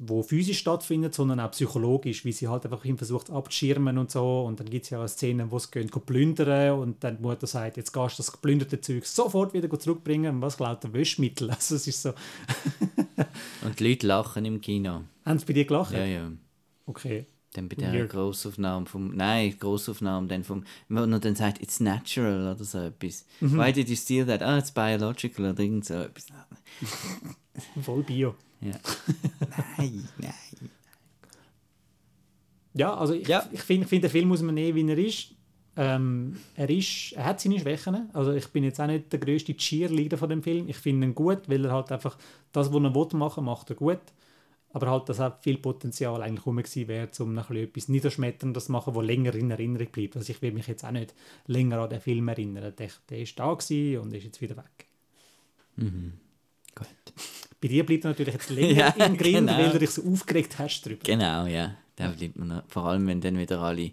wo 0.02 0.24
physisch 0.24 0.60
stattfindet, 0.60 1.14
sondern 1.14 1.42
auch 1.42 1.52
psychologisch, 1.52 2.24
wie 2.24 2.32
sie 2.32 2.48
halt 2.48 2.64
einfach 2.66 2.86
ihn 2.86 2.98
versucht 2.98 3.30
abzuschirmen 3.30 3.98
und 3.98 4.10
so. 4.10 4.44
Und 4.46 4.60
dann 4.60 4.70
gibt 4.70 4.86
es 4.86 4.92
ja 4.92 5.04
auch 5.04 5.08
Szenen, 5.08 5.52
wo 5.52 5.60
sie 5.60 5.72
gehen, 5.72 5.88
gehen 5.88 6.02
plündern 6.06 6.80
und 6.80 7.04
dann 7.04 7.18
die 7.18 7.22
Mutter 7.22 7.48
sagt, 7.48 7.78
jetzt 7.78 7.92
gehst 7.92 8.18
du 8.18 8.24
das 8.24 8.32
geplünderte 8.32 8.80
Zeug 8.80 9.06
sofort 9.06 9.54
wieder 9.54 9.70
zurückbringen. 9.78 10.36
Und 10.36 10.42
was 10.42 10.58
glaubt 10.58 10.84
der 10.84 10.94
Wäschmittel? 10.94 11.50
Also 11.60 11.76
es 11.76 11.86
ist 11.86 12.02
so, 12.02 12.14
Und 13.64 13.80
die 13.80 13.90
Leute 13.90 14.08
lachen 14.08 14.46
im 14.46 14.62
Kino. 14.62 15.02
haben 15.26 15.40
sie 15.40 15.46
bei 15.46 15.54
dir 15.54 15.66
gelacht? 15.66 15.94
Ja, 15.94 16.06
ja. 16.06 16.32
Okay. 16.90 17.26
Dann 17.54 17.70
bei 17.70 17.76
der. 17.76 18.08
Grossaufnahme 18.08 18.86
vom. 18.86 19.16
Nein, 19.16 19.56
Grossaufnahme 19.60 20.28
dann 20.28 20.44
vom. 20.44 20.64
Wenn 20.88 21.12
er 21.12 21.20
dann 21.20 21.36
sagt, 21.36 21.62
it's 21.62 21.80
natural 21.80 22.52
oder 22.54 22.64
so 22.64 22.80
etwas. 22.80 23.26
Mhm. 23.40 23.58
Why 23.60 23.72
did 23.72 23.90
you 23.90 23.96
steal 23.96 24.26
that? 24.26 24.42
Ah, 24.42 24.58
it's 24.58 24.72
biological 24.72 25.52
oder 25.52 25.60
irgend 25.60 25.86
so 25.86 25.96
etwas. 25.96 26.28
Voll 27.82 28.04
Bio. 28.04 28.36
Ja. 28.62 28.72
nein, 29.78 30.08
nein. 30.18 30.34
Ja, 32.74 32.94
also 32.96 33.14
ich, 33.14 33.28
Ja. 33.28 33.50
ich 33.52 33.62
finde, 33.62 33.84
ich 33.86 33.90
find, 33.90 34.04
den 34.04 34.12
Film 34.12 34.28
muss 34.28 34.42
man 34.44 34.54
nehmen, 34.56 34.76
wie 34.88 34.92
er 34.92 34.98
ist. 34.98 35.32
Ähm, 35.76 36.38
er 36.56 36.70
ist. 36.70 37.14
Er 37.14 37.26
hat 37.26 37.42
seine 37.42 37.60
Schwächen. 37.60 38.10
Also 38.14 38.32
ich 38.32 38.48
bin 38.50 38.64
jetzt 38.64 38.80
auch 38.80 38.88
nicht 38.88 39.12
der 39.12 39.20
grösste 39.20 39.56
Cheerleader 39.58 40.18
von 40.18 40.30
dem 40.30 40.44
Film. 40.44 40.70
Ich 40.70 40.78
finde 40.78 41.08
ihn 41.08 41.16
gut, 41.16 41.50
weil 41.50 41.66
er 41.66 41.72
halt 41.72 41.92
einfach 41.92 42.18
das, 42.52 42.72
was 42.72 42.82
er 42.84 42.94
will 42.96 43.08
machen 43.20 43.44
macht 43.44 43.70
er 43.72 43.76
gut. 43.76 44.00
Aber 44.72 44.92
halt, 44.92 45.10
dass 45.10 45.20
auch 45.20 45.40
viel 45.42 45.58
Potenzial 45.58 46.22
eigentlich 46.22 46.46
rum 46.46 46.58
wäre, 46.58 47.10
um 47.20 47.34
noch 47.34 47.50
etwas 47.50 47.88
Niederschmetterndes 47.88 48.66
zu 48.66 48.72
machen, 48.72 48.94
das 48.94 49.04
länger 49.04 49.34
in 49.34 49.50
Erinnerung 49.50 49.88
bleibt. 49.88 50.16
Also 50.16 50.32
ich 50.32 50.42
will 50.42 50.52
mich 50.52 50.68
jetzt 50.68 50.86
auch 50.86 50.92
nicht 50.92 51.16
länger 51.48 51.80
an 51.80 51.90
den 51.90 52.02
Film 52.02 52.28
erinnern. 52.28 52.74
Der, 52.78 52.90
der 53.10 53.20
ist 53.20 53.40
da 53.40 53.54
gewesen 53.54 54.00
und 54.00 54.14
ist 54.14 54.26
jetzt 54.26 54.42
wieder 54.42 54.58
weg. 54.58 54.86
Gut. 56.76 56.88
Bei 57.62 57.68
dir 57.68 57.86
bleibt 57.86 58.06
er 58.06 58.12
natürlich 58.12 58.34
jetzt 58.34 58.50
länger 58.52 58.96
Ja, 58.98 59.06
im 59.06 59.18
Grind, 59.18 59.48
genau. 59.48 59.58
weil 59.58 59.72
du 59.72 59.80
dich 59.80 59.90
so 59.90 60.04
aufgeregt 60.04 60.60
hast 60.60 60.82
drüber. 60.82 61.02
Genau, 61.04 61.46
ja. 61.46 61.76
Da 61.96 62.10
bleibt 62.10 62.38
man 62.38 62.48
noch, 62.48 62.64
vor 62.68 62.86
allem, 62.86 63.08
wenn 63.08 63.20
dann 63.20 63.38
wieder 63.38 63.60
alle, 63.60 63.92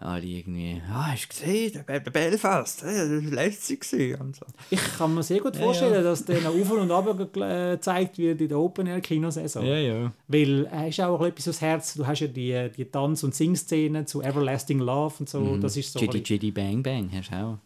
alle 0.00 0.24
irgendwie, 0.24 0.80
ah, 0.88 1.08
hast 1.12 1.24
du 1.24 1.28
gesehen, 1.28 1.84
Belfast, 2.12 2.84
äh, 2.84 2.86
das 2.86 3.24
war 3.24 3.30
letzte 3.32 3.76
gewesen 3.76 4.20
und 4.20 4.36
so. 4.36 4.46
Ich 4.70 4.80
kann 4.96 5.12
mir 5.14 5.22
sehr 5.24 5.40
gut 5.40 5.56
vorstellen, 5.56 6.04
dass 6.04 6.24
der 6.24 6.40
noch 6.40 6.54
auf 6.54 6.70
und 6.70 6.90
ab 6.90 7.18
äh, 7.36 7.72
gezeigt 7.72 8.18
wird 8.18 8.40
in 8.40 8.48
der 8.48 8.58
Open-Air-Kinosaison. 8.58 9.64
ja. 9.64 10.12
Weil 10.28 10.66
er 10.66 10.88
ist 10.88 11.00
auch 11.00 11.20
etwas 11.24 11.48
aufs 11.48 11.60
Herz. 11.60 11.94
Du 11.94 12.06
hast 12.06 12.20
ja 12.20 12.28
die, 12.28 12.70
die 12.76 12.84
Tanz- 12.84 13.24
und 13.24 13.34
Singszenen 13.34 14.06
zu 14.06 14.22
Everlasting 14.22 14.78
Love 14.78 15.16
und 15.18 15.28
so. 15.28 15.56
Das 15.56 15.76
ist 15.76 15.92
so. 15.92 15.98
Chitty 15.98 16.22
Chitty 16.22 16.50
Bang 16.52 16.82
Bang, 16.82 17.10
hast 17.12 17.32
du 17.32 17.36
auch. 17.36 17.58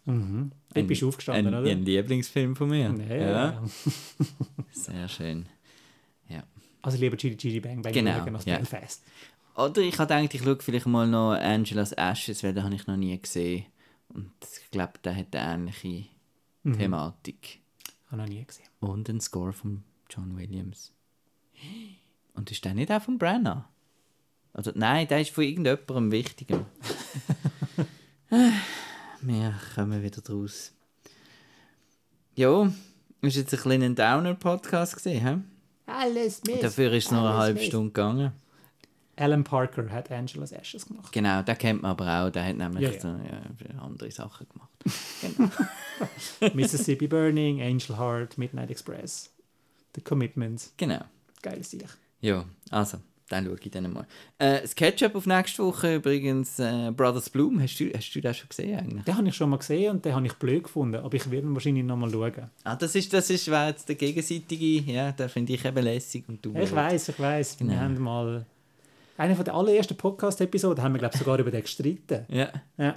Dort 0.74 0.86
bist 0.86 1.02
du 1.02 1.08
aufgestanden, 1.08 1.52
ein, 1.52 1.60
oder? 1.60 1.70
Ein 1.70 1.84
Lieblingsfilm 1.84 2.56
von 2.56 2.70
mir. 2.70 2.94
Ja, 3.10 3.16
ja. 3.16 3.62
Sehr 4.72 5.08
schön. 5.08 5.46
Ja. 6.28 6.42
Also 6.80 6.96
lieber 6.96 7.16
Chitty 7.16 7.36
Chitty 7.36 7.60
Bang 7.60 7.82
Bang 7.82 7.92
Genau, 7.92 8.24
als 8.34 8.44
ja. 8.46 8.56
Belfast. 8.56 9.02
Oder 9.56 9.82
ich 9.82 9.98
habe 9.98 10.14
gedacht, 10.14 10.34
ich 10.34 10.42
schaue 10.42 10.58
vielleicht 10.60 10.86
mal 10.86 11.06
noch 11.06 11.32
Angela's 11.34 11.92
Ashes, 11.92 12.42
weil 12.42 12.54
den 12.54 12.64
habe 12.64 12.74
ich 12.74 12.86
noch 12.86 12.96
nie 12.96 13.20
gesehen. 13.20 13.66
Und 14.08 14.32
ich 14.62 14.70
glaube, 14.70 14.94
der 15.04 15.16
hat 15.16 15.34
eine 15.36 15.54
ähnliche 15.54 16.06
Mhm. 16.64 16.78
Thematik. 16.78 17.60
Habe 18.06 18.22
noch 18.22 18.28
nie 18.28 18.44
gesehen. 18.44 18.66
Und 18.80 19.08
ein 19.08 19.20
Score 19.20 19.52
von 19.52 19.82
John 20.08 20.36
Williams. 20.36 20.92
Und 22.34 22.50
ist 22.50 22.64
der 22.64 22.74
nicht 22.74 22.90
auch 22.92 23.02
von 23.02 23.18
Brenner? 23.18 23.68
Oder 24.54 24.72
nein, 24.74 25.08
der 25.08 25.20
ist 25.20 25.30
von 25.32 25.44
irgendjemandem 25.44 26.12
Wichtigem. 26.12 26.66
Wir 29.20 29.54
kommen 29.74 30.02
wieder 30.02 30.20
draus. 30.20 30.72
Ja, 32.34 32.72
ist 33.20 33.36
jetzt 33.36 33.52
ein 33.54 33.60
kleiner 33.60 33.90
Downer-Podcast 33.90 34.94
gesehen, 34.96 35.24
hä? 35.26 35.38
Alles 35.86 36.42
Mist. 36.44 36.62
Dafür 36.62 36.92
ist 36.92 37.06
es 37.06 37.10
noch 37.12 37.24
eine 37.26 37.34
halbe 37.36 37.58
Mist. 37.58 37.68
Stunde 37.68 37.88
gegangen. 37.92 38.32
Alan 39.16 39.44
Parker 39.44 39.90
hat 39.90 40.10
Angela's 40.10 40.52
Ashes 40.52 40.86
gemacht. 40.86 41.12
Genau, 41.12 41.42
den 41.42 41.58
kennt 41.58 41.82
man 41.82 41.90
aber 41.92 42.24
auch. 42.26 42.30
Der 42.30 42.44
hat 42.44 42.56
nämlich 42.56 42.82
Ja, 42.82 42.90
ja. 42.92 43.00
So, 43.00 43.08
ja, 43.08 43.82
andere 43.82 44.10
Sachen 44.10 44.46
gemacht. 44.48 44.70
Mississippi 46.54 47.06
Burning, 47.06 47.60
Angel 47.60 47.98
Heart, 47.98 48.38
Midnight 48.38 48.70
Express. 48.70 49.30
The 49.94 50.00
Commitments. 50.00 50.72
Genau. 50.76 51.02
Geiles 51.42 51.70
Sieg. 51.70 51.84
Ja, 52.20 52.44
also, 52.70 52.98
dann 53.28 53.44
schaue 53.44 53.58
ich 53.60 53.70
dann 53.70 53.92
mal. 53.92 54.06
Äh, 54.38 54.62
das 54.62 54.74
Ketchup 54.74 55.14
auf 55.14 55.26
nächste 55.26 55.64
Woche 55.64 55.96
übrigens, 55.96 56.58
äh, 56.58 56.90
Brothers 56.90 57.28
Bloom. 57.28 57.60
Hast 57.60 57.78
du, 57.78 57.90
hast 57.94 58.12
du 58.12 58.20
das 58.20 58.38
schon 58.38 58.48
gesehen 58.48 58.78
eigentlich? 58.78 59.04
Den 59.04 59.16
habe 59.16 59.28
ich 59.28 59.34
schon 59.34 59.50
mal 59.50 59.58
gesehen 59.58 59.90
und 59.92 60.04
den 60.04 60.14
habe 60.14 60.26
ich 60.26 60.34
blöd 60.34 60.64
gefunden. 60.64 60.96
Aber 60.96 61.14
ich 61.14 61.30
werde 61.30 61.46
ihn 61.46 61.54
wahrscheinlich 61.54 61.84
noch 61.84 61.96
mal 61.96 62.10
schauen. 62.10 62.50
Ah, 62.64 62.76
das 62.76 62.94
ist, 62.94 63.12
das 63.12 63.28
ist 63.28 63.50
wäre 63.50 63.68
jetzt 63.68 63.88
der 63.88 63.96
gegenseitige, 63.96 64.90
ja, 64.92 65.12
den 65.12 65.28
finde 65.28 65.52
ich 65.52 65.64
eben 65.64 65.84
lässig 65.84 66.24
und 66.28 66.44
du 66.44 66.54
Ich 66.56 66.74
weiß, 66.74 67.08
ich 67.08 67.18
weiß. 67.18 67.58
Genau. 67.58 67.72
Wir 67.72 67.80
haben 67.80 67.98
mal. 67.98 68.46
Eine 69.22 69.36
von 69.36 69.44
der 69.44 69.54
allerersten 69.54 69.96
Podcast-Episoden 69.96 70.82
haben 70.82 70.94
wir, 70.94 70.98
glaube 70.98 71.14
ich, 71.14 71.20
sogar 71.20 71.38
über 71.38 71.52
den 71.52 71.62
gestritten. 71.62 72.26
Ja, 72.28 72.50
Ja. 72.76 72.96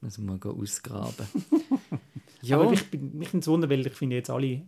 Muss 0.00 0.16
man 0.16 0.38
mal 0.42 0.50
ausgraben. 0.50 1.26
ja, 2.40 2.58
Aber 2.58 2.72
ich 2.72 2.90
bin 2.90 3.18
mich 3.18 3.34
ins 3.34 3.46
Wunder, 3.48 3.68
weil 3.68 3.86
ich 3.86 3.92
finde 3.92 4.16
jetzt 4.16 4.30
alle 4.30 4.46
Ryan 4.46 4.62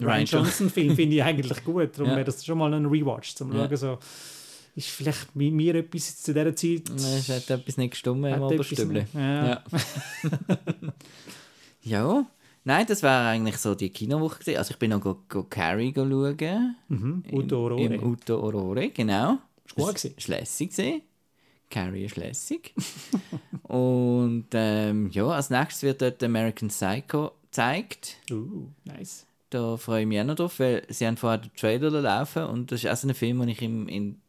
Ryan 0.00 0.18
Johnson. 0.24 0.40
Johnson-Filme 0.40 0.96
finde 0.96 1.14
ich 1.14 1.22
eigentlich 1.22 1.62
gut. 1.64 1.90
Darum 1.96 2.10
Ja. 2.10 2.16
wäre 2.16 2.24
das 2.24 2.44
schon 2.44 2.58
mal 2.58 2.74
ein 2.74 2.86
Rewatch, 2.86 3.36
zum 3.36 3.52
Ja. 3.52 3.68
schauen, 3.68 3.76
so, 3.76 3.98
ist 4.74 4.88
vielleicht 4.88 5.36
mit 5.36 5.52
mir 5.54 5.76
etwas 5.76 6.20
zu 6.20 6.34
dieser 6.34 6.56
Zeit... 6.56 6.90
es 6.90 7.28
hat 7.28 7.48
etwas 7.48 7.76
nicht 7.76 7.92
gestummt 7.92 8.26
im 8.26 8.42
Oberstübli. 8.42 9.04
Ja. 9.14 9.46
Ja. 9.46 9.62
ja. 11.82 12.26
Nein, 12.64 12.86
das 12.88 13.00
war 13.04 13.28
eigentlich 13.28 13.58
so 13.58 13.76
die 13.76 13.90
Kinowoche. 13.90 14.40
gewesen. 14.40 14.58
Also 14.58 14.72
ich 14.72 14.78
bin 14.80 14.90
noch 14.90 15.00
go, 15.00 15.18
go 15.28 15.44
Carrie 15.44 15.92
go 15.92 16.04
schauen. 16.08 16.74
Mhm. 16.88 17.22
Udo 17.30 17.58
Aurore. 17.66 17.80
Im, 17.82 17.92
im 17.92 18.02
Uto 18.02 18.40
Aurore, 18.40 18.88
genau. 18.90 19.38
Ist 19.76 19.84
gut 19.84 19.94
gewesen. 19.94 20.14
ist 20.16 20.28
lässig 20.28 20.70
gewesen. 20.70 21.02
Carrie 21.70 22.04
ist 22.04 22.16
lässig. 22.16 22.74
Und 23.62 24.46
ähm, 24.52 25.10
ja, 25.12 25.26
als 25.28 25.50
nächstes 25.50 25.82
wird 25.82 26.02
dort 26.02 26.22
American 26.22 26.68
Psycho 26.68 27.32
gezeigt. 27.44 28.16
Uh, 28.30 28.66
nice. 28.84 29.26
Da 29.50 29.76
freue 29.76 30.02
ich 30.02 30.06
mich 30.06 30.20
auch 30.20 30.24
noch 30.24 30.34
drauf, 30.34 30.58
weil 30.58 30.82
sie 30.88 31.06
haben 31.06 31.16
vorher 31.16 31.38
den 31.38 31.50
Trailer 31.56 31.90
laufen 31.90 32.44
und 32.44 32.72
das 32.72 32.84
ist 32.84 32.90
auch 32.90 32.96
so 32.96 33.08
ein 33.08 33.14
Film, 33.14 33.38
den 33.40 33.48
ich 33.50 33.60
im, 33.60 33.86
in, 33.88 34.20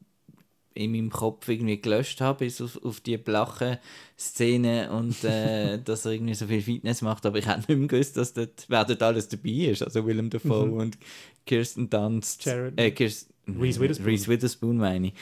in 0.73 0.91
meinem 0.91 1.09
Kopf 1.09 1.47
irgendwie 1.47 1.79
gelöscht 1.79 2.19
habe, 2.19 2.39
bis 2.39 2.59
auf, 2.61 2.81
auf 2.83 2.99
die 2.99 3.17
blache 3.17 3.79
Szene 4.19 4.91
und 4.91 5.23
äh, 5.23 5.79
dass 5.83 6.05
er 6.05 6.11
irgendwie 6.13 6.33
so 6.33 6.47
viel 6.47 6.61
Fitness 6.61 7.01
macht, 7.01 7.25
aber 7.25 7.37
ich 7.39 7.47
hätte 7.47 7.59
nicht 7.59 7.69
mehr 7.79 7.87
gewusst, 7.87 8.17
dass 8.17 8.33
dort, 8.33 8.65
wer 8.67 8.83
dort 8.85 9.01
alles 9.01 9.29
dabei 9.29 9.49
ist, 9.49 9.81
also 9.83 10.05
Willem 10.05 10.29
Dafoe 10.29 10.71
und 10.71 10.97
Kirsten 11.45 11.89
Dunst, 11.89 12.43
Jared- 12.45 12.77
äh, 12.79 12.91
Kirsten, 12.91 13.32
Reese 13.47 13.79
Witherspoon. 13.79 14.05
Reese 14.05 14.27
Witherspoon 14.27 14.77
meine 14.77 15.07
ich. 15.07 15.13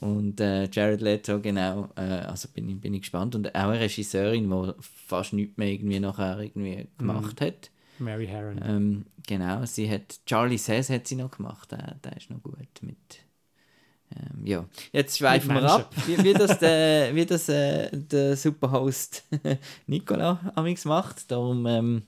Und 0.00 0.40
äh, 0.40 0.68
Jared 0.70 1.00
Leto, 1.00 1.40
genau, 1.40 1.88
äh, 1.96 2.00
also 2.00 2.48
bin 2.48 2.68
ich, 2.68 2.80
bin 2.80 2.94
ich 2.94 3.02
gespannt. 3.02 3.34
Und 3.34 3.54
auch 3.54 3.68
eine 3.68 3.80
Regisseurin, 3.80 4.50
die 4.50 4.72
fast 4.80 5.32
nichts 5.32 5.56
mehr 5.56 5.68
irgendwie 5.68 6.00
nachher 6.00 6.38
irgendwie 6.40 6.86
gemacht 6.98 7.40
hat. 7.40 7.70
Mary 7.98 8.26
Harron. 8.26 8.60
Ähm, 8.62 9.06
genau, 9.26 9.64
sie 9.64 9.90
hat 9.90 10.20
Charlie 10.26 10.58
Says 10.58 10.90
hat 10.90 11.06
sie 11.06 11.16
noch 11.16 11.30
gemacht, 11.30 11.72
der, 11.72 11.96
der 12.04 12.16
ist 12.16 12.30
noch 12.30 12.42
gut 12.42 12.56
mit. 12.82 12.96
Ähm, 14.14 14.46
ja, 14.46 14.64
jetzt 14.92 15.18
schweifen 15.18 15.54
wir 15.54 15.64
ab, 15.64 15.92
wie, 16.06 16.22
wie 16.22 16.32
das, 16.32 16.58
der, 16.58 17.14
wie 17.14 17.26
das 17.26 17.48
äh, 17.48 17.90
der 17.92 18.36
Superhost 18.36 19.24
Nicola 19.86 20.52
amigs 20.54 20.84
macht. 20.84 21.30
Darum 21.30 21.66
ähm, 21.66 22.02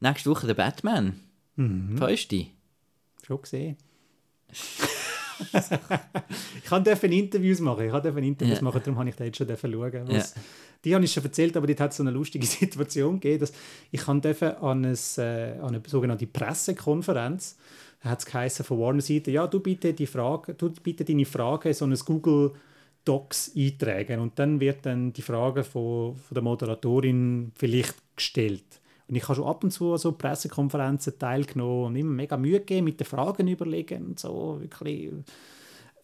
nächste 0.00 0.30
Woche 0.30 0.46
der 0.46 0.54
Batman. 0.54 1.18
Mhm. 1.56 1.96
Freust 1.96 2.30
du 2.30 2.36
dich? 2.36 2.52
Schon 3.26 3.42
gesehen. 3.42 3.76
ich 6.62 6.68
durfte 6.70 7.06
Interviews 7.06 7.60
machen. 7.60 7.86
Ich 7.86 7.92
durfte 7.92 8.20
Interviews 8.20 8.58
Ja. 8.58 8.64
machen, 8.64 8.80
darum 8.84 8.98
habe 8.98 9.08
ich 9.08 9.16
da 9.16 9.24
jetzt 9.24 9.36
schon 9.38 9.48
schauen. 9.48 10.02
Was, 10.06 10.34
Die 10.84 10.94
habe 10.94 11.04
ich 11.04 11.12
schon 11.12 11.24
erzählt, 11.24 11.56
aber 11.56 11.66
dort 11.66 11.80
hat 11.80 11.94
so 11.94 12.02
eine 12.02 12.10
lustige 12.10 12.46
Situation 12.46 13.20
gegeben, 13.20 13.40
dass 13.40 13.52
ich 13.90 14.02
durfte 14.02 14.58
an, 14.58 14.84
ein, 14.84 14.98
äh, 15.18 15.58
an 15.60 15.68
eine 15.74 15.82
sogenannte 15.86 16.26
Pressekonferenz, 16.26 17.56
da 18.02 18.10
hat 18.10 18.20
es 18.20 18.26
geheißen 18.26 18.64
von 18.64 18.78
Warner 18.78 19.00
Seite, 19.02 19.30
ja, 19.30 19.46
du 19.46 19.60
bitte, 19.60 19.92
die 19.94 20.06
Frage, 20.06 20.54
du 20.54 20.70
bitte 20.70 21.04
deine 21.04 21.24
Frage 21.24 21.72
so 21.74 21.86
ein 21.86 21.94
Google 21.94 22.52
Docs 23.04 23.52
eintragen 23.56 24.20
und 24.20 24.38
dann 24.38 24.60
wird 24.60 24.84
dann 24.84 25.12
die 25.12 25.22
Frage 25.22 25.64
von, 25.64 26.16
von 26.16 26.34
der 26.34 26.42
Moderatorin 26.42 27.52
vielleicht 27.54 27.94
gestellt. 28.16 28.64
Und 29.08 29.14
ich 29.14 29.22
habe 29.24 29.36
schon 29.36 29.46
ab 29.46 29.62
und 29.62 29.70
zu 29.70 29.96
so 29.96 30.12
Pressekonferenzen 30.12 31.18
teilgenommen 31.18 31.84
und 31.86 31.96
immer 31.96 32.12
mega 32.12 32.36
Mühe 32.36 32.60
gegeben 32.60 32.84
mit 32.84 32.98
den 32.98 33.06
Fragen 33.06 33.46
überlegen 33.46 34.06
und 34.06 34.18
so 34.18 34.58
wirklich 34.60 35.12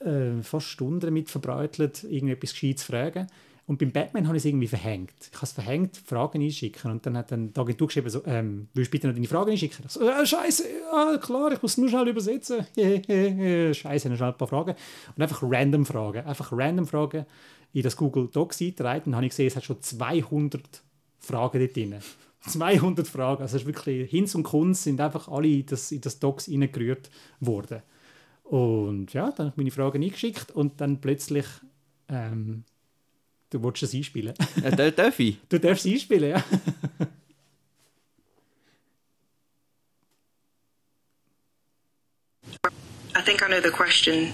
äh, 0.01 0.43
fast 0.43 0.67
Stunden 0.67 1.01
damit 1.01 1.31
verbreitelt, 1.31 2.05
irgendetwas 2.05 2.53
Gescheites 2.53 2.87
zu 2.87 2.93
fragen. 2.93 3.27
Und 3.67 3.79
beim 3.79 3.93
Batman 3.93 4.27
habe 4.27 4.37
ich 4.37 4.43
es 4.43 4.47
irgendwie 4.47 4.67
verhängt. 4.67 5.15
Ich 5.31 5.37
habe 5.37 5.47
es 5.47 5.53
verhängt, 5.53 5.97
Fragen 5.97 6.43
einschicken. 6.43 6.91
Und 6.91 7.07
dann 7.07 7.17
hat 7.17 7.31
dann 7.31 7.53
die 7.53 7.61
Agentur 7.61 7.87
geschrieben, 7.87 8.11
so, 8.11 8.23
ähm, 8.27 8.69
willst 8.75 8.89
du 8.89 8.91
bitte 8.91 9.07
noch 9.07 9.15
deine 9.15 9.29
Fragen 9.29 9.51
einschicken? 9.51 9.85
Ich 9.87 9.93
so, 9.93 10.01
äh, 10.09 10.27
Scheiße, 10.27 10.65
ja, 10.93 11.17
klar, 11.19 11.53
ich 11.53 11.63
muss 11.63 11.79
nur 11.79 11.89
schnell 11.89 12.09
übersetzen. 12.09 12.67
Scheiße, 12.77 14.09
noch 14.11 14.17
schnell 14.17 14.31
ein 14.31 14.37
paar 14.37 14.49
Fragen. 14.49 14.75
Und 15.17 15.23
einfach 15.23 15.43
random 15.43 15.87
Fragen. 15.87 16.27
Einfach 16.27 16.53
random 16.53 16.87
Fragen 16.87 17.25
in 17.73 17.83
das 17.83 17.97
Google 17.97 18.29
Docs 18.33 18.61
eingetragen. 18.61 19.03
Dann 19.07 19.17
habe 19.17 19.27
ich 19.27 19.31
gesehen, 19.31 19.47
es 19.47 19.57
hat 19.57 19.65
schon 19.65 19.81
200 19.81 20.83
Fragen 21.21 21.61
dort 21.61 21.77
drin. 21.77 21.95
200 22.47 23.07
Fragen. 23.07 23.43
Also 23.43 23.57
es 23.57 23.63
ist 23.63 23.67
wirklich, 23.67 24.11
Hinz 24.11 24.35
und 24.35 24.43
Kunz 24.43 24.85
sind 24.85 25.01
einfach 25.01 25.29
alle 25.29 25.49
in 25.49 25.67
das, 25.67 25.93
in 25.93 26.01
das 26.01 26.19
Docs 26.19 26.49
reingerührt 26.49 27.11
worden. 27.41 27.83
Und 28.45 29.13
ja, 29.13 29.31
dann 29.31 29.47
habe 29.47 29.51
ich 29.51 29.57
meine 29.57 29.71
Fragen 29.71 30.03
eingeschickt 30.03 30.51
und 30.51 30.81
dann 30.81 31.01
plötzlich, 31.01 31.47
ähm, 32.09 32.65
du 33.51 33.63
wolltest 33.63 33.85
es 33.85 33.95
einspielen. 33.95 34.35
Äh, 34.63 34.77
da- 34.77 34.91
darf 34.91 35.19
ich? 35.21 35.39
du 35.49 35.59
darfst 35.59 35.87
es 35.87 35.93
einspielen, 35.93 36.31
ja. 36.31 36.45
I 43.15 43.23
think 43.25 43.43
I 43.43 43.47
know 43.47 43.61
the 43.61 43.71
question. 43.71 44.33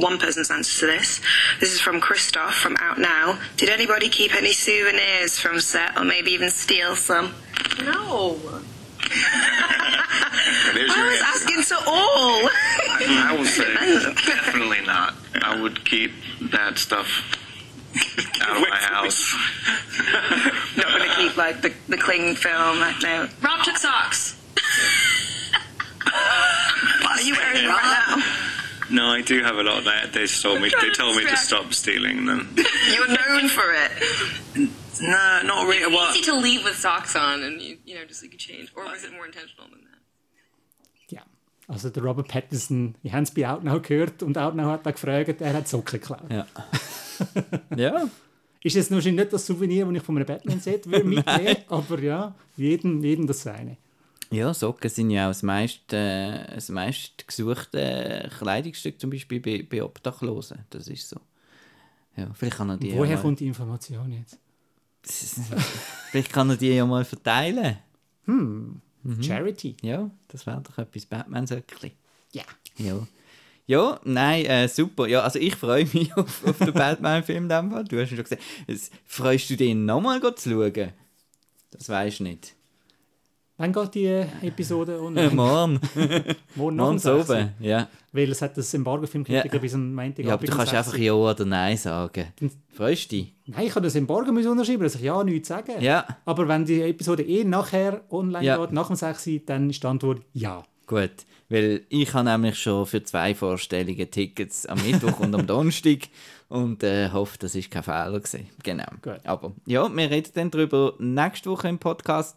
One 0.00 0.18
person's 0.18 0.50
answer 0.50 0.80
to 0.80 0.86
this. 0.86 1.20
This 1.60 1.72
is 1.74 1.80
from 1.80 2.00
Christoph 2.00 2.54
from 2.54 2.74
Out 2.80 2.98
Now. 2.98 3.38
Did 3.58 3.68
anybody 3.68 4.08
keep 4.08 4.34
any 4.34 4.52
souvenirs 4.54 5.38
from 5.38 5.60
set 5.60 5.98
or 5.98 6.04
maybe 6.04 6.30
even 6.32 6.48
steal 6.48 6.96
some? 6.96 7.34
No. 7.82 8.38
I 9.12 10.78
was 10.78 10.96
answer. 10.96 11.24
asking 11.24 11.62
to 11.64 11.74
all. 11.86 12.48
I 12.48 13.36
will 13.36 13.44
say 13.44 13.74
definitely 14.26 14.80
not. 14.86 15.14
I 15.42 15.60
would 15.60 15.84
keep 15.84 16.12
that 16.50 16.78
stuff 16.78 17.36
out 18.40 18.56
of 18.56 18.62
my 18.70 18.76
house. 18.76 19.34
Not 20.76 20.86
going 20.86 21.10
to 21.10 21.16
keep 21.16 21.36
like 21.36 21.60
the, 21.60 21.72
the 21.88 21.96
cling 21.98 22.36
film. 22.36 22.78
No. 23.02 23.28
Rob 23.42 23.64
took 23.64 23.76
socks. 23.76 24.36
Are 26.06 27.20
you 27.20 27.34
wearing 27.34 27.66
them 27.66 27.68
right 27.68 28.04
now? 28.08 28.39
No, 28.90 29.06
I 29.06 29.22
do 29.22 29.42
have 29.42 29.56
a 29.56 29.62
lot. 29.62 29.84
They, 29.84 30.20
they 30.20 30.26
told 30.26 30.60
me. 30.60 30.70
They 30.80 30.90
told 30.90 31.16
me 31.16 31.24
to 31.24 31.36
stop 31.36 31.72
stealing 31.72 32.26
them. 32.26 32.48
You're 32.94 33.08
known 33.08 33.48
for 33.48 33.72
it. 33.72 34.70
No, 35.00 35.42
not 35.44 35.66
really. 35.66 35.92
Well, 35.94 36.10
Easy 36.10 36.22
to 36.30 36.36
leave 36.36 36.64
with 36.64 36.76
socks 36.76 37.14
on 37.16 37.42
and 37.42 37.60
you, 37.62 37.78
you 37.84 37.94
know 37.94 38.04
just 38.04 38.22
like 38.22 38.32
you 38.32 38.38
change. 38.38 38.72
Or 38.76 38.84
was 38.84 39.04
it 39.04 39.12
more 39.12 39.26
intentional 39.26 39.68
than 39.70 39.80
that? 39.84 40.00
ja. 41.08 41.22
Also 41.68 41.88
der 41.90 42.02
Robert 42.02 42.28
Pattinson, 42.28 42.96
ich 43.02 43.12
habe 43.12 43.22
es 43.22 43.30
bei 43.30 43.48
Outnow 43.48 43.80
gehört 43.80 44.22
und 44.22 44.36
Outnow 44.36 44.66
hat 44.66 44.84
da 44.84 44.90
gefragt, 44.90 45.40
er 45.40 45.54
hat 45.54 45.68
Socken 45.68 46.00
geklaut. 46.00 46.30
Ja. 46.30 46.46
ja. 47.76 48.08
Ist 48.62 48.76
jetzt 48.76 48.90
wahrscheinlich 48.90 49.24
nicht 49.24 49.32
das 49.32 49.46
Souvenir, 49.46 49.86
das 49.86 49.94
ich 49.94 50.02
von 50.02 50.16
einem 50.16 50.26
Batman-Set 50.26 50.90
würde 50.90 51.04
mitnehmen, 51.04 51.56
aber 51.68 51.98
ja, 52.00 52.34
jedem, 52.56 53.02
jedem 53.02 53.26
das 53.26 53.42
seine. 53.42 53.78
Ja, 54.30 54.54
Socken 54.54 54.88
sind 54.88 55.10
ja 55.10 55.26
auch 55.26 55.30
das 55.30 55.42
meist, 55.42 55.92
äh, 55.92 56.54
das 56.54 56.68
meist 56.68 57.26
gesuchte 57.26 58.30
Kleidungsstück, 58.38 59.00
zum 59.00 59.10
Beispiel 59.10 59.40
bei, 59.40 59.66
bei 59.68 59.82
Obdachlosen. 59.82 60.64
Das 60.70 60.86
ist 60.86 61.08
so. 61.08 61.20
Ja, 62.16 62.30
vielleicht 62.34 62.56
kann 62.56 62.70
er 62.70 62.76
die 62.76 62.92
Woher 62.92 63.16
ja 63.16 63.20
kommt 63.20 63.40
die 63.40 63.46
Information 63.46 64.12
jetzt? 64.12 64.38
vielleicht 66.10 66.32
kann 66.32 66.50
er 66.50 66.56
die 66.56 66.68
ja 66.68 66.86
mal 66.86 67.04
verteilen. 67.04 67.78
Mhm. 68.26 68.80
Charity. 69.22 69.76
Ja, 69.82 70.10
das 70.28 70.46
wäre 70.46 70.60
doch 70.60 70.78
etwas 70.78 71.06
Batman-Söckli. 71.06 71.92
Ja. 72.32 72.44
Ja. 72.76 73.06
Ja, 73.66 74.00
nein, 74.04 74.44
äh, 74.46 74.68
super. 74.68 75.06
Ja, 75.06 75.22
also 75.22 75.38
ich 75.38 75.54
freue 75.56 75.86
mich 75.92 76.12
auf, 76.16 76.44
auf 76.44 76.58
den 76.58 76.72
Batman-Film 76.72 77.44
in 77.44 77.48
dem 77.48 77.70
Fall. 77.70 77.84
Du 77.84 78.00
hast 78.00 78.10
ihn 78.10 78.16
schon 78.16 78.24
gesehen. 78.24 78.40
Freust 79.06 79.48
du 79.50 79.56
dich 79.56 79.74
nochmal 79.74 80.20
zu 80.34 80.50
schauen? 80.50 80.92
Das 81.70 81.88
weisst 81.88 82.20
du 82.20 82.24
nicht. 82.24 82.54
Wann 83.60 83.74
geht 83.74 83.94
die 83.94 84.06
Episode 84.40 84.94
Äh, 84.94 84.98
online? 85.00 85.30
morgen. 85.34 85.80
Morgen 86.54 86.76
nach 86.76 86.84
Morgen 86.84 86.96
dem 86.96 86.98
so 86.98 87.16
6. 87.18 87.30
oben. 87.30 87.50
Ja. 87.60 87.88
Weil 88.10 88.30
es 88.30 88.40
hat 88.40 88.56
das 88.56 88.72
Embargo-Filmkritiker 88.72 89.54
Ja. 89.54 89.60
bis 89.60 89.74
am 89.74 89.94
Montag 89.94 90.24
ja, 90.24 90.32
aber 90.32 90.46
du 90.46 90.52
kannst 90.56 90.72
einfach 90.72 90.96
Ja 90.96 91.12
oder 91.12 91.44
Nein 91.44 91.76
sagen. 91.76 92.28
Freust 92.72 93.12
du 93.12 93.16
dich? 93.16 93.34
Nein, 93.46 93.66
ich 93.66 93.72
kann 93.74 93.82
das 93.82 93.94
Embargo 93.96 94.32
müssen 94.32 94.50
unterschreiben, 94.50 94.82
dass 94.84 94.94
ich 94.94 95.02
ja 95.02 95.22
nichts 95.22 95.48
sagen. 95.48 95.74
Ja. 95.80 96.06
Aber 96.24 96.48
wenn 96.48 96.64
die 96.64 96.80
Episode 96.80 97.22
eh 97.22 97.44
nachher 97.44 98.00
online 98.10 98.44
Ja. 98.46 98.56
geht, 98.56 98.72
nach 98.72 98.86
dem 98.86 98.96
6, 98.96 99.28
dann 99.44 99.68
ist 99.68 99.82
die 99.82 99.86
Antwort 99.86 100.22
ja. 100.32 100.62
Gut, 100.86 101.10
weil 101.50 101.82
ich 101.90 102.14
habe 102.14 102.30
nämlich 102.30 102.58
schon 102.58 102.86
für 102.86 103.04
zwei 103.04 103.34
Vorstellungen 103.34 104.10
Tickets 104.10 104.64
am 104.64 104.78
Mittwoch 104.84 105.20
und 105.20 105.34
am 105.34 105.46
Donnerstag 105.46 106.08
und 106.48 106.82
äh, 106.82 107.10
hoffe, 107.10 107.36
das 107.38 107.54
ist 107.54 107.70
kein 107.70 107.82
Fehler 107.82 108.18
gewesen. 108.18 108.48
Genau. 108.64 108.86
Gut. 109.02 109.20
Aber 109.24 109.52
ja, 109.66 109.86
wir 109.94 110.10
reden 110.10 110.30
dann 110.34 110.50
darüber 110.50 110.94
nächste 110.98 111.50
Woche 111.50 111.68
im 111.68 111.78
Podcast, 111.78 112.36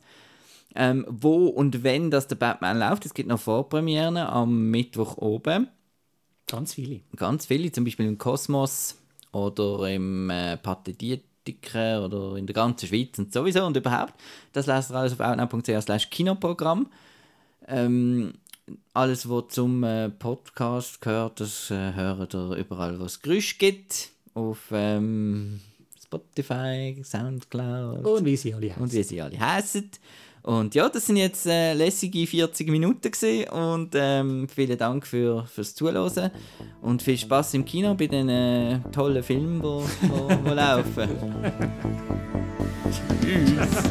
ähm, 0.75 1.05
wo 1.09 1.47
und 1.47 1.83
wenn 1.83 2.11
das 2.11 2.27
der 2.27 2.35
Batman 2.35 2.79
läuft. 2.79 3.05
Es 3.05 3.13
gibt 3.13 3.29
noch 3.29 3.39
Vorpremieren 3.39 4.17
am 4.17 4.69
Mittwoch 4.71 5.17
oben. 5.17 5.67
Ganz 6.47 6.73
viele. 6.73 7.01
Ganz 7.15 7.45
viele, 7.45 7.71
zum 7.71 7.83
Beispiel 7.85 8.05
im 8.07 8.17
Kosmos 8.17 8.97
oder 9.31 9.89
im 9.89 10.29
äh, 10.29 10.57
Pathetiker 10.57 12.05
oder 12.05 12.35
in 12.35 12.45
der 12.45 12.53
ganzen 12.53 12.87
Schweiz 12.87 13.17
und 13.17 13.33
sowieso 13.33 13.65
und 13.65 13.77
überhaupt. 13.77 14.13
Das 14.51 14.65
lasst 14.65 14.91
ihr 14.91 14.95
alles 14.95 15.13
auf 15.13 15.19
outnow.ch 15.19 16.09
Kinoprogramm. 16.09 16.87
Ähm, 17.67 18.33
alles, 18.93 19.29
was 19.29 19.45
zum 19.49 19.83
äh, 19.83 20.09
Podcast 20.09 21.01
gehört, 21.01 21.39
das 21.39 21.69
äh, 21.71 21.93
hört 21.93 22.33
ihr 22.33 22.55
überall, 22.55 22.99
wo 22.99 23.05
es 23.05 23.21
Geräusche 23.21 23.57
gibt. 23.57 24.09
Auf 24.35 24.69
ähm, 24.71 25.59
Spotify, 26.01 27.01
Soundcloud 27.03 28.05
Und 28.05 28.25
wie 28.25 28.35
sie 28.35 28.53
alle 28.53 28.69
heißen. 28.69 28.83
und 28.83 28.93
wie 28.93 29.03
sie 29.03 29.21
alle 29.21 29.39
heißen. 29.39 29.89
Und 30.43 30.75
ja, 30.75 30.89
das 30.89 31.05
sind 31.05 31.15
jetzt 31.15 31.45
äh, 31.45 31.73
lässige 31.73 32.27
40 32.27 32.69
Minuten 32.69 33.09
gewesen 33.09 33.49
und 33.49 33.91
ähm, 33.95 34.47
vielen 34.53 34.77
Dank 34.77 35.07
für, 35.07 35.45
fürs 35.45 35.73
Zuhören 35.73 36.31
und 36.81 37.01
viel 37.01 37.17
Spaß 37.17 37.53
im 37.53 37.63
Kino 37.63 37.95
bei 37.95 38.07
den 38.07 38.27
äh, 38.27 38.79
tollen 38.91 39.23
Filmen, 39.23 39.59
die 39.59 39.63
wo, 39.63 39.85
wo, 40.01 40.29
wo 40.43 40.49
laufen. 40.53 41.09
Tschüss. 43.21 43.83